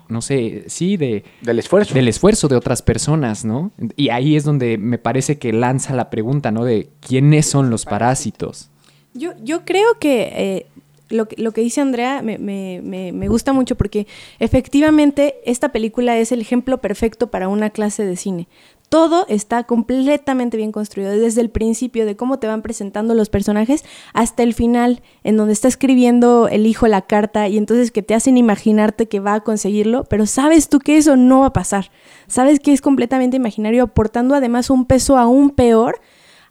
no 0.07 0.21
sé, 0.21 0.63
sí, 0.67 0.95
de... 0.95 1.23
Del 1.41 1.59
esfuerzo. 1.59 1.93
Del 1.95 2.07
esfuerzo 2.07 2.47
de 2.47 2.55
otras 2.55 2.81
personas, 2.83 3.43
¿no? 3.43 3.71
Y 3.95 4.09
ahí 4.09 4.35
es 4.35 4.43
donde 4.43 4.77
me 4.77 4.97
parece 4.99 5.37
que 5.39 5.51
lanza 5.51 5.95
la 5.95 6.09
pregunta, 6.11 6.51
¿no? 6.51 6.63
De 6.63 6.89
quiénes 7.01 7.47
son 7.47 7.69
los 7.71 7.83
parásitos. 7.85 8.69
Yo, 9.15 9.31
yo 9.43 9.65
creo 9.65 9.97
que 9.99 10.21
eh, 10.35 10.65
lo, 11.09 11.27
que 11.27 11.41
lo 11.41 11.51
que 11.51 11.61
dice 11.61 11.81
Andrea 11.81 12.21
me, 12.21 12.37
me- 12.37 12.81
me- 12.83 13.11
me 13.11 13.27
gusta 13.27 13.53
mucho 13.53 13.75
porque 13.75 14.05
efectivamente 14.39 15.35
esta 15.45 15.69
película 15.71 16.17
es 16.17 16.31
el 16.31 16.41
ejemplo 16.41 16.79
perfecto 16.79 17.27
para 17.27 17.47
una 17.47 17.69
clase 17.69 18.05
de 18.05 18.15
cine. 18.15 18.47
Todo 18.89 19.25
está 19.27 19.63
completamente 19.63 20.57
bien 20.57 20.71
construido, 20.71 21.11
desde 21.11 21.41
el 21.41 21.49
principio 21.49 22.05
de 22.05 22.15
cómo 22.15 22.39
te 22.39 22.47
van 22.47 22.61
presentando 22.61 23.13
los 23.13 23.29
personajes 23.29 23.83
hasta 24.13 24.43
el 24.43 24.53
final, 24.53 25.01
en 25.23 25.37
donde 25.37 25.53
está 25.53 25.67
escribiendo 25.67 26.47
el 26.47 26.65
hijo 26.67 26.87
la 26.87 27.01
carta 27.01 27.47
y 27.47 27.57
entonces 27.57 27.91
que 27.91 28.03
te 28.03 28.13
hacen 28.13 28.37
imaginarte 28.37 29.07
que 29.07 29.19
va 29.19 29.33
a 29.33 29.39
conseguirlo, 29.41 30.03
pero 30.05 30.25
sabes 30.25 30.69
tú 30.69 30.79
que 30.79 30.97
eso 30.97 31.15
no 31.15 31.41
va 31.41 31.47
a 31.47 31.53
pasar. 31.53 31.91
Sabes 32.27 32.59
que 32.59 32.73
es 32.73 32.81
completamente 32.81 33.37
imaginario, 33.37 33.83
aportando 33.83 34.35
además 34.35 34.69
un 34.69 34.85
peso 34.85 35.17
aún 35.17 35.49
peor 35.49 35.99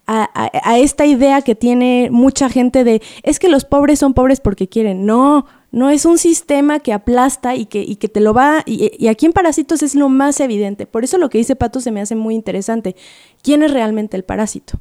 a, 0.06 0.28
a- 0.34 0.78
esta 0.78 1.06
idea 1.06 1.40
que 1.40 1.54
tiene 1.54 2.08
mucha 2.10 2.48
gente 2.50 2.84
de 2.84 3.00
es 3.22 3.38
que 3.38 3.48
los 3.48 3.64
pobres 3.64 4.00
son 4.00 4.12
pobres 4.12 4.40
porque 4.40 4.68
quieren. 4.68 5.06
No, 5.06 5.46
no 5.74 5.90
es 5.90 6.04
un 6.04 6.18
sistema 6.18 6.78
que 6.78 6.92
aplasta 6.92 7.56
y 7.56 7.66
que, 7.66 7.96
te 7.96 8.20
lo 8.20 8.32
va. 8.32 8.62
Y, 8.64 8.92
y 8.96 9.08
aquí 9.08 9.26
en 9.26 9.32
Parásitos 9.32 9.82
es 9.82 9.96
lo 9.96 10.08
más 10.08 10.38
evidente. 10.38 10.86
Por 10.86 11.02
eso 11.02 11.18
lo 11.18 11.28
que 11.28 11.38
dice 11.38 11.56
Pato 11.56 11.80
se 11.80 11.90
me 11.90 12.00
hace 12.00 12.14
muy 12.14 12.36
interesante. 12.36 12.94
¿Quién 13.42 13.64
es 13.64 13.72
realmente 13.72 14.16
el 14.16 14.22
parásito? 14.22 14.78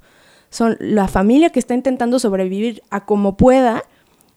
Son 0.51 0.77
la 0.79 1.07
familia 1.07 1.49
que 1.49 1.57
está 1.57 1.73
intentando 1.73 2.19
sobrevivir 2.19 2.83
a 2.91 3.05
como 3.05 3.37
pueda, 3.37 3.83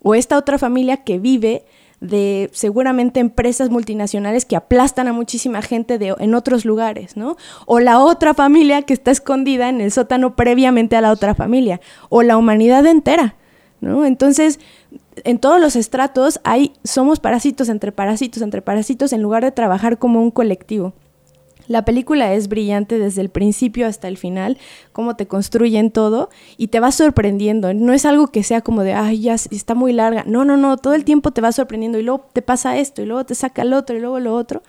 o 0.02 0.14
esta 0.14 0.38
otra 0.38 0.56
familia 0.56 1.04
que 1.04 1.18
vive 1.18 1.66
de 2.00 2.48
seguramente 2.54 3.20
empresas 3.20 3.68
multinacionales 3.68 4.46
que 4.46 4.56
aplastan 4.56 5.08
a 5.08 5.12
muchísima 5.12 5.60
gente 5.60 5.98
de, 5.98 6.14
en 6.18 6.34
otros 6.34 6.64
lugares, 6.64 7.18
¿no? 7.18 7.36
O 7.66 7.80
la 7.80 8.00
otra 8.00 8.32
familia 8.32 8.80
que 8.80 8.94
está 8.94 9.10
escondida 9.10 9.68
en 9.68 9.82
el 9.82 9.92
sótano 9.92 10.36
previamente 10.36 10.96
a 10.96 11.02
la 11.02 11.12
otra 11.12 11.34
familia, 11.34 11.82
o 12.08 12.22
la 12.22 12.38
humanidad 12.38 12.86
entera, 12.86 13.36
Entonces, 13.80 14.58
en 15.24 15.38
todos 15.38 15.60
los 15.60 15.76
estratos 15.76 16.40
hay, 16.44 16.72
somos 16.84 17.20
parásitos 17.20 17.68
entre 17.68 17.92
parásitos 17.92 18.42
entre 18.42 18.62
parásitos 18.62 19.12
en 19.12 19.22
lugar 19.22 19.44
de 19.44 19.52
trabajar 19.52 19.98
como 19.98 20.22
un 20.22 20.30
colectivo. 20.30 20.94
La 21.68 21.84
película 21.84 22.32
es 22.32 22.48
brillante 22.48 22.98
desde 22.98 23.22
el 23.22 23.28
principio 23.28 23.88
hasta 23.88 24.06
el 24.06 24.18
final, 24.18 24.56
cómo 24.92 25.16
te 25.16 25.26
construyen 25.26 25.90
todo 25.90 26.30
y 26.56 26.68
te 26.68 26.78
va 26.78 26.92
sorprendiendo. 26.92 27.74
No 27.74 27.92
es 27.92 28.06
algo 28.06 28.28
que 28.28 28.44
sea 28.44 28.60
como 28.60 28.82
de, 28.82 28.92
ay, 28.92 29.20
ya 29.20 29.34
está 29.34 29.74
muy 29.74 29.92
larga. 29.92 30.22
No, 30.26 30.44
no, 30.44 30.56
no, 30.56 30.76
todo 30.76 30.94
el 30.94 31.04
tiempo 31.04 31.32
te 31.32 31.40
va 31.40 31.50
sorprendiendo 31.50 31.98
y 31.98 32.02
luego 32.02 32.28
te 32.32 32.42
pasa 32.42 32.76
esto 32.76 33.02
y 33.02 33.06
luego 33.06 33.26
te 33.26 33.34
saca 33.34 33.62
el 33.62 33.72
otro 33.72 33.96
y 33.96 34.00
luego 34.00 34.20
lo 34.20 34.34
otro. 34.34 34.62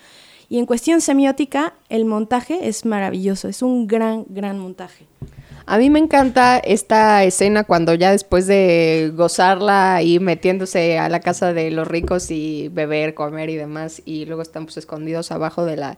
Y 0.49 0.57
en 0.57 0.65
cuestión 0.65 1.01
semiótica, 1.01 1.73
el 1.89 2.05
montaje 2.05 2.67
es 2.67 2.85
maravilloso, 2.85 3.47
es 3.47 3.61
un 3.61 3.85
gran, 3.85 4.25
gran 4.29 4.57
montaje. 4.57 5.05
A 5.69 5.77
mí 5.77 5.89
me 5.89 5.99
encanta 5.99 6.59
esta 6.59 7.25
escena 7.25 7.65
cuando 7.65 7.93
ya 7.93 8.11
después 8.11 8.47
de 8.47 9.11
gozarla 9.13 10.01
y 10.01 10.19
metiéndose 10.19 10.97
a 10.97 11.09
la 11.09 11.19
casa 11.19 11.51
de 11.51 11.71
los 11.71 11.85
ricos 11.87 12.31
y 12.31 12.69
beber, 12.69 13.13
comer 13.13 13.49
y 13.49 13.57
demás, 13.57 14.01
y 14.05 14.25
luego 14.25 14.41
están 14.41 14.63
pues 14.65 14.77
escondidos 14.77 15.29
abajo 15.31 15.65
de 15.65 15.75
la, 15.75 15.97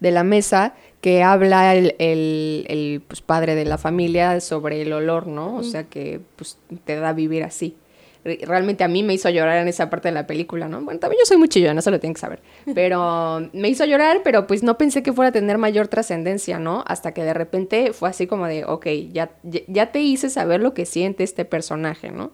de 0.00 0.10
la 0.10 0.24
mesa, 0.24 0.74
que 1.02 1.22
habla 1.22 1.74
el, 1.74 1.94
el- 1.98 2.64
el, 2.68 3.02
pues, 3.06 3.20
padre 3.20 3.54
de 3.54 3.66
la 3.66 3.76
familia 3.76 4.40
sobre 4.40 4.80
el 4.82 4.92
olor, 4.94 5.26
¿no? 5.26 5.56
O 5.56 5.62
sea 5.64 5.84
que 5.84 6.20
pues 6.36 6.56
te 6.86 6.96
da 6.96 7.12
vivir 7.12 7.44
así. 7.44 7.76
Re- 8.24 8.38
Realmente 8.42 8.84
a 8.84 8.88
mí 8.88 9.02
me 9.02 9.14
hizo 9.14 9.28
llorar 9.30 9.58
en 9.58 9.68
esa 9.68 9.88
parte 9.90 10.08
de 10.08 10.12
la 10.14 10.26
película, 10.26 10.68
¿no? 10.68 10.80
Bueno, 10.82 11.00
también 11.00 11.20
yo 11.20 11.26
soy 11.26 11.36
muy 11.38 11.48
chillona, 11.48 11.80
eso 11.80 11.90
lo 11.90 12.00
tienen 12.00 12.14
que 12.14 12.20
saber. 12.20 12.42
Pero 12.74 13.48
me 13.52 13.68
hizo 13.68 13.84
llorar, 13.84 14.20
pero 14.22 14.46
pues 14.46 14.62
no 14.62 14.76
pensé 14.78 15.02
que 15.02 15.12
fuera 15.12 15.30
a 15.30 15.32
tener 15.32 15.58
mayor 15.58 15.88
trascendencia, 15.88 16.58
¿no? 16.58 16.84
Hasta 16.86 17.12
que 17.12 17.22
de 17.24 17.34
repente 17.34 17.92
fue 17.92 18.08
así 18.08 18.26
como 18.26 18.46
de, 18.46 18.64
ok, 18.64 18.86
ya, 19.12 19.30
ya, 19.42 19.60
ya 19.66 19.92
te 19.92 20.00
hice 20.00 20.30
saber 20.30 20.60
lo 20.60 20.74
que 20.74 20.86
siente 20.86 21.24
este 21.24 21.44
personaje, 21.44 22.10
¿no? 22.10 22.32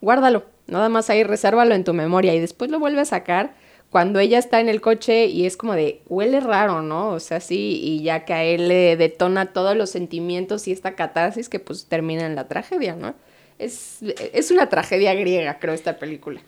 Guárdalo, 0.00 0.44
nada 0.66 0.88
más 0.88 1.08
ahí, 1.10 1.22
resérvalo 1.24 1.74
en 1.74 1.84
tu 1.84 1.94
memoria 1.94 2.34
y 2.34 2.40
después 2.40 2.70
lo 2.70 2.78
vuelve 2.78 3.00
a 3.00 3.04
sacar 3.06 3.54
cuando 3.90 4.18
ella 4.18 4.38
está 4.38 4.60
en 4.60 4.68
el 4.68 4.80
coche 4.80 5.26
y 5.26 5.46
es 5.46 5.56
como 5.56 5.74
de, 5.74 6.02
huele 6.08 6.40
raro, 6.40 6.82
¿no? 6.82 7.10
O 7.10 7.20
sea, 7.20 7.40
sí, 7.40 7.80
y 7.82 8.02
ya 8.02 8.24
que 8.24 8.34
a 8.34 8.44
él 8.44 8.68
le 8.68 8.96
detona 8.96 9.46
todos 9.52 9.76
los 9.76 9.90
sentimientos 9.90 10.68
y 10.68 10.72
esta 10.72 10.94
catarsis 10.96 11.48
que 11.48 11.60
pues 11.60 11.86
termina 11.86 12.26
en 12.26 12.34
la 12.34 12.46
tragedia, 12.48 12.94
¿no? 12.96 13.14
Es, 13.58 13.98
es 14.02 14.50
una 14.50 14.68
tragedia 14.68 15.14
griega, 15.14 15.58
creo, 15.58 15.74
esta 15.74 15.98
película. 15.98 16.40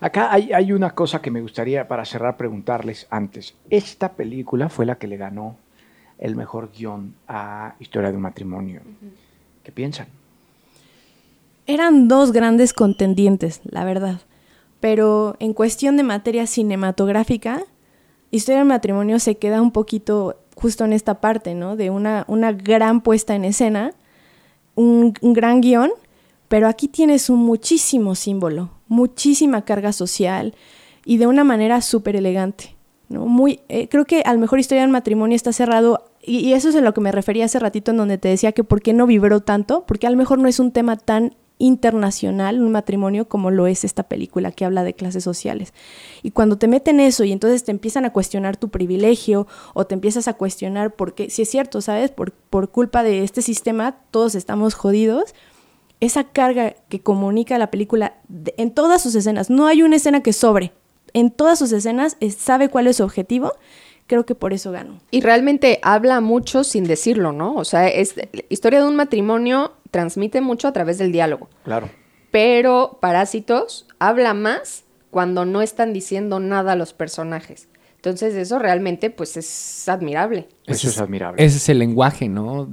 Acá 0.00 0.32
hay, 0.32 0.52
hay 0.52 0.72
una 0.72 0.94
cosa 0.94 1.22
que 1.22 1.30
me 1.30 1.40
gustaría 1.40 1.86
para 1.86 2.04
cerrar 2.04 2.36
preguntarles 2.36 3.06
antes. 3.10 3.54
Esta 3.70 4.12
película 4.12 4.68
fue 4.68 4.84
la 4.84 4.96
que 4.96 5.06
le 5.06 5.16
ganó 5.16 5.56
el 6.18 6.36
mejor 6.36 6.70
guion 6.72 7.14
a 7.28 7.74
Historia 7.78 8.10
de 8.10 8.16
un 8.16 8.22
matrimonio. 8.22 8.80
¿Qué 9.62 9.72
piensan? 9.72 10.06
Eran 11.66 12.08
dos 12.08 12.32
grandes 12.32 12.72
contendientes, 12.72 13.60
la 13.64 13.84
verdad. 13.84 14.20
Pero 14.80 15.36
en 15.40 15.52
cuestión 15.52 15.96
de 15.96 16.02
materia 16.02 16.46
cinematográfica, 16.46 17.62
Historia 18.30 18.58
del 18.58 18.68
matrimonio 18.68 19.18
se 19.18 19.36
queda 19.36 19.62
un 19.62 19.70
poquito 19.70 20.40
justo 20.56 20.84
en 20.84 20.92
esta 20.92 21.20
parte, 21.20 21.54
¿no? 21.54 21.76
De 21.76 21.90
una, 21.90 22.24
una 22.28 22.52
gran 22.52 23.00
puesta 23.00 23.34
en 23.34 23.44
escena, 23.44 23.92
un, 24.74 25.14
un 25.20 25.32
gran 25.32 25.60
guion, 25.60 25.90
pero 26.48 26.68
aquí 26.68 26.88
tienes 26.88 27.30
un 27.30 27.44
muchísimo 27.44 28.14
símbolo, 28.14 28.70
muchísima 28.88 29.64
carga 29.64 29.92
social 29.92 30.54
y 31.04 31.18
de 31.18 31.26
una 31.26 31.44
manera 31.44 31.80
súper 31.80 32.16
elegante. 32.16 32.76
¿no? 33.08 33.26
Muy, 33.26 33.60
eh, 33.68 33.88
creo 33.88 34.04
que 34.04 34.22
a 34.24 34.32
lo 34.32 34.40
mejor 34.40 34.58
Historia 34.58 34.82
del 34.82 34.90
matrimonio 34.90 35.36
está 35.36 35.52
cerrado, 35.52 36.10
y, 36.22 36.52
eso 36.52 36.68
es 36.68 36.76
a 36.76 36.80
lo 36.80 36.92
que 36.94 37.00
me 37.00 37.12
refería 37.12 37.44
hace 37.44 37.58
ratito 37.58 37.92
en 37.92 37.96
donde 37.96 38.18
te 38.18 38.28
decía 38.28 38.52
que 38.52 38.64
por 38.64 38.82
qué 38.82 38.92
no 38.92 39.06
vibró 39.06 39.40
tanto, 39.40 39.84
porque 39.86 40.06
a 40.06 40.10
lo 40.10 40.16
mejor 40.16 40.38
no 40.38 40.48
es 40.48 40.58
un 40.58 40.72
tema 40.72 40.96
tan 40.96 41.34
internacional, 41.58 42.60
un 42.60 42.72
matrimonio, 42.72 43.28
como 43.28 43.50
lo 43.50 43.66
es 43.66 43.84
esta 43.84 44.02
película 44.02 44.52
que 44.52 44.64
habla 44.64 44.84
de 44.84 44.94
clases 44.94 45.24
sociales. 45.24 45.72
Y 46.22 46.32
cuando 46.32 46.58
te 46.58 46.68
meten 46.68 47.00
eso 47.00 47.24
y 47.24 47.32
entonces 47.32 47.64
te 47.64 47.70
empiezan 47.70 48.04
a 48.04 48.12
cuestionar 48.12 48.56
tu 48.56 48.68
privilegio 48.68 49.46
o 49.72 49.86
te 49.86 49.94
empiezas 49.94 50.28
a 50.28 50.34
cuestionar 50.34 50.94
por 50.94 51.14
qué, 51.14 51.30
si 51.30 51.42
es 51.42 51.50
cierto, 51.50 51.80
¿sabes? 51.80 52.10
Por, 52.10 52.32
por 52.32 52.70
culpa 52.70 53.02
de 53.02 53.24
este 53.24 53.40
sistema 53.40 53.96
todos 54.10 54.34
estamos 54.34 54.74
jodidos, 54.74 55.34
esa 56.00 56.24
carga 56.24 56.74
que 56.88 57.00
comunica 57.00 57.58
la 57.58 57.70
película 57.70 58.16
de- 58.28 58.54
en 58.58 58.70
todas 58.72 59.02
sus 59.02 59.14
escenas, 59.14 59.48
no 59.50 59.66
hay 59.66 59.82
una 59.82 59.96
escena 59.96 60.22
que 60.22 60.32
sobre, 60.32 60.72
en 61.12 61.30
todas 61.30 61.58
sus 61.58 61.72
escenas 61.72 62.16
es- 62.20 62.34
sabe 62.36 62.68
cuál 62.68 62.86
es 62.86 62.96
su 62.96 63.04
objetivo, 63.04 63.52
creo 64.06 64.24
que 64.26 64.34
por 64.34 64.52
eso 64.52 64.70
ganó. 64.72 65.00
Y 65.10 65.20
realmente 65.22 65.80
habla 65.82 66.20
mucho 66.20 66.64
sin 66.64 66.84
decirlo, 66.84 67.32
¿no? 67.32 67.54
O 67.54 67.64
sea, 67.64 67.88
es 67.88 68.14
historia 68.50 68.80
de 68.80 68.86
un 68.88 68.96
matrimonio 68.96 69.72
transmite 69.90 70.40
mucho 70.40 70.68
a 70.68 70.72
través 70.72 70.98
del 70.98 71.10
diálogo. 71.12 71.48
Claro. 71.64 71.88
Pero 72.30 72.98
Parásitos 73.00 73.86
habla 73.98 74.34
más 74.34 74.84
cuando 75.10 75.44
no 75.46 75.62
están 75.62 75.92
diciendo 75.92 76.38
nada 76.40 76.76
los 76.76 76.92
personajes. 76.92 77.68
Entonces 77.96 78.34
eso 78.34 78.58
realmente 78.58 79.10
pues 79.10 79.36
es 79.36 79.88
admirable. 79.88 80.46
Eso 80.66 80.88
es 80.88 81.00
admirable. 81.00 81.42
Ese 81.42 81.56
es 81.56 81.68
el 81.70 81.78
lenguaje, 81.78 82.28
¿no? 82.28 82.68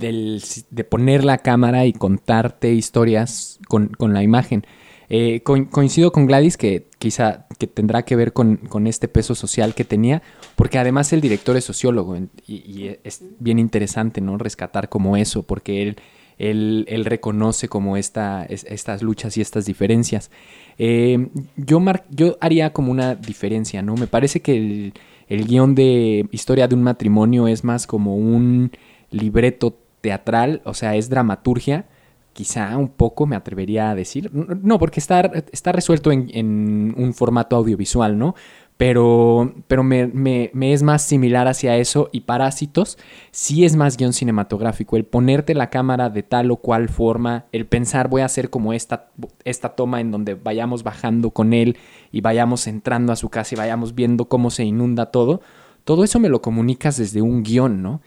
De 0.00 0.84
poner 0.84 1.24
la 1.24 1.38
cámara 1.38 1.86
y 1.86 1.92
contarte 1.92 2.72
historias 2.72 3.58
con, 3.68 3.88
con 3.88 4.14
la 4.14 4.22
imagen. 4.22 4.64
Eh, 5.12 5.40
co 5.42 5.56
coincido 5.70 6.12
con 6.12 6.26
Gladys 6.26 6.56
que 6.56 6.86
quizá 7.00 7.48
que 7.58 7.66
tendrá 7.66 8.04
que 8.04 8.14
ver 8.14 8.32
con, 8.32 8.58
con, 8.58 8.86
este 8.86 9.08
peso 9.08 9.34
social 9.34 9.74
que 9.74 9.84
tenía, 9.84 10.22
porque 10.54 10.78
además 10.78 11.12
el 11.12 11.20
director 11.20 11.56
es 11.56 11.64
sociólogo 11.64 12.16
y, 12.46 12.96
es 13.02 13.24
bien 13.40 13.58
interesante, 13.58 14.20
¿no? 14.20 14.38
Rescatar 14.38 14.88
como 14.88 15.16
eso, 15.16 15.42
porque 15.42 15.82
él, 15.82 15.96
él, 16.38 16.84
él 16.88 17.04
reconoce 17.04 17.66
como 17.66 17.96
esta, 17.96 18.44
es, 18.44 18.64
estas 18.68 19.02
luchas 19.02 19.36
y 19.36 19.40
estas 19.40 19.66
diferencias. 19.66 20.30
Eh, 20.78 21.28
yo, 21.56 21.82
yo 22.10 22.38
haría 22.40 22.72
como 22.72 22.92
una 22.92 23.16
diferencia, 23.16 23.82
¿no? 23.82 23.96
Me 23.96 24.06
parece 24.06 24.40
que 24.40 24.56
el, 24.56 24.94
el 25.26 25.44
guion 25.46 25.74
de 25.74 26.28
Historia 26.30 26.68
de 26.68 26.76
un 26.76 26.84
matrimonio 26.84 27.48
es 27.48 27.64
más 27.64 27.88
como 27.88 28.14
un 28.16 28.70
libreto 29.10 29.76
teatral, 30.00 30.62
o 30.64 30.74
sea, 30.74 30.96
es 30.96 31.08
dramaturgia, 31.08 31.86
quizá 32.32 32.76
un 32.76 32.88
poco 32.88 33.26
me 33.26 33.36
atrevería 33.36 33.90
a 33.90 33.94
decir. 33.94 34.30
No, 34.32 34.78
porque 34.78 35.00
está, 35.00 35.30
está 35.52 35.72
resuelto 35.72 36.12
en, 36.12 36.30
en, 36.32 36.94
un 36.96 37.12
formato 37.14 37.56
audiovisual, 37.56 38.18
¿no? 38.18 38.34
Pero, 38.76 39.52
pero 39.68 39.82
me, 39.82 40.06
me, 40.06 40.50
me, 40.54 40.72
es 40.72 40.82
más 40.82 41.02
similar 41.02 41.48
hacia 41.48 41.76
eso 41.76 42.08
y 42.12 42.22
Parásitos 42.22 42.96
sí 43.30 43.66
es 43.66 43.76
más 43.76 43.98
guion 43.98 44.14
cinematográfico. 44.14 44.96
El 44.96 45.04
ponerte 45.04 45.54
la 45.54 45.68
cámara 45.68 46.08
de 46.08 46.22
tal 46.22 46.50
o 46.50 46.56
cual 46.56 46.88
forma, 46.88 47.44
el 47.52 47.66
pensar 47.66 48.08
voy 48.08 48.22
a 48.22 48.24
hacer 48.24 48.48
como 48.48 48.72
esta, 48.72 49.10
esta 49.44 49.76
toma 49.76 50.00
en 50.00 50.10
donde 50.10 50.32
vayamos 50.32 50.82
bajando 50.82 51.30
con 51.30 51.52
él 51.52 51.76
y 52.10 52.22
vayamos 52.22 52.66
entrando 52.66 53.12
a 53.12 53.16
su 53.16 53.28
casa 53.28 53.54
y 53.54 53.58
vayamos 53.58 53.94
viendo 53.94 54.30
cómo 54.30 54.50
se 54.50 54.64
inunda 54.64 55.10
todo. 55.10 55.42
Todo 55.84 56.02
eso 56.02 56.18
me 56.18 56.30
lo 56.30 56.40
comunicas 56.40 56.96
desde 56.96 57.20
un 57.20 57.42
guion, 57.42 57.82
¿no? 57.82 58.00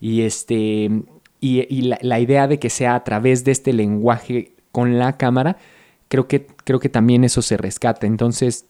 Y 0.00 0.22
este 0.22 0.90
y, 1.40 1.66
y 1.74 1.82
la, 1.82 1.98
la, 2.02 2.20
idea 2.20 2.48
de 2.48 2.58
que 2.58 2.70
sea 2.70 2.94
a 2.94 3.04
través 3.04 3.44
de 3.44 3.52
este 3.52 3.72
lenguaje 3.72 4.52
con 4.72 4.98
la 4.98 5.16
cámara, 5.16 5.56
creo 6.08 6.28
que, 6.28 6.46
creo 6.64 6.80
que 6.80 6.88
también 6.88 7.24
eso 7.24 7.42
se 7.42 7.56
rescata. 7.56 8.06
Entonces, 8.06 8.66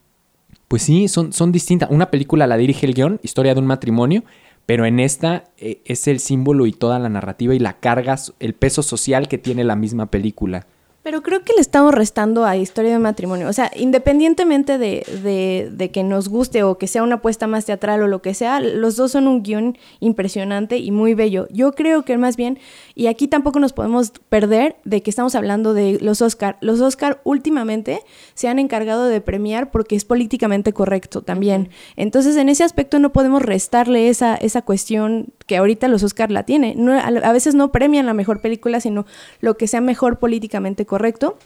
pues 0.69 0.83
sí, 0.83 1.09
son, 1.09 1.33
son 1.33 1.53
distintas. 1.53 1.91
Una 1.91 2.11
película 2.11 2.47
la 2.47 2.57
dirige 2.57 2.87
el 2.87 2.95
guion, 2.95 3.21
Historia 3.23 3.55
de 3.55 3.61
un 3.61 3.67
matrimonio, 3.67 4.25
pero 4.67 4.85
en 4.85 5.01
esta 5.01 5.45
eh, 5.59 5.81
es 5.85 6.09
el 6.09 6.19
símbolo 6.19 6.67
y 6.67 6.73
toda 6.73 6.99
la 6.99 7.09
narrativa 7.09 7.55
y 7.55 7.59
la 7.59 7.75
carga, 7.75 8.17
el 8.41 8.55
peso 8.55 8.83
social 8.83 9.29
que 9.29 9.39
tiene 9.39 9.65
la 9.65 9.77
misma 9.77 10.07
película. 10.07 10.67
Pero 11.07 11.23
creo 11.23 11.45
que 11.45 11.53
le 11.53 11.61
estamos 11.61 11.95
restando 11.95 12.45
a 12.45 12.57
Historia 12.57 12.91
de 12.91 12.99
matrimonio. 12.99 13.49
O 13.49 13.53
sea, 13.53 13.71
independientemente 13.77 14.77
de, 14.77 15.07
de, 15.23 15.71
de, 15.71 15.91
que 15.93 16.03
nos 16.03 16.29
guste 16.29 16.65
o 16.65 16.79
que 16.79 16.89
sea 16.89 17.05
una 17.05 17.15
apuesta 17.15 17.47
más 17.47 17.65
teatral 17.65 18.03
o 18.03 18.09
lo 18.09 18.23
que 18.23 18.35
sea, 18.35 18.59
los 18.59 18.97
dos 18.97 19.13
son 19.13 19.29
un 19.29 19.45
guion 19.45 19.79
impresionante 20.01 20.79
y 20.79 20.91
muy 20.91 21.15
bello. 21.15 21.47
Yo 21.53 21.71
creo 21.75 22.03
que 22.03 22.19
más 22.19 22.37
bien, 22.37 22.59
y 22.97 23.07
aquí 23.07 23.29
tampoco 23.29 23.61
nos 23.61 23.73
podemos 23.73 24.11
perder 24.29 24.79
de 24.85 25.05
que 25.05 25.11
estamos 25.11 25.37
hablando 25.37 25.75
de 25.75 25.99
los 26.01 26.23
Oscar. 26.23 26.59
Los 26.61 26.81
Oscar 26.81 27.21
últimamente 27.23 28.01
se 28.35 28.49
han 28.49 28.59
encargado 28.59 29.05
de 29.05 29.21
premiar 29.21 29.71
porque 29.71 29.95
es 29.95 30.05
políticamente 30.05 30.73
correcto 30.73 31.23
también. 31.23 31.69
Entonces, 31.95 32.35
en 32.35 32.49
ese 32.49 32.65
aspecto 32.65 32.99
no 32.99 33.13
podemos 33.13 33.43
restarle 33.43 34.09
esa, 34.09 34.35
esa 34.35 34.63
cuestión 34.63 35.29
que 35.47 35.57
ahorita 35.57 35.87
los 35.87 36.03
Oscar 36.03 36.33
la 36.33 36.43
tiene. 36.43 36.75
No, 36.75 36.95
a, 36.95 37.07
a 37.07 37.33
veces 37.33 37.55
no 37.55 37.71
premian 37.71 38.07
la 38.07 38.13
mejor 38.13 38.41
película, 38.41 38.81
sino 38.81 39.07
lo 39.39 39.57
que 39.57 39.69
sea 39.69 39.81
mejor 39.81 40.19
políticamente 40.19 40.85
correcto 40.85 40.96
correcto, 40.97 41.37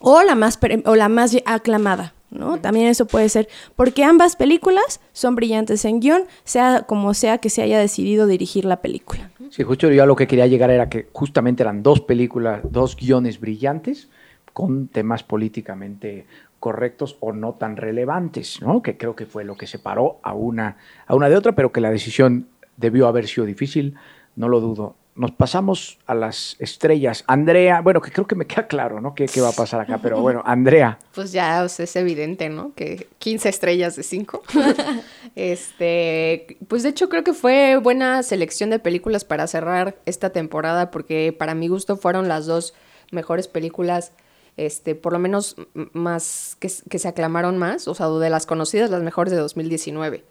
o 0.00 0.22
la 0.22 0.34
más, 0.34 0.58
o 0.84 0.94
la 0.94 1.08
más 1.08 1.34
aclamada. 1.46 2.12
¿no? 2.30 2.58
También 2.58 2.88
eso 2.88 3.06
puede 3.06 3.30
ser, 3.30 3.48
porque 3.74 4.04
ambas 4.04 4.36
películas 4.36 5.00
son 5.14 5.34
brillantes 5.34 5.86
en 5.86 6.00
guion, 6.00 6.24
sea 6.44 6.82
como 6.86 7.14
sea 7.14 7.38
que 7.38 7.48
se 7.48 7.62
haya 7.62 7.78
decidido 7.78 8.26
dirigir 8.26 8.66
la 8.66 8.82
película. 8.82 9.30
Sí, 9.48 9.62
justo 9.62 9.90
yo 9.90 10.02
a 10.02 10.06
lo 10.06 10.14
que 10.14 10.26
quería 10.26 10.46
llegar 10.46 10.70
era 10.70 10.90
que 10.90 11.08
justamente 11.14 11.62
eran 11.62 11.82
dos 11.82 12.02
películas, 12.02 12.60
dos 12.70 12.96
guiones 12.96 13.40
brillantes 13.40 14.10
con 14.52 14.88
temas 14.88 15.22
políticamente 15.22 16.26
correctos 16.60 17.16
o 17.20 17.32
no 17.32 17.54
tan 17.54 17.78
relevantes, 17.78 18.60
¿no? 18.60 18.82
Que 18.82 18.98
creo 18.98 19.16
que 19.16 19.24
fue 19.24 19.42
lo 19.42 19.56
que 19.56 19.66
separó 19.66 20.18
a 20.22 20.34
una, 20.34 20.76
a 21.06 21.14
una 21.14 21.30
de 21.30 21.36
otra, 21.36 21.52
pero 21.52 21.72
que 21.72 21.80
la 21.80 21.90
decisión 21.90 22.46
debió 22.76 23.06
haber 23.06 23.26
sido 23.26 23.46
difícil, 23.46 23.94
no 24.36 24.50
lo 24.50 24.60
dudo 24.60 24.96
nos 25.18 25.32
pasamos 25.32 25.98
a 26.06 26.14
las 26.14 26.56
estrellas. 26.60 27.24
Andrea, 27.26 27.80
bueno, 27.80 28.00
que 28.00 28.12
creo 28.12 28.26
que 28.26 28.36
me 28.36 28.46
queda 28.46 28.68
claro, 28.68 29.00
¿no? 29.00 29.14
¿Qué, 29.14 29.26
qué 29.26 29.40
va 29.40 29.48
a 29.48 29.52
pasar 29.52 29.80
acá? 29.80 29.98
Pero 30.00 30.20
bueno, 30.20 30.42
Andrea. 30.46 30.98
Pues 31.12 31.32
ya 31.32 31.64
o 31.64 31.68
sea, 31.68 31.84
es 31.84 31.96
evidente, 31.96 32.48
¿no? 32.48 32.72
Que 32.74 33.08
15 33.18 33.48
estrellas 33.48 33.96
de 33.96 34.04
5. 34.04 34.42
este, 35.34 36.58
pues 36.68 36.84
de 36.84 36.90
hecho 36.90 37.08
creo 37.08 37.24
que 37.24 37.34
fue 37.34 37.76
buena 37.78 38.22
selección 38.22 38.70
de 38.70 38.78
películas 38.78 39.24
para 39.24 39.48
cerrar 39.48 39.96
esta 40.06 40.30
temporada 40.30 40.92
porque 40.92 41.34
para 41.36 41.54
mi 41.54 41.66
gusto 41.66 41.96
fueron 41.96 42.28
las 42.28 42.46
dos 42.46 42.74
mejores 43.10 43.48
películas 43.48 44.12
este, 44.56 44.94
por 44.94 45.12
lo 45.12 45.18
menos 45.18 45.56
más 45.92 46.56
que, 46.60 46.70
que 46.88 46.98
se 46.98 47.08
aclamaron 47.08 47.58
más, 47.58 47.88
o 47.88 47.94
sea, 47.94 48.08
de 48.08 48.30
las 48.30 48.46
conocidas, 48.46 48.90
las 48.90 49.02
mejores 49.02 49.32
de 49.32 49.38
2019. 49.38 50.24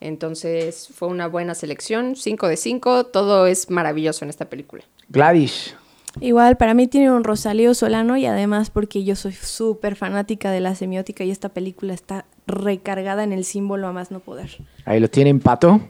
Entonces 0.00 0.88
fue 0.94 1.08
una 1.08 1.28
buena 1.28 1.54
selección, 1.54 2.16
5 2.16 2.48
de 2.48 2.56
5, 2.56 3.06
todo 3.06 3.46
es 3.46 3.70
maravilloso 3.70 4.24
en 4.24 4.30
esta 4.30 4.46
película. 4.46 4.82
Gladys. 5.08 5.76
Igual, 6.18 6.56
para 6.56 6.74
mí 6.74 6.88
tiene 6.88 7.12
un 7.12 7.22
Rosalío 7.22 7.72
Solano 7.74 8.16
y 8.16 8.26
además 8.26 8.70
porque 8.70 9.04
yo 9.04 9.14
soy 9.14 9.32
súper 9.32 9.94
fanática 9.94 10.50
de 10.50 10.60
la 10.60 10.74
semiótica 10.74 11.22
y 11.22 11.30
esta 11.30 11.50
película 11.50 11.94
está 11.94 12.24
recargada 12.46 13.22
en 13.22 13.32
el 13.32 13.44
símbolo 13.44 13.86
a 13.86 13.92
más 13.92 14.10
no 14.10 14.20
poder. 14.20 14.58
Ahí 14.84 14.98
lo 14.98 15.08
tienen, 15.08 15.38
Pato. 15.38 15.80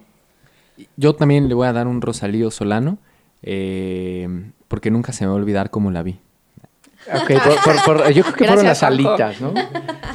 Yo 0.96 1.14
también 1.14 1.48
le 1.48 1.54
voy 1.54 1.68
a 1.68 1.72
dar 1.72 1.86
un 1.86 2.02
Rosalío 2.02 2.50
Solano 2.50 2.98
eh, 3.42 4.28
porque 4.68 4.90
nunca 4.90 5.12
se 5.12 5.24
me 5.24 5.28
va 5.28 5.34
a 5.34 5.36
olvidar 5.36 5.70
cómo 5.70 5.90
la 5.90 6.02
vi. 6.02 6.18
Okay, 7.06 7.38
por, 7.38 7.62
por, 7.62 7.84
por, 7.84 8.12
yo 8.12 8.22
creo 8.22 8.34
que 8.34 8.44
Gracias, 8.44 8.46
fueron 8.46 8.66
las 8.66 8.82
alitas, 8.82 9.40
¿no? 9.40 9.54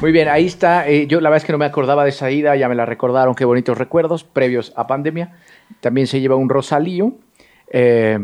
Muy 0.00 0.12
bien, 0.12 0.28
ahí 0.28 0.46
está. 0.46 0.88
Eh, 0.88 1.06
yo 1.06 1.20
la 1.20 1.30
verdad 1.30 1.42
es 1.42 1.46
que 1.46 1.52
no 1.52 1.58
me 1.58 1.64
acordaba 1.64 2.04
de 2.04 2.10
esa 2.10 2.30
ida, 2.30 2.54
ya 2.56 2.68
me 2.68 2.74
la 2.74 2.86
recordaron, 2.86 3.34
qué 3.34 3.44
bonitos 3.44 3.76
recuerdos 3.76 4.24
previos 4.24 4.72
a 4.76 4.86
pandemia. 4.86 5.36
También 5.80 6.06
se 6.06 6.20
lleva 6.20 6.36
un 6.36 6.48
Rosalío. 6.48 7.14
Eh, 7.70 8.18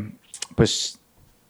pues 0.55 1.01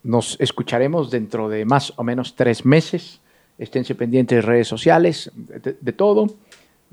nos 0.02 0.40
escucharemos 0.40 1.10
dentro 1.10 1.48
de 1.48 1.64
más 1.64 1.92
o 1.96 2.02
menos 2.02 2.34
tres 2.34 2.64
meses. 2.64 3.20
Esténse 3.58 3.94
pendientes 3.94 4.36
de 4.36 4.42
redes 4.42 4.68
sociales, 4.68 5.30
de, 5.34 5.76
de 5.78 5.92
todo. 5.92 6.26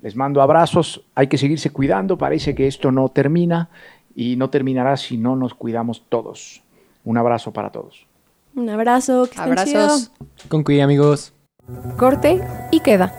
Les 0.01 0.15
mando 0.15 0.41
abrazos. 0.41 1.01
Hay 1.15 1.27
que 1.27 1.37
seguirse 1.37 1.69
cuidando. 1.69 2.17
Parece 2.17 2.53
que 2.53 2.67
esto 2.67 2.91
no 2.91 3.09
termina 3.09 3.69
y 4.15 4.35
no 4.35 4.49
terminará 4.49 4.97
si 4.97 5.17
no 5.17 5.35
nos 5.37 5.53
cuidamos 5.53 6.03
todos. 6.09 6.61
Un 7.05 7.17
abrazo 7.17 7.53
para 7.53 7.71
todos. 7.71 8.08
Un 8.55 8.69
abrazo, 8.69 9.27
que 9.31 9.39
Abrazos. 9.39 10.11
Con 10.47 10.63
cuidado, 10.63 10.85
amigos. 10.85 11.33
Corte 11.97 12.41
y 12.71 12.79
queda. 12.81 13.13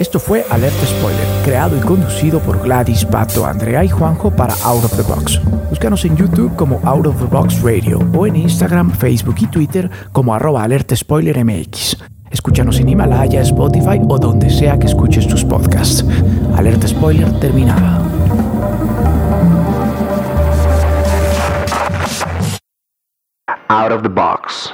Esto 0.00 0.18
fue 0.18 0.46
Alerta 0.48 0.86
Spoiler, 0.86 1.26
creado 1.44 1.76
y 1.76 1.80
conducido 1.80 2.40
por 2.40 2.62
Gladys, 2.62 3.04
Pato, 3.04 3.44
Andrea 3.44 3.84
y 3.84 3.88
Juanjo 3.90 4.30
para 4.34 4.54
Out 4.64 4.84
of 4.84 4.96
the 4.96 5.02
Box. 5.02 5.38
Búscanos 5.68 6.06
en 6.06 6.16
YouTube 6.16 6.56
como 6.56 6.80
Out 6.84 7.06
of 7.06 7.18
the 7.18 7.26
Box 7.26 7.60
Radio 7.60 7.98
o 8.16 8.26
en 8.26 8.36
Instagram, 8.36 8.92
Facebook 8.92 9.36
y 9.40 9.46
Twitter 9.46 9.90
como 10.12 10.34
arroba 10.34 10.64
Alerta 10.64 10.96
Spoiler 10.96 11.44
MX. 11.44 11.98
Escúchanos 12.30 12.80
en 12.80 12.88
Himalaya, 12.88 13.42
Spotify 13.42 14.00
o 14.08 14.18
donde 14.18 14.48
sea 14.48 14.78
que 14.78 14.86
escuches 14.86 15.28
tus 15.28 15.44
podcasts. 15.44 16.02
Alerta 16.56 16.88
Spoiler 16.88 17.38
terminada. 17.38 18.09
Out 23.70 23.92
of 23.92 24.02
the 24.02 24.08
box. 24.08 24.72